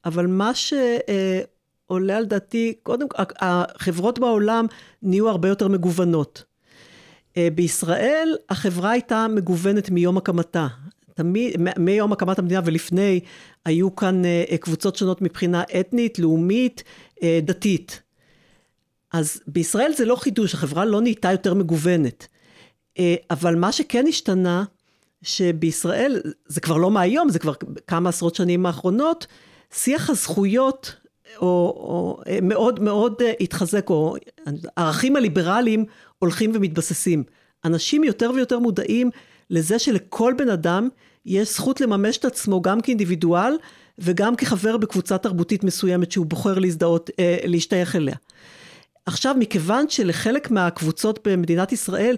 אבל 0.05 0.27
מה 0.27 0.51
שעולה 0.53 2.13
uh, 2.13 2.17
על 2.17 2.25
דעתי, 2.25 2.73
קודם 2.83 3.09
כל, 3.09 3.23
החברות 3.39 4.19
בעולם 4.19 4.65
נהיו 5.01 5.29
הרבה 5.29 5.49
יותר 5.49 5.67
מגוונות. 5.67 6.43
Uh, 6.43 7.35
בישראל 7.55 8.35
החברה 8.49 8.91
הייתה 8.91 9.27
מגוונת 9.29 9.89
מיום 9.89 10.17
הקמתה. 10.17 10.67
תמיד, 11.13 11.55
מיום 11.79 12.13
הקמת 12.13 12.39
המדינה 12.39 12.61
ולפני, 12.65 13.19
היו 13.65 13.95
כאן 13.95 14.21
קבוצות 14.59 14.95
שונות 14.95 15.21
מבחינה 15.21 15.63
אתנית, 15.79 16.19
לאומית, 16.19 16.83
דתית. 17.23 18.02
אז 19.13 19.41
בישראל 19.47 19.93
זה 19.97 20.05
לא 20.05 20.15
חידוש, 20.15 20.53
החברה 20.53 20.85
לא 20.85 21.01
נהייתה 21.01 21.31
יותר 21.31 21.53
מגוונת. 21.53 22.27
אה, 22.99 23.15
אבל 23.31 23.55
מה 23.55 23.71
שכן 23.71 24.05
השתנה, 24.07 24.63
שבישראל, 25.21 26.21
זה 26.47 26.61
כבר 26.61 26.77
לא 26.77 26.91
מהיום, 26.91 27.29
זה 27.29 27.39
כבר 27.39 27.53
כמה 27.87 28.09
עשרות 28.09 28.35
שנים 28.35 28.65
האחרונות, 28.65 29.27
שיח 29.73 30.09
הזכויות 30.09 30.95
או, 31.37 31.45
או 31.77 32.21
אה, 32.27 32.39
מאוד 32.41 32.79
מאוד 32.79 33.21
אה, 33.21 33.33
התחזק, 33.39 33.89
או 33.89 34.15
הערכים 34.77 35.15
הליברליים 35.15 35.85
הולכים 36.19 36.51
ומתבססים. 36.53 37.23
אנשים 37.65 38.03
יותר 38.03 38.31
ויותר 38.35 38.59
מודעים 38.59 39.09
לזה 39.49 39.79
שלכל 39.79 40.33
בן 40.37 40.49
אדם 40.49 40.89
יש 41.25 41.53
זכות 41.53 41.81
לממש 41.81 42.17
את 42.17 42.25
עצמו 42.25 42.61
גם 42.61 42.81
כאינדיבידואל 42.81 43.53
וגם 43.99 44.35
כחבר 44.35 44.77
בקבוצה 44.77 45.17
תרבותית 45.17 45.63
מסוימת 45.63 46.11
שהוא 46.11 46.25
בוחר 46.25 46.59
להזדהות, 46.59 47.09
להשתייך 47.45 47.95
אליה. 47.95 48.15
עכשיו, 49.05 49.35
מכיוון 49.39 49.89
שלחלק 49.89 50.51
מהקבוצות 50.51 51.27
במדינת 51.27 51.71
ישראל 51.71 52.15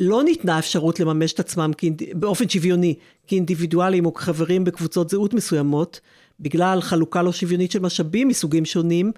לא 0.00 0.22
ניתנה 0.22 0.58
אפשרות 0.58 1.00
לממש 1.00 1.32
את 1.32 1.40
עצמם 1.40 1.70
כאינד- 1.78 2.14
באופן 2.14 2.48
שוויוני, 2.48 2.94
כאינדיבידואלים 3.26 4.06
או 4.06 4.14
כחברים 4.14 4.64
בקבוצות 4.64 5.10
זהות 5.10 5.34
מסוימות, 5.34 6.00
בגלל 6.40 6.80
חלוקה 6.80 7.22
לא 7.22 7.32
שוויונית 7.32 7.70
של 7.70 7.78
משאבים 7.78 8.28
מסוגים 8.28 8.64
שונים, 8.64 9.12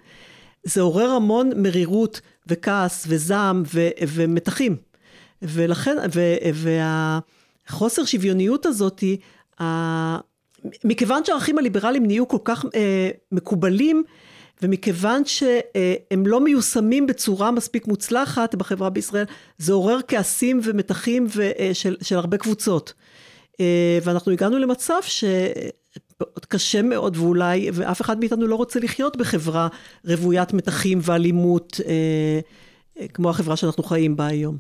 זה 0.65 0.81
עורר 0.81 1.11
המון 1.11 1.51
מרירות 1.57 2.21
וכעס 2.47 3.05
וזעם 3.09 3.63
ו- 3.75 3.89
ומתחים. 4.09 4.77
ולכן, 5.43 5.97
ו- 6.15 6.37
והחוסר 7.69 8.05
שוויוניות 8.05 8.67
הזאתי, 8.67 9.17
מכיוון 10.85 11.25
שהערכים 11.25 11.59
הליברליים 11.59 12.07
נהיו 12.07 12.29
כל 12.29 12.39
כך 12.45 12.65
אה, 12.75 13.11
מקובלים, 13.33 14.05
ומכיוון 14.63 15.25
שהם 15.25 16.27
לא 16.27 16.41
מיושמים 16.41 17.07
בצורה 17.07 17.51
מספיק 17.51 17.87
מוצלחת 17.87 18.55
בחברה 18.55 18.91
בישראל, 18.91 19.25
זה 19.59 19.73
עורר 19.73 19.99
כעסים 20.09 20.61
ומתחים 20.65 21.27
ו- 21.37 21.51
אה, 21.59 21.71
של, 21.73 21.97
הרבה 22.17 22.37
קבוצות. 22.37 22.93
אה, 23.61 23.99
ואנחנו 24.03 24.33
הגענו 24.33 24.59
למצב 24.59 25.01
שקשה 26.39 26.83
מאוד 26.83 27.17
ואולי, 27.17 27.71
ואף 27.73 28.01
אחד 28.01 28.19
מאיתנו 28.19 28.47
לא 28.47 28.55
רוצה 28.55 28.81
לחיות 28.81 29.17
בחברה 29.17 29.69
רוויית 30.05 30.53
מתחים 30.53 30.99
ואלימות, 31.03 31.81
אה, 31.87 32.41
אה, 33.01 33.09
כמו 33.09 33.31
החברה 33.31 33.57
שאנחנו 33.57 33.83
חיים 33.83 34.17
בה 34.17 34.27
היום. 34.27 34.59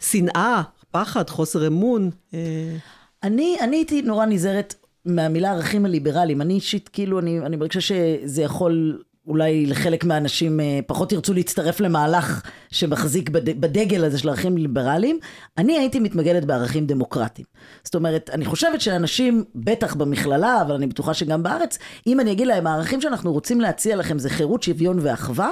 שנאה, 0.00 0.62
פחד, 0.90 1.30
חוסר 1.30 1.66
אמון. 1.66 2.10
אה, 2.34 2.76
אני, 3.22 3.56
אני 3.60 3.76
הייתי 3.76 4.02
נורא 4.02 4.26
נזהרת 4.26 4.74
מהמילה 5.04 5.52
ערכים 5.52 5.84
הליברליים. 5.84 6.40
אני 6.40 6.54
אישית, 6.54 6.88
כאילו, 6.88 7.18
אני, 7.18 7.40
אני 7.40 7.56
מרגישה 7.56 7.80
שזה 7.80 8.42
יכול... 8.42 9.02
אולי 9.28 9.66
לחלק 9.66 10.04
מהאנשים 10.04 10.60
אה, 10.60 10.78
פחות 10.86 11.12
ירצו 11.12 11.34
להצטרף 11.34 11.80
למהלך 11.80 12.42
שמחזיק 12.70 13.28
בד, 13.28 13.60
בדגל 13.60 14.04
הזה 14.04 14.18
של 14.18 14.28
ערכים 14.28 14.58
ליברליים. 14.58 15.18
אני 15.58 15.78
הייתי 15.78 16.00
מתמגנת 16.00 16.44
בערכים 16.44 16.86
דמוקרטיים. 16.86 17.46
זאת 17.84 17.94
אומרת, 17.94 18.30
אני 18.32 18.44
חושבת 18.44 18.80
שאנשים, 18.80 19.44
בטח 19.54 19.94
במכללה, 19.94 20.62
אבל 20.62 20.74
אני 20.74 20.86
בטוחה 20.86 21.14
שגם 21.14 21.42
בארץ, 21.42 21.78
אם 22.06 22.20
אני 22.20 22.32
אגיד 22.32 22.46
להם, 22.46 22.66
הערכים 22.66 23.00
שאנחנו 23.00 23.32
רוצים 23.32 23.60
להציע 23.60 23.96
לכם 23.96 24.18
זה 24.18 24.30
חירות, 24.30 24.62
שוויון 24.62 24.98
ואחווה, 25.02 25.50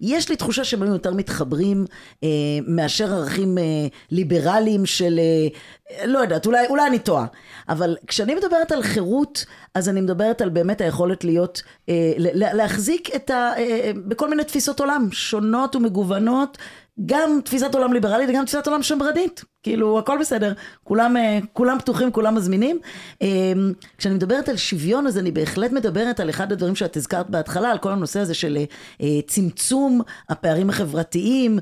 יש 0.00 0.28
לי 0.28 0.36
תחושה 0.36 0.64
שהם 0.64 0.82
היו 0.82 0.92
יותר 0.92 1.14
מתחברים 1.14 1.84
אה, 2.24 2.28
מאשר 2.66 3.12
ערכים 3.14 3.58
אה, 3.58 3.62
ליברליים 4.10 4.86
של, 4.86 5.20
אה, 5.20 6.06
לא 6.06 6.18
יודעת, 6.18 6.46
אולי, 6.46 6.66
אולי 6.66 6.86
אני 6.86 6.98
טועה. 6.98 7.26
אבל 7.68 7.96
כשאני 8.06 8.34
מדברת 8.34 8.72
על 8.72 8.82
חירות, 8.82 9.44
אז 9.74 9.88
אני 9.88 10.00
מדברת 10.00 10.40
על 10.40 10.48
באמת 10.48 10.80
היכולת 10.80 11.24
להיות, 11.24 11.62
אה, 11.88 12.12
לה- 12.18 12.54
להחזיק 12.54 13.16
את 13.16 13.30
ה... 13.30 13.52
אה, 13.58 13.90
בכל 14.06 14.30
מיני 14.30 14.44
תפיסות 14.44 14.80
עולם 14.80 15.08
שונות 15.12 15.76
ומגוונות. 15.76 16.58
גם 17.06 17.40
תפיסת 17.44 17.74
עולם 17.74 17.92
ליברלית 17.92 18.28
וגם 18.30 18.44
תפיסת 18.44 18.66
עולם 18.66 18.82
שמרנית, 18.82 19.44
כאילו 19.62 19.98
הכל 19.98 20.18
בסדר, 20.20 20.52
כולם, 20.84 21.16
אה, 21.16 21.38
כולם 21.52 21.78
פתוחים, 21.78 22.12
כולם 22.12 22.34
מזמינים. 22.34 22.78
אה, 23.22 23.52
כשאני 23.98 24.14
מדברת 24.14 24.48
על 24.48 24.56
שוויון 24.56 25.06
אז 25.06 25.18
אני 25.18 25.30
בהחלט 25.30 25.72
מדברת 25.72 26.20
על 26.20 26.30
אחד 26.30 26.52
הדברים 26.52 26.76
שאת 26.76 26.96
הזכרת 26.96 27.30
בהתחלה, 27.30 27.70
על 27.70 27.78
כל 27.78 27.92
הנושא 27.92 28.20
הזה 28.20 28.34
של 28.34 28.58
אה, 29.00 29.06
צמצום 29.26 30.00
הפערים 30.28 30.70
החברתיים, 30.70 31.58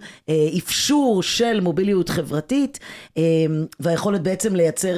אפשור 0.59 1.23
של 1.23 1.61
מוביליות 1.61 2.09
חברתית, 2.09 2.79
והיכולת 3.81 4.23
בעצם 4.23 4.57
לייצר 4.57 4.97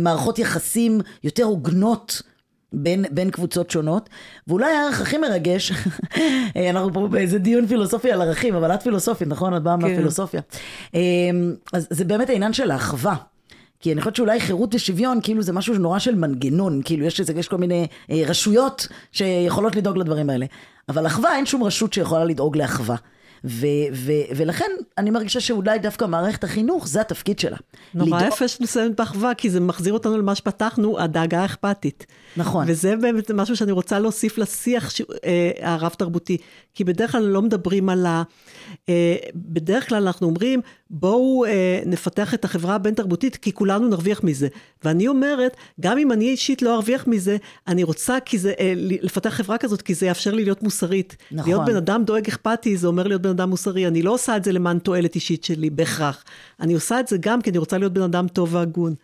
מערכות 0.00 0.38
יחסים 0.38 1.00
יותר 1.24 1.44
הוגנות. 1.44 2.22
בין, 2.72 3.04
בין 3.10 3.30
קבוצות 3.30 3.70
שונות, 3.70 4.08
ואולי 4.48 4.72
הערך 4.72 5.00
הכי 5.00 5.18
מרגש, 5.18 5.72
אנחנו 6.70 6.92
פה 6.92 7.08
באיזה 7.08 7.38
דיון 7.38 7.66
פילוסופי 7.66 8.12
על 8.12 8.22
ערכים, 8.22 8.54
אבל 8.54 8.74
את 8.74 8.82
פילוסופית, 8.82 9.28
נכון? 9.28 9.56
את 9.56 9.62
באה 9.62 9.76
כן. 9.76 9.82
מהפילוסופיה. 9.82 10.40
אז 11.72 11.86
זה 11.90 12.04
באמת 12.04 12.30
העניין 12.30 12.52
של 12.52 12.70
האחווה. 12.70 13.16
כי 13.80 13.92
אני 13.92 14.00
חושבת 14.00 14.16
שאולי 14.16 14.40
חירות 14.40 14.74
ושוויון, 14.74 15.20
כאילו 15.22 15.42
זה 15.42 15.52
משהו 15.52 15.74
נורא 15.74 15.98
של 15.98 16.14
מנגנון, 16.14 16.80
כאילו 16.84 17.06
יש, 17.06 17.20
יש 17.36 17.48
כל 17.48 17.56
מיני 17.56 17.86
אה, 18.10 18.22
רשויות 18.26 18.88
שיכולות 19.12 19.76
לדאוג 19.76 19.98
לדברים 19.98 20.30
האלה. 20.30 20.46
אבל 20.88 21.06
אחווה, 21.06 21.36
אין 21.36 21.46
שום 21.46 21.62
רשות 21.64 21.92
שיכולה 21.92 22.24
לדאוג 22.24 22.56
לאחווה. 22.56 22.96
ו- 23.44 23.66
ו- 23.92 24.12
ולכן 24.36 24.70
אני 24.98 25.10
מרגישה 25.10 25.40
שאולי 25.40 25.78
דווקא 25.78 26.04
מערכת 26.04 26.44
החינוך, 26.44 26.88
זה 26.88 27.00
התפקיד 27.00 27.38
שלה. 27.38 27.56
נורא 27.94 28.18
לדאוג- 28.18 28.32
יפה 28.34 28.48
שאת 28.48 28.60
מסיימת 28.60 28.96
באחווה, 28.96 29.34
כי 29.34 29.50
זה 29.50 29.60
מחזיר 29.60 29.92
אותנו 29.92 30.18
למה 30.18 30.34
שפתחנו, 30.34 31.00
הדאגה 31.00 31.40
האכפתית. 31.40 32.06
נכון. 32.36 32.64
וזה 32.68 32.96
באמת 32.96 33.30
משהו 33.30 33.56
שאני 33.56 33.72
רוצה 33.72 33.98
להוסיף 33.98 34.38
לשיח 34.38 34.90
ש- 34.90 35.02
אה, 35.24 35.50
הרב-תרבותי, 35.60 36.36
כי 36.74 36.84
בדרך 36.84 37.12
כלל 37.12 37.22
לא 37.22 37.42
מדברים 37.42 37.88
על 37.88 38.06
ה... 38.06 38.22
אה, 38.88 39.16
בדרך 39.34 39.88
כלל 39.88 40.06
אנחנו 40.06 40.26
אומרים, 40.26 40.60
בואו 40.90 41.44
אה, 41.44 41.50
נפתח 41.86 42.34
את 42.34 42.44
החברה 42.44 42.74
הבין-תרבותית, 42.74 43.36
כי 43.36 43.52
כולנו 43.52 43.88
נרוויח 43.88 44.22
מזה. 44.24 44.48
ואני 44.84 45.08
אומרת, 45.08 45.56
גם 45.80 45.98
אם 45.98 46.12
אני 46.12 46.28
אישית 46.28 46.62
לא 46.62 46.74
ארוויח 46.74 47.06
מזה, 47.06 47.36
אני 47.68 47.82
רוצה 47.82 48.18
כי 48.24 48.38
זה, 48.38 48.52
אה, 48.60 48.72
לפתח 48.76 49.30
חברה 49.30 49.58
כזאת, 49.58 49.82
כי 49.82 49.94
זה 49.94 50.06
יאפשר 50.06 50.34
לי 50.34 50.44
להיות 50.44 50.62
מוסרית. 50.62 51.16
נכון. 51.32 51.50
להיות 51.52 51.64
בן 51.66 51.76
אדם 51.76 52.04
דואג 52.04 52.26
אכפתי, 52.28 52.76
זה 52.76 52.86
אומר 52.86 53.06
להיות 53.06 53.22
בן 53.22 53.29
אדם 53.30 53.50
מוסרי. 53.50 53.86
אני 53.86 54.02
לא 54.02 54.10
עושה 54.10 54.36
את 54.36 54.44
זה 54.44 54.52
למען 54.52 54.78
תועלת 54.78 55.14
אישית 55.14 55.44
שלי, 55.44 55.70
בהכרח. 55.70 56.24
אני 56.60 56.74
עושה 56.74 57.00
את 57.00 57.08
זה 57.08 57.16
גם 57.20 57.42
כי 57.42 57.50
אני 57.50 57.58
רוצה 57.58 57.78
להיות 57.78 57.92
בן 57.92 58.02
אדם 58.02 58.28
טוב 58.28 58.54
והגון. 58.54 58.94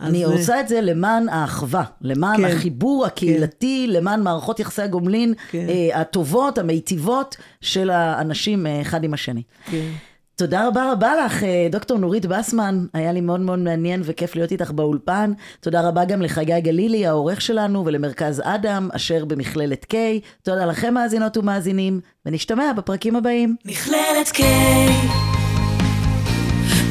אני 0.00 0.24
אז, 0.24 0.30
אה, 0.30 0.36
עושה 0.36 0.60
את 0.60 0.68
זה 0.68 0.80
למען 0.80 1.28
האחווה, 1.28 1.84
למען 2.00 2.36
כן. 2.36 2.44
החיבור 2.44 3.06
הקהילתי, 3.06 3.86
למען 3.88 4.22
מערכות 4.22 4.60
יחסי 4.60 4.82
הגומלין 4.82 5.34
כן. 5.50 5.66
אה, 5.68 6.00
הטובות, 6.00 6.58
המיטיבות 6.58 7.36
של 7.60 7.90
האנשים 7.90 8.66
אה, 8.66 8.80
אחד 8.80 9.04
עם 9.04 9.14
השני. 9.14 9.42
כן. 9.70 9.90
תודה 10.36 10.68
רבה 10.68 10.92
רבה 10.92 11.12
לך, 11.24 11.42
אה, 11.42 11.68
דוקטור 11.70 11.98
נורית 11.98 12.26
בסמן, 12.26 12.86
היה 12.94 13.12
לי 13.12 13.20
מאוד 13.20 13.40
מאוד 13.40 13.58
מעניין 13.58 14.02
וכיף 14.04 14.36
להיות 14.36 14.52
איתך 14.52 14.70
באולפן. 14.70 15.32
תודה 15.60 15.88
רבה 15.88 16.04
גם 16.04 16.22
לחגי 16.22 16.60
גלילי, 16.60 17.06
העורך 17.06 17.40
שלנו, 17.40 17.82
ולמרכז 17.86 18.42
אדם, 18.44 18.88
אשר 18.92 19.24
במכללת 19.24 19.86
K. 19.92 19.94
תודה 20.42 20.66
לכם 20.66 20.94
מאזינות 20.94 21.36
ומאזינים, 21.36 22.00
ונשתמע 22.26 22.72
בפרקים 22.72 23.16
הבאים. 23.16 23.56
מכללת 23.64 24.28
K, 24.28 24.42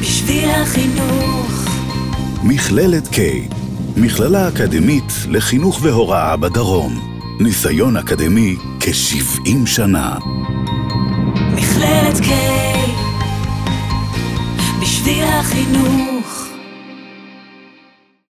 בשביל 0.00 0.50
החינוך. 0.50 1.68
מכללת 2.44 3.04
K, 3.04 3.18
מכללה 3.96 4.48
אקדמית 4.48 5.12
לחינוך 5.30 5.78
והוראה 5.82 6.36
בדרום. 6.36 7.14
ניסיון 7.40 7.96
אקדמי 7.96 8.56
כ-70 8.80 9.66
שנה. 9.66 10.18
מכללת 11.54 12.16
K, 12.16 12.30
בשביל 15.04 15.24
החינוך. 15.24 16.43